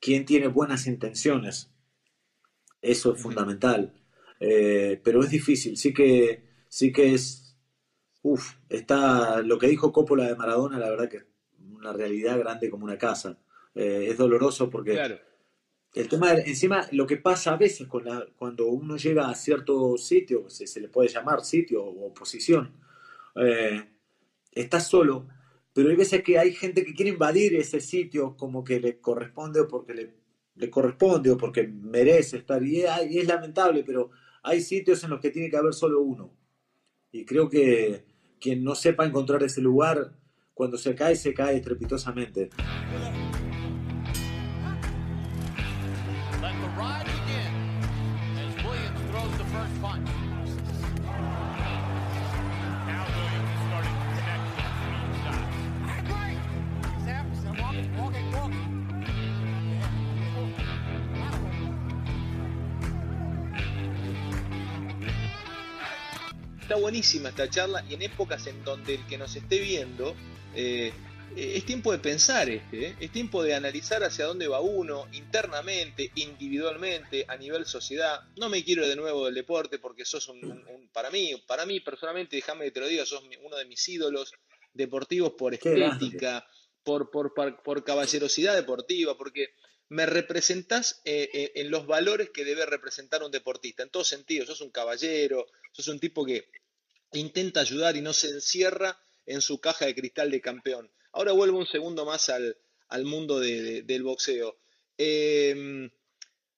quién 0.00 0.24
tiene 0.24 0.46
buenas 0.46 0.86
intenciones. 0.86 1.70
Eso 2.80 3.14
es 3.14 3.20
fundamental. 3.20 3.92
Eh, 4.40 5.00
pero 5.04 5.22
es 5.22 5.30
difícil, 5.30 5.76
sí 5.76 5.92
que, 5.92 6.44
sí 6.68 6.92
que 6.92 7.14
es, 7.14 7.56
uff, 8.22 8.54
está 8.68 9.40
lo 9.42 9.58
que 9.58 9.68
dijo 9.68 9.92
Coppola 9.92 10.26
de 10.26 10.34
Maradona, 10.34 10.78
la 10.78 10.90
verdad 10.90 11.08
que 11.08 11.18
es 11.18 11.26
una 11.58 11.92
realidad 11.92 12.38
grande 12.38 12.70
como 12.70 12.84
una 12.84 12.98
casa. 12.98 13.38
Eh, 13.74 14.08
es 14.10 14.18
doloroso 14.18 14.68
porque 14.68 14.92
claro. 14.92 15.18
El 15.94 16.08
tema, 16.08 16.32
encima, 16.32 16.86
lo 16.92 17.06
que 17.06 17.18
pasa 17.18 17.52
a 17.52 17.58
veces 17.58 17.86
con 17.86 18.04
cuando 18.36 18.66
uno 18.68 18.96
llega 18.96 19.28
a 19.28 19.34
cierto 19.34 19.98
sitio, 19.98 20.48
se, 20.48 20.66
se 20.66 20.80
le 20.80 20.88
puede 20.88 21.10
llamar 21.10 21.44
sitio 21.44 21.84
o 21.84 22.14
posición, 22.14 22.72
eh, 23.36 23.84
estás 24.52 24.88
solo, 24.88 25.28
pero 25.74 25.90
hay 25.90 25.96
veces 25.96 26.22
que 26.22 26.38
hay 26.38 26.52
gente 26.52 26.84
que 26.84 26.94
quiere 26.94 27.12
invadir 27.12 27.54
ese 27.56 27.80
sitio 27.80 28.36
como 28.36 28.64
que 28.64 28.80
le 28.80 29.00
corresponde 29.00 29.60
o 29.60 29.68
porque 29.68 29.94
le, 29.94 30.14
le 30.54 30.70
corresponde 30.70 31.30
o 31.30 31.36
porque 31.36 31.66
merece 31.66 32.38
estar. 32.38 32.62
Y 32.62 32.82
y 33.10 33.18
es, 33.18 33.26
lamentable, 33.26 33.82
pero 33.84 34.10
hay 34.42 34.60
sitios 34.60 35.02
en 35.04 35.10
los 35.10 35.20
que 35.20 35.30
tiene 35.30 35.50
que 35.50 35.56
haber 35.56 35.74
solo 35.74 36.00
uno. 36.00 36.32
Y 37.10 37.24
creo 37.24 37.48
que 37.48 38.04
quien 38.40 38.64
no 38.64 38.74
sepa 38.74 39.06
encontrar 39.06 39.42
ese 39.42 39.60
lugar, 39.60 40.12
cuando 40.54 40.76
se 40.76 40.94
cae, 40.94 41.16
se 41.16 41.32
cae 41.32 41.56
estrepitosamente. 41.56 42.50
Está 66.72 66.80
buenísima 66.80 67.28
esta 67.28 67.50
charla 67.50 67.84
y 67.86 67.92
en 67.92 68.00
épocas 68.00 68.46
en 68.46 68.64
donde 68.64 68.94
el 68.94 69.06
que 69.06 69.18
nos 69.18 69.36
esté 69.36 69.58
viendo 69.58 70.16
eh, 70.54 70.90
eh, 71.36 71.52
es 71.56 71.66
tiempo 71.66 71.92
de 71.92 71.98
pensar 71.98 72.48
este, 72.48 72.86
eh, 72.86 72.96
es 72.98 73.12
tiempo 73.12 73.42
de 73.42 73.54
analizar 73.54 74.02
hacia 74.02 74.24
dónde 74.24 74.48
va 74.48 74.60
uno 74.60 75.06
internamente, 75.12 76.10
individualmente, 76.14 77.26
a 77.28 77.36
nivel 77.36 77.66
sociedad. 77.66 78.22
No 78.36 78.48
me 78.48 78.64
quiero 78.64 78.88
de 78.88 78.96
nuevo 78.96 79.26
del 79.26 79.34
deporte 79.34 79.78
porque 79.78 80.06
sos 80.06 80.28
un, 80.28 80.88
para 80.94 81.10
mí, 81.10 81.34
para 81.46 81.66
mí 81.66 81.80
personalmente, 81.80 82.36
déjame 82.36 82.64
que 82.64 82.70
te 82.70 82.80
lo 82.80 82.86
diga, 82.86 83.04
sos 83.04 83.22
uno 83.42 83.56
de 83.58 83.66
mis 83.66 83.86
ídolos 83.90 84.32
deportivos 84.72 85.34
por 85.36 85.52
estética, 85.52 86.46
por, 86.82 87.10
por, 87.10 87.84
caballerosidad 87.84 88.54
deportiva, 88.54 89.14
porque 89.18 89.50
me 89.92 90.06
representás 90.06 91.02
eh, 91.04 91.28
eh, 91.34 91.52
en 91.56 91.70
los 91.70 91.86
valores 91.86 92.30
que 92.30 92.46
debe 92.46 92.64
representar 92.64 93.22
un 93.22 93.30
deportista, 93.30 93.82
en 93.82 93.90
todos 93.90 94.08
sentidos. 94.08 94.48
Sos 94.48 94.62
un 94.62 94.70
caballero, 94.70 95.46
sos 95.70 95.86
un 95.88 96.00
tipo 96.00 96.24
que 96.24 96.48
intenta 97.12 97.60
ayudar 97.60 97.96
y 97.96 98.00
no 98.00 98.12
se 98.12 98.28
encierra 98.28 98.98
en 99.26 99.40
su 99.40 99.60
caja 99.60 99.86
de 99.86 99.94
cristal 99.94 100.30
de 100.30 100.40
campeón. 100.40 100.90
Ahora 101.12 101.32
vuelvo 101.32 101.58
un 101.58 101.66
segundo 101.66 102.04
más 102.04 102.28
al, 102.28 102.56
mundo 103.04 103.40
del 103.40 104.02
boxeo. 104.02 104.58
Em, 104.98 105.90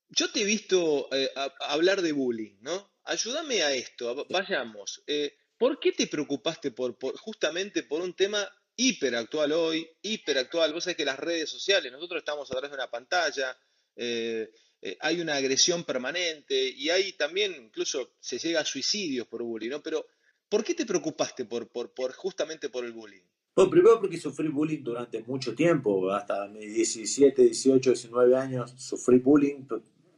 yo 0.08 0.30
te 0.30 0.42
he 0.42 0.44
visto 0.44 1.08
eh, 1.12 1.30
hablar 1.60 2.02
de 2.02 2.12
bullying, 2.12 2.56
¿no? 2.60 2.92
Ayúdame 3.04 3.62
a 3.62 3.72
esto, 3.72 4.26
vayamos. 4.30 5.02
¿Por 5.58 5.78
qué 5.78 5.92
te 5.92 6.06
preocupaste 6.06 6.72
justamente 7.20 7.82
por 7.82 8.00
un 8.00 8.14
tema 8.14 8.48
hiperactual 8.76 9.52
hoy, 9.52 9.88
hiperactual. 10.02 10.72
Vos 10.72 10.84
sabés 10.84 10.96
que 10.96 11.04
las 11.04 11.18
redes 11.18 11.50
sociales, 11.50 11.92
nosotros 11.92 12.18
estamos 12.18 12.50
a 12.50 12.54
través 12.54 12.70
de 12.70 12.76
una 12.76 12.90
pantalla, 12.90 13.56
eh, 13.96 14.50
eh, 14.82 14.96
hay 15.00 15.20
una 15.20 15.36
agresión 15.36 15.84
permanente 15.84 16.68
y 16.68 16.90
hay 16.90 17.12
también, 17.12 17.54
incluso 17.54 18.16
se 18.20 18.38
llega 18.38 18.60
a 18.60 18.64
suicidios 18.64 19.26
por 19.26 19.42
bullying, 19.42 19.70
¿no? 19.70 19.82
Pero, 19.82 20.06
¿por 20.48 20.64
qué 20.64 20.74
te 20.74 20.86
preocupaste 20.86 21.44
por, 21.44 21.68
por, 21.68 21.90
por 21.90 22.12
justamente 22.12 22.68
por 22.68 22.84
el 22.84 22.92
bullying? 22.92 23.22
Bueno, 23.56 23.70
primero 23.70 24.00
porque 24.00 24.18
sufrí 24.18 24.48
bullying 24.48 24.82
durante 24.82 25.22
mucho 25.22 25.54
tiempo, 25.54 26.10
hasta 26.10 26.48
mis 26.48 26.74
17, 26.74 27.42
18, 27.42 27.90
19 27.90 28.36
años 28.36 28.74
sufrí 28.76 29.18
bullying 29.18 29.66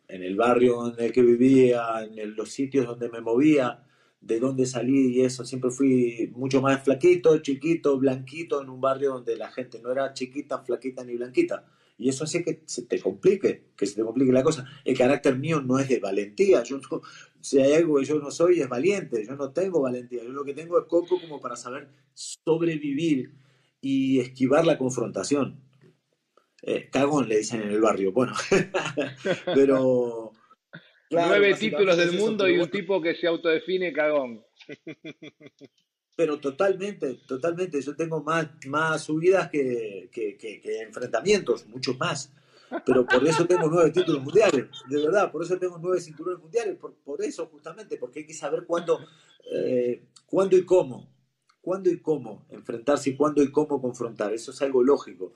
en 0.08 0.22
el 0.22 0.36
barrio 0.36 0.92
en 0.92 1.04
el 1.04 1.12
que 1.12 1.22
vivía, 1.22 2.02
en 2.02 2.34
los 2.34 2.50
sitios 2.50 2.86
donde 2.86 3.08
me 3.10 3.20
movía 3.20 3.82
de 4.20 4.40
dónde 4.40 4.66
salí 4.66 5.16
y 5.16 5.22
eso. 5.22 5.44
Siempre 5.44 5.70
fui 5.70 6.32
mucho 6.34 6.60
más 6.60 6.82
flaquito, 6.82 7.38
chiquito, 7.38 7.98
blanquito, 7.98 8.62
en 8.62 8.70
un 8.70 8.80
barrio 8.80 9.12
donde 9.12 9.36
la 9.36 9.50
gente 9.50 9.80
no 9.80 9.92
era 9.92 10.12
chiquita, 10.12 10.60
flaquita 10.60 11.04
ni 11.04 11.16
blanquita. 11.16 11.64
Y 11.98 12.08
eso 12.10 12.24
hace 12.24 12.44
que 12.44 12.62
se 12.66 12.82
te 12.82 13.00
complique, 13.00 13.68
que 13.76 13.86
se 13.86 13.94
te 13.94 14.02
complique 14.02 14.32
la 14.32 14.42
cosa. 14.42 14.66
El 14.84 14.96
carácter 14.96 15.38
mío 15.38 15.62
no 15.62 15.78
es 15.78 15.88
de 15.88 15.98
valentía. 15.98 16.62
Yo 16.62 16.78
si 17.46 17.60
hay 17.60 17.74
algo 17.74 18.00
que 18.00 18.04
yo 18.04 18.18
no 18.18 18.32
soy, 18.32 18.60
es 18.60 18.68
valiente. 18.68 19.24
Yo 19.24 19.36
no 19.36 19.52
tengo 19.52 19.80
valentía. 19.80 20.24
Yo 20.24 20.30
lo 20.30 20.44
que 20.44 20.52
tengo 20.52 20.80
es 20.80 20.86
coco 20.86 21.20
como 21.20 21.40
para 21.40 21.54
saber 21.54 21.88
sobrevivir 22.12 23.34
y 23.80 24.18
esquivar 24.18 24.66
la 24.66 24.76
confrontación. 24.76 25.60
Eh, 26.62 26.88
cagón, 26.90 27.28
le 27.28 27.38
dicen 27.38 27.62
en 27.62 27.70
el 27.70 27.80
barrio. 27.80 28.10
Bueno, 28.10 28.32
pero 29.54 30.32
Nueve 31.08 31.54
títulos 31.54 31.96
del 31.96 32.18
mundo 32.18 32.48
y 32.48 32.58
un 32.58 32.68
tipo 32.68 33.00
que 33.00 33.14
se 33.14 33.28
autodefine 33.28 33.92
cagón. 33.92 34.44
Pero 36.16 36.40
totalmente, 36.40 37.14
totalmente. 37.28 37.80
Yo 37.80 37.94
tengo 37.94 38.24
más, 38.24 38.48
más 38.66 39.04
subidas 39.04 39.50
que, 39.50 40.10
enfrentamientos, 40.82 41.64
muchos 41.66 41.96
más. 41.96 42.32
Pero 42.84 43.06
por 43.06 43.26
eso 43.26 43.46
tengo 43.46 43.68
nueve 43.68 43.90
títulos 43.90 44.22
mundiales, 44.22 44.66
de 44.88 45.02
verdad, 45.02 45.30
por 45.30 45.42
eso 45.42 45.58
tengo 45.58 45.78
nueve 45.78 46.00
cinturones 46.00 46.40
mundiales, 46.40 46.76
por, 46.76 47.22
eso 47.22 47.46
justamente, 47.46 47.96
porque 47.96 48.20
hay 48.20 48.26
que 48.26 48.34
saber 48.34 48.64
cuándo, 48.66 48.98
eh, 49.52 50.02
cuándo 50.26 50.56
y 50.56 50.64
cómo, 50.64 51.08
cuándo 51.60 51.90
y 51.90 52.00
cómo 52.00 52.46
enfrentarse 52.50 53.10
y 53.10 53.16
cuándo 53.16 53.42
y 53.42 53.50
cómo 53.50 53.80
confrontar, 53.80 54.32
eso 54.32 54.50
es 54.50 54.62
algo 54.62 54.82
lógico. 54.82 55.34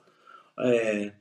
Eh, 0.65 1.13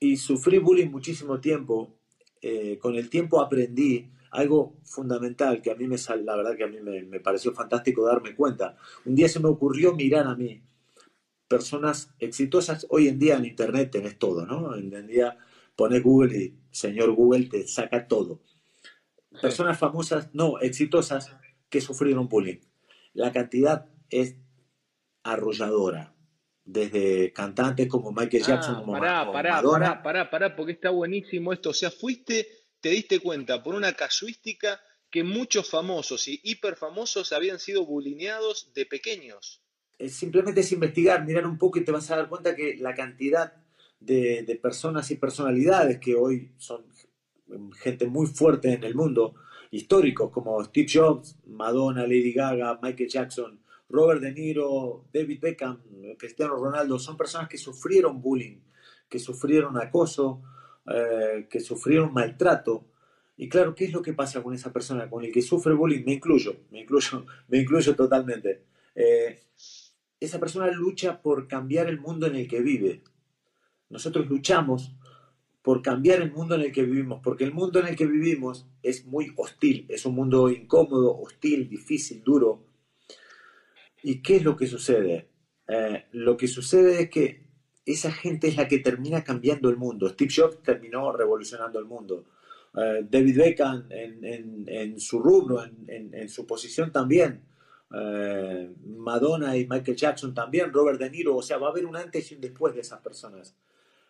y 0.00 0.16
sufrí 0.16 0.58
bullying 0.58 0.90
muchísimo 0.90 1.40
tiempo, 1.40 1.98
eh, 2.40 2.78
con 2.78 2.94
el 2.94 3.08
tiempo 3.10 3.40
aprendí 3.40 4.10
algo 4.30 4.76
fundamental 4.84 5.62
que 5.62 5.70
a 5.70 5.74
mí 5.74 5.86
me 5.86 5.96
la 6.22 6.36
verdad 6.36 6.56
que 6.56 6.64
a 6.64 6.68
mí 6.68 6.76
me, 6.80 7.20
pareció 7.20 7.52
fantástico 7.52 8.04
darme 8.04 8.34
cuenta. 8.34 8.76
Un 9.04 9.14
día 9.14 9.28
se 9.28 9.40
me 9.40 9.48
ocurrió 9.48 9.94
mirar 9.94 10.26
a 10.26 10.34
mí 10.34 10.62
personas 11.48 12.14
exitosas. 12.18 12.86
Hoy 12.90 13.08
en 13.08 13.18
día 13.18 13.36
en 13.36 13.44
Internet 13.44 13.90
tenés 13.90 14.18
todo, 14.18 14.46
¿no? 14.46 14.68
Hoy 14.68 14.90
en 14.92 15.06
día 15.06 15.38
pones 15.76 16.02
Google 16.02 16.36
y 16.36 16.54
señor 16.70 17.12
Google 17.12 17.46
te 17.46 17.66
saca 17.66 18.08
todo. 18.08 18.42
Personas 19.40 19.78
famosas, 19.78 20.30
no, 20.34 20.58
exitosas, 20.60 21.36
que 21.68 21.80
sufrieron 21.80 22.28
bullying. 22.28 22.60
La 23.12 23.32
cantidad 23.32 23.86
es 24.08 24.36
arrolladora 25.22 26.14
desde 26.64 27.32
cantantes 27.32 27.88
como 27.88 28.12
Michael 28.12 28.42
ah, 28.44 28.46
Jackson, 28.48 28.74
como 28.80 28.92
pará, 28.92 29.30
pará, 29.30 29.62
pará, 29.62 30.02
pará, 30.02 30.30
pará, 30.30 30.56
porque 30.56 30.72
está 30.72 30.90
buenísimo 30.90 31.52
esto. 31.52 31.70
O 31.70 31.74
sea, 31.74 31.90
fuiste, 31.90 32.48
te 32.80 32.90
diste 32.90 33.20
cuenta 33.20 33.62
por 33.62 33.74
una 33.74 33.92
casuística 33.92 34.80
que 35.10 35.22
muchos 35.22 35.70
famosos 35.70 36.26
y 36.28 36.40
hiperfamosos 36.42 37.32
habían 37.32 37.60
sido 37.60 37.86
bulineados 37.86 38.72
de 38.74 38.86
pequeños. 38.86 39.62
Simplemente 40.08 40.60
es 40.60 40.72
investigar, 40.72 41.24
mirar 41.24 41.46
un 41.46 41.58
poco 41.58 41.78
y 41.78 41.84
te 41.84 41.92
vas 41.92 42.10
a 42.10 42.16
dar 42.16 42.28
cuenta 42.28 42.54
que 42.54 42.76
la 42.76 42.94
cantidad 42.94 43.54
de, 44.00 44.42
de 44.42 44.56
personas 44.56 45.10
y 45.10 45.16
personalidades 45.16 45.98
que 45.98 46.14
hoy 46.14 46.52
son 46.58 46.84
gente 47.76 48.06
muy 48.06 48.26
fuerte 48.26 48.72
en 48.72 48.84
el 48.84 48.94
mundo, 48.94 49.34
históricos 49.70 50.30
como 50.30 50.62
Steve 50.64 50.88
Jobs, 50.92 51.36
Madonna, 51.46 52.02
Lady 52.02 52.32
Gaga, 52.32 52.78
Michael 52.82 53.08
Jackson, 53.08 53.60
Robert 53.88 54.20
De 54.20 54.32
Niro, 54.32 55.04
David 55.12 55.40
Beckham, 55.40 55.80
Cristiano 56.18 56.56
Ronaldo, 56.56 56.98
son 56.98 57.16
personas 57.16 57.48
que 57.48 57.58
sufrieron 57.58 58.20
bullying, 58.20 58.58
que 59.08 59.18
sufrieron 59.18 59.76
acoso, 59.76 60.42
eh, 60.92 61.46
que 61.48 61.60
sufrieron 61.60 62.12
maltrato. 62.12 62.84
Y 63.36 63.48
claro, 63.48 63.74
¿qué 63.74 63.84
es 63.84 63.92
lo 63.92 64.02
que 64.02 64.12
pasa 64.12 64.42
con 64.42 64.54
esa 64.54 64.72
persona? 64.72 65.08
Con 65.08 65.24
el 65.24 65.32
que 65.32 65.42
sufre 65.42 65.74
bullying, 65.74 66.04
me 66.04 66.14
incluyo, 66.14 66.56
me 66.70 66.80
incluyo, 66.80 67.26
me 67.48 67.58
incluyo 67.58 67.94
totalmente. 67.94 68.64
Eh, 68.94 69.40
esa 70.20 70.40
persona 70.40 70.70
lucha 70.70 71.22
por 71.22 71.48
cambiar 71.48 71.88
el 71.88 72.00
mundo 72.00 72.26
en 72.26 72.36
el 72.36 72.48
que 72.48 72.60
vive. 72.60 73.02
Nosotros 73.90 74.26
luchamos 74.28 74.94
por 75.62 75.82
cambiar 75.82 76.22
el 76.22 76.32
mundo 76.32 76.54
en 76.54 76.62
el 76.62 76.72
que 76.72 76.84
vivimos, 76.84 77.20
porque 77.22 77.44
el 77.44 77.52
mundo 77.52 77.80
en 77.80 77.88
el 77.88 77.96
que 77.96 78.06
vivimos 78.06 78.66
es 78.82 79.04
muy 79.04 79.32
hostil, 79.36 79.86
es 79.88 80.06
un 80.06 80.14
mundo 80.14 80.48
incómodo, 80.48 81.18
hostil, 81.18 81.68
difícil, 81.68 82.22
duro, 82.22 82.66
¿Y 84.06 84.22
qué 84.22 84.36
es 84.36 84.44
lo 84.44 84.56
que 84.56 84.68
sucede? 84.68 85.26
Eh, 85.66 86.04
lo 86.12 86.36
que 86.36 86.46
sucede 86.46 87.02
es 87.02 87.10
que 87.10 87.42
esa 87.84 88.12
gente 88.12 88.46
es 88.46 88.56
la 88.56 88.68
que 88.68 88.78
termina 88.78 89.24
cambiando 89.24 89.68
el 89.68 89.76
mundo. 89.76 90.08
Steve 90.08 90.32
Jobs 90.32 90.62
terminó 90.62 91.10
revolucionando 91.10 91.80
el 91.80 91.86
mundo. 91.86 92.24
Eh, 92.76 93.04
David 93.10 93.36
Beckham 93.36 93.88
en, 93.90 95.00
su 95.00 95.18
rubro, 95.18 95.60
en, 95.88 96.28
su 96.28 96.46
posición 96.46 96.92
también. 96.92 97.40
Eh, 97.94 98.74
Madonna 98.84 99.56
y 99.56 99.66
Michael 99.66 99.96
Jackson 99.96 100.34
también, 100.34 100.72
Robert 100.72 100.98
De 100.98 101.10
Niro, 101.10 101.36
o 101.36 101.42
sea, 101.42 101.58
va 101.58 101.68
a 101.68 101.70
haber 101.70 101.86
un 101.86 101.96
antes 101.96 102.30
y 102.30 102.34
un 102.34 102.40
después 102.40 102.74
de 102.74 102.80
esas 102.80 103.00
personas. 103.00 103.56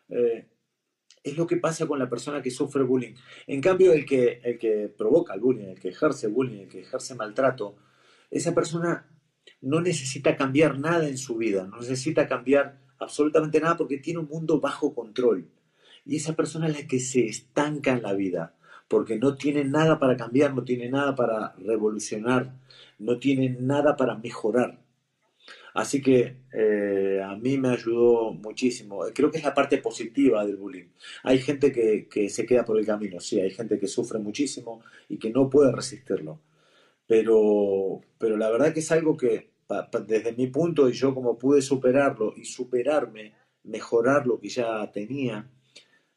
es 0.08 1.36
lo 1.36 1.46
que 1.46 1.56
pasa 1.56 1.86
con 1.86 1.98
la 1.98 2.08
persona 2.08 2.40
que 2.40 2.50
sufre 2.50 2.84
bullying. 2.84 3.14
En 3.46 3.60
cambio, 3.60 3.92
el 3.92 4.06
que, 4.06 4.40
el 4.44 4.58
que 4.58 4.88
provoca 4.96 5.34
el 5.34 5.40
bullying, 5.40 5.68
el 5.70 5.80
que 5.80 5.88
ejerce 5.88 6.28
bullying, 6.28 6.60
el 6.60 6.68
que 6.68 6.80
ejerce 6.80 7.14
maltrato, 7.16 7.76
esa 8.30 8.54
persona 8.54 9.08
no 9.60 9.80
necesita 9.80 10.36
cambiar 10.36 10.78
nada 10.78 11.08
en 11.08 11.18
su 11.18 11.36
vida, 11.36 11.66
no 11.66 11.78
necesita 11.78 12.26
cambiar 12.26 12.78
absolutamente 12.98 13.60
nada 13.60 13.76
porque 13.76 13.98
tiene 13.98 14.20
un 14.20 14.28
mundo 14.28 14.60
bajo 14.60 14.94
control. 14.94 15.48
Y 16.04 16.16
esa 16.16 16.34
persona 16.34 16.68
es 16.68 16.80
la 16.80 16.86
que 16.86 17.00
se 17.00 17.26
estanca 17.26 17.92
en 17.92 18.02
la 18.02 18.14
vida, 18.14 18.54
porque 18.88 19.18
no 19.18 19.36
tiene 19.36 19.64
nada 19.64 19.98
para 19.98 20.16
cambiar, 20.16 20.54
no 20.54 20.64
tiene 20.64 20.88
nada 20.88 21.14
para 21.14 21.54
revolucionar, 21.56 22.54
no 22.98 23.18
tiene 23.18 23.50
nada 23.60 23.96
para 23.96 24.16
mejorar. 24.16 24.80
Así 25.74 26.00
que 26.00 26.38
eh, 26.52 27.20
a 27.22 27.36
mí 27.36 27.58
me 27.58 27.68
ayudó 27.68 28.32
muchísimo. 28.32 29.04
Creo 29.14 29.30
que 29.30 29.38
es 29.38 29.44
la 29.44 29.54
parte 29.54 29.78
positiva 29.78 30.44
del 30.44 30.56
bullying. 30.56 30.88
Hay 31.22 31.38
gente 31.38 31.70
que, 31.70 32.08
que 32.08 32.30
se 32.30 32.46
queda 32.46 32.64
por 32.64 32.78
el 32.78 32.86
camino, 32.86 33.20
sí, 33.20 33.40
hay 33.40 33.50
gente 33.50 33.78
que 33.78 33.86
sufre 33.86 34.18
muchísimo 34.18 34.82
y 35.08 35.18
que 35.18 35.30
no 35.30 35.50
puede 35.50 35.72
resistirlo 35.72 36.40
pero, 37.06 38.00
pero 38.18 38.36
la 38.36 38.50
verdad 38.50 38.72
que 38.72 38.80
es 38.80 38.92
algo 38.92 39.16
que 39.16 39.50
desde 40.06 40.32
mi 40.32 40.48
punto 40.48 40.88
y 40.88 40.92
yo 40.92 41.14
como 41.14 41.38
pude 41.38 41.62
superarlo 41.62 42.34
y 42.36 42.44
superarme, 42.44 43.34
mejorar 43.64 44.26
lo 44.26 44.38
que 44.38 44.48
ya 44.48 44.90
tenía, 44.92 45.50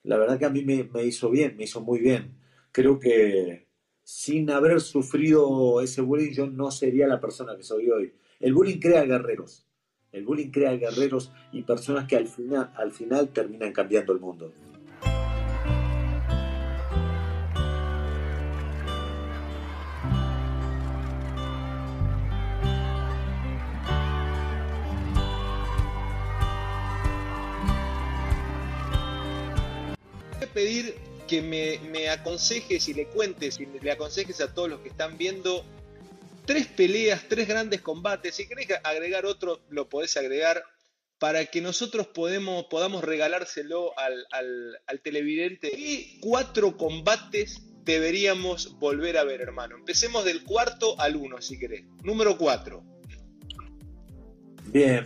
la 0.03 0.17
verdad 0.17 0.39
que 0.39 0.45
a 0.45 0.49
mí 0.49 0.63
me, 0.63 1.03
hizo 1.03 1.29
bien, 1.29 1.57
me 1.57 1.63
hizo 1.63 1.81
muy 1.81 1.99
bien. 1.99 2.35
Creo 2.71 2.99
que 2.99 3.67
sin 4.09 4.49
haber 4.49 4.81
sufrido 4.81 5.81
ese 5.81 6.01
bullying 6.01 6.31
yo 6.31 6.47
no 6.47 6.71
sería 6.71 7.07
la 7.07 7.19
persona 7.19 7.55
que 7.55 7.61
soy 7.61 7.91
hoy. 7.91 8.11
El 8.39 8.55
bullying 8.55 8.79
crea 8.79 9.03
guerreros, 9.03 9.67
el 10.11 10.25
bullying 10.25 10.49
crea 10.49 10.71
guerreros 10.71 11.31
y 11.51 11.61
personas 11.61 12.07
que 12.07 12.15
al 12.15 12.27
final, 12.27 12.73
al 12.75 12.91
final 12.91 13.29
terminan 13.29 13.71
cambiando 13.71 14.11
el 14.11 14.19
mundo. 14.19 14.51
pedir 30.51 31.08
que 31.29 31.41
me, 31.41 32.09
aconsejes 32.09 32.89
y 32.89 32.93
le 32.93 33.07
cuentes 33.07 33.59
y 33.59 33.65
le 33.65 33.91
aconsejes 33.91 34.41
a 34.41 34.53
todos 34.53 34.69
los 34.69 34.79
que 34.79 34.89
están 34.89 35.17
viendo 35.17 35.63
tres 36.45 36.65
peleas, 36.67 37.25
tres 37.29 37.47
grandes 37.47 37.81
combates. 37.81 38.35
Si 38.35 38.47
querés 38.47 38.67
agregar 38.83 39.25
otro, 39.25 39.61
lo 39.69 39.87
podés 39.87 40.17
agregar. 40.17 40.63
para 41.19 41.45
que 41.45 41.59
nosotros 41.59 42.07
podemos, 42.07 42.65
podamos 42.69 43.03
regalárselo 43.03 43.93
al, 43.99 44.25
al 44.31 45.01
televidente. 45.01 45.69
¿Qué 45.69 46.17
cuatro 46.21 46.77
combates 46.77 47.61
deberíamos 47.83 48.79
volver 48.79 49.17
a 49.17 49.25
ver, 49.25 49.41
hermano? 49.41 49.75
Empecemos 49.75 50.23
del 50.23 50.43
cuarto 50.43 50.99
al 50.99 51.17
uno, 51.17 51.41
si 51.41 51.59
querés. 51.59 51.83
Número 52.03 52.37
cuatro. 52.37 52.83
Bien, 54.71 55.03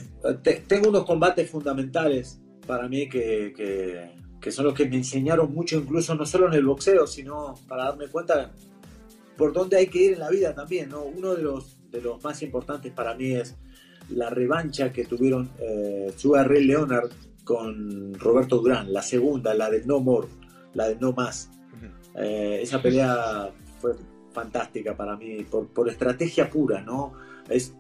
tengo 0.68 0.90
unos 0.90 1.06
combates 1.06 1.50
fundamentales 1.50 2.40
para 2.68 2.88
mí 2.88 3.10
que, 3.10 4.12
son 4.52 4.66
los 4.66 4.74
que 4.74 4.88
me 4.88 4.98
enseñaron 4.98 5.54
mucho, 5.54 5.78
incluso 5.78 6.16
no 6.16 6.26
solo 6.26 6.48
en 6.48 6.54
el 6.54 6.66
boxeo, 6.66 7.08
sino 7.08 7.56
para 7.68 7.86
darme 7.86 8.08
cuenta 8.08 8.52
por 9.38 9.54
dónde 9.54 9.78
hay 9.78 9.88
que 9.88 10.00
ir 10.00 10.14
en 10.14 10.20
la 10.20 10.30
vida 10.30 10.54
también. 10.54 10.90
¿no? 10.90 11.04
Uno 11.04 11.36
de 11.36 11.44
los, 11.44 11.78
de 11.92 12.02
los 12.02 12.24
más 12.24 12.42
importantes 12.42 12.92
para 12.92 13.14
mí 13.16 13.32
es 13.32 13.56
la 14.10 14.30
revancha 14.30 14.92
que 14.92 15.06
tuvieron 15.06 15.50
eh, 15.60 16.14
Sugar 16.16 16.50
Ray 16.50 16.66
Leonard 16.66 17.10
con 17.44 18.14
Roberto 18.16 18.58
Durán, 18.58 18.92
la 18.92 19.02
segunda, 19.02 19.54
la 19.54 19.70
de 19.70 19.86
No 19.86 20.00
More, 20.00 20.28
la 20.74 20.88
de 20.88 20.96
No 20.96 21.14
Más. 21.14 21.50
Eh, 22.16 22.60
esa 22.62 22.82
pelea 22.82 23.50
fue 23.80 23.94
fantástica 24.32 24.96
para 24.96 25.18
mí, 25.18 25.44
por, 25.44 25.68
por 25.68 25.90
estrategia 25.90 26.50
pura, 26.50 26.82
¿no? 26.82 27.14
Es 27.50 27.74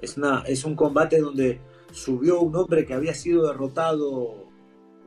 es, 0.00 0.16
una, 0.16 0.42
es 0.46 0.64
un 0.64 0.74
combate 0.74 1.20
donde 1.20 1.60
subió 1.92 2.40
un 2.40 2.54
hombre 2.56 2.84
que 2.84 2.94
había 2.94 3.14
sido 3.14 3.46
derrotado 3.46 4.45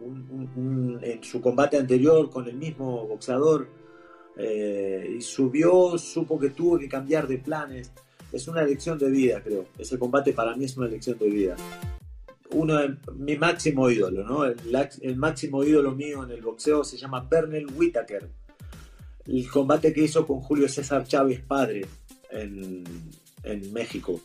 en 0.02 1.24
su 1.24 1.42
combate 1.42 1.78
anterior 1.78 2.30
con 2.30 2.48
el 2.48 2.56
mismo 2.56 3.08
boxeador 3.08 3.68
eh, 4.38 5.16
y 5.18 5.22
subió, 5.22 5.98
supo 5.98 6.40
que 6.40 6.52
tuvo 6.52 6.80
que 6.80 6.88
cambiar 6.88 7.28
de 7.28 7.38
planes. 7.40 7.92
Es 8.32 8.48
una 8.48 8.62
elección 8.62 8.98
de 8.98 9.10
vida, 9.10 9.42
creo. 9.44 9.66
Ese 9.78 9.98
combate 9.98 10.34
para 10.34 10.56
mí 10.56 10.66
es 10.66 10.78
una 10.78 10.88
elección 10.88 11.18
de 11.18 11.30
vida. 11.30 11.56
Uno 12.52 12.78
de 12.78 12.96
mi 13.16 13.38
máximo 13.38 13.90
ídolo, 13.90 14.24
¿no? 14.24 14.46
El, 14.46 14.58
el 15.02 15.16
máximo 15.18 15.64
ídolo 15.64 15.94
mío 15.94 16.24
en 16.24 16.32
el 16.32 16.42
boxeo 16.42 16.84
se 16.84 16.98
llama 16.98 17.28
Bernal 17.30 17.68
Whitaker. 17.76 18.30
El 19.26 19.50
combate 19.50 19.94
que 19.94 20.04
hizo 20.04 20.26
con 20.26 20.40
Julio 20.42 20.68
César 20.70 21.06
Chávez 21.06 21.42
padre 21.42 21.86
en, 22.32 22.84
en 23.44 23.74
México 23.74 24.22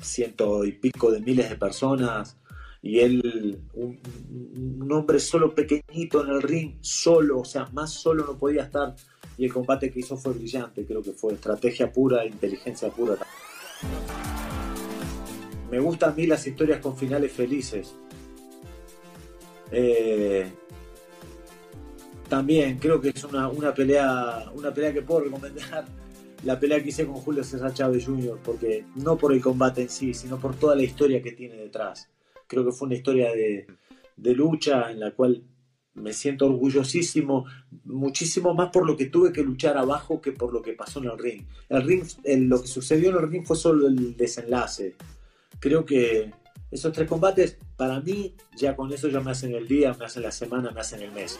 ciento 0.00 0.64
y 0.64 0.72
pico 0.72 1.10
de 1.10 1.20
miles 1.20 1.48
de 1.48 1.56
personas 1.56 2.36
y 2.84 3.00
él, 3.00 3.62
un, 3.72 4.92
hombre 4.92 5.18
solo 5.18 5.54
pequeñito 5.54 6.22
en 6.22 6.28
el 6.28 6.42
ring, 6.42 6.74
solo, 6.82 7.40
o 7.40 7.44
sea, 7.44 7.66
más 7.72 7.94
solo 7.94 8.26
no 8.26 8.36
podía 8.36 8.64
estar. 8.64 8.94
Y 9.38 9.46
el 9.46 9.52
combate 9.54 9.90
que 9.90 10.00
hizo 10.00 10.18
fue 10.18 10.34
brillante, 10.34 10.84
creo 10.84 11.02
que 11.02 11.12
fue 11.12 11.32
estrategia 11.32 11.90
pura, 11.90 12.26
inteligencia 12.26 12.90
pura. 12.90 13.16
Me 15.70 15.80
gustan 15.80 16.10
a 16.10 16.14
mí 16.14 16.26
las 16.26 16.46
historias 16.46 16.80
con 16.80 16.94
finales 16.94 17.32
felices. 17.32 17.94
Eh, 19.70 20.52
también 22.28 22.78
creo 22.78 23.00
que 23.00 23.08
es 23.08 23.24
una, 23.24 23.50
pelea, 23.72 24.50
una 24.52 24.74
pelea 24.74 24.92
que 24.92 25.00
puedo 25.00 25.20
recomendar 25.20 25.86
la 26.44 26.60
pelea 26.60 26.82
que 26.82 26.90
hice 26.90 27.06
con 27.06 27.14
Julio 27.14 27.44
César 27.44 27.72
Chávez 27.72 28.04
Jr., 28.04 28.38
porque 28.44 28.84
no 28.96 29.16
por 29.16 29.32
el 29.32 29.40
combate 29.40 29.80
en 29.80 29.88
sí, 29.88 30.12
sino 30.12 30.38
por 30.38 30.54
toda 30.54 30.76
la 30.76 30.82
historia 30.82 31.22
que 31.22 31.32
tiene 31.32 31.56
detrás. 31.56 32.10
Creo 32.46 32.64
que 32.64 32.72
fue 32.72 32.86
una 32.86 32.96
historia 32.96 33.30
de, 33.32 33.66
lucha 34.34 34.90
en 34.90 35.00
la 35.00 35.12
cual 35.12 35.44
me 35.94 36.12
siento 36.12 36.46
orgullosísimo, 36.46 37.46
muchísimo 37.84 38.52
más 38.52 38.70
por 38.70 38.86
lo 38.86 38.96
que 38.96 39.06
tuve 39.06 39.32
que 39.32 39.42
luchar 39.42 39.76
abajo 39.76 40.20
que 40.20 40.32
por 40.32 40.52
lo 40.52 40.60
que 40.60 40.72
pasó 40.72 40.98
en 40.98 41.06
el 41.06 41.18
ring. 41.18 41.42
El 41.68 41.82
ring, 41.82 42.04
lo 42.48 42.60
que 42.60 42.68
sucedió 42.68 43.10
en 43.10 43.16
el 43.16 43.30
ring 43.30 43.44
fue 43.44 43.56
solo 43.56 43.86
el 43.86 44.16
desenlace. 44.16 44.96
Creo 45.60 45.84
que 45.84 46.32
esos 46.70 46.92
tres 46.92 47.08
combates, 47.08 47.56
para 47.76 48.00
mí, 48.00 48.34
ya 48.56 48.74
con 48.74 48.92
eso 48.92 49.08
ya 49.08 49.20
me 49.20 49.30
hacen 49.30 49.54
el 49.54 49.68
día, 49.68 49.94
me 49.98 50.06
hacen 50.06 50.24
la 50.24 50.32
semana, 50.32 50.72
me 50.72 50.80
hacen 50.80 51.02
el 51.02 51.12
mes. 51.12 51.38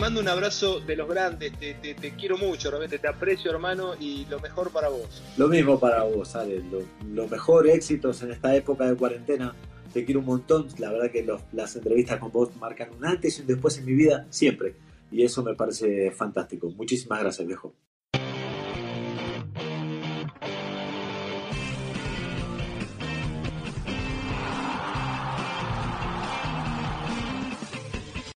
Mando 0.00 0.18
un 0.18 0.28
abrazo 0.28 0.80
de 0.80 0.96
los 0.96 1.06
grandes, 1.06 1.52
te, 1.58 2.14
quiero 2.18 2.38
mucho, 2.38 2.70
realmente 2.70 2.98
te 2.98 3.06
aprecio 3.06 3.50
hermano 3.50 3.94
y 4.00 4.24
lo 4.30 4.40
mejor 4.40 4.72
para 4.72 4.88
vos. 4.88 5.22
Lo 5.36 5.46
mismo 5.46 5.78
para 5.78 6.04
vos, 6.04 6.34
Ale, 6.34 6.62
los 7.12 7.30
mejores 7.30 7.74
éxitos 7.74 8.22
en 8.22 8.32
esta 8.32 8.56
época 8.56 8.86
de 8.86 8.96
cuarentena. 8.96 9.54
Te 9.92 10.04
quiero 10.04 10.20
un 10.20 10.26
montón, 10.26 10.68
la 10.78 10.90
verdad 10.90 11.10
que 11.10 11.26
las 11.52 11.76
entrevistas 11.76 12.18
con 12.18 12.32
vos 12.32 12.56
marcan 12.56 12.90
un 12.96 13.04
antes 13.04 13.38
y 13.38 13.42
un 13.42 13.48
después 13.48 13.76
en 13.76 13.84
mi 13.84 13.92
vida, 13.92 14.26
siempre. 14.30 14.74
Y 15.10 15.22
eso 15.22 15.42
me 15.42 15.54
parece 15.54 16.10
fantástico. 16.12 16.70
Muchísimas 16.70 17.20
gracias, 17.20 17.46
viejo. 17.46 17.74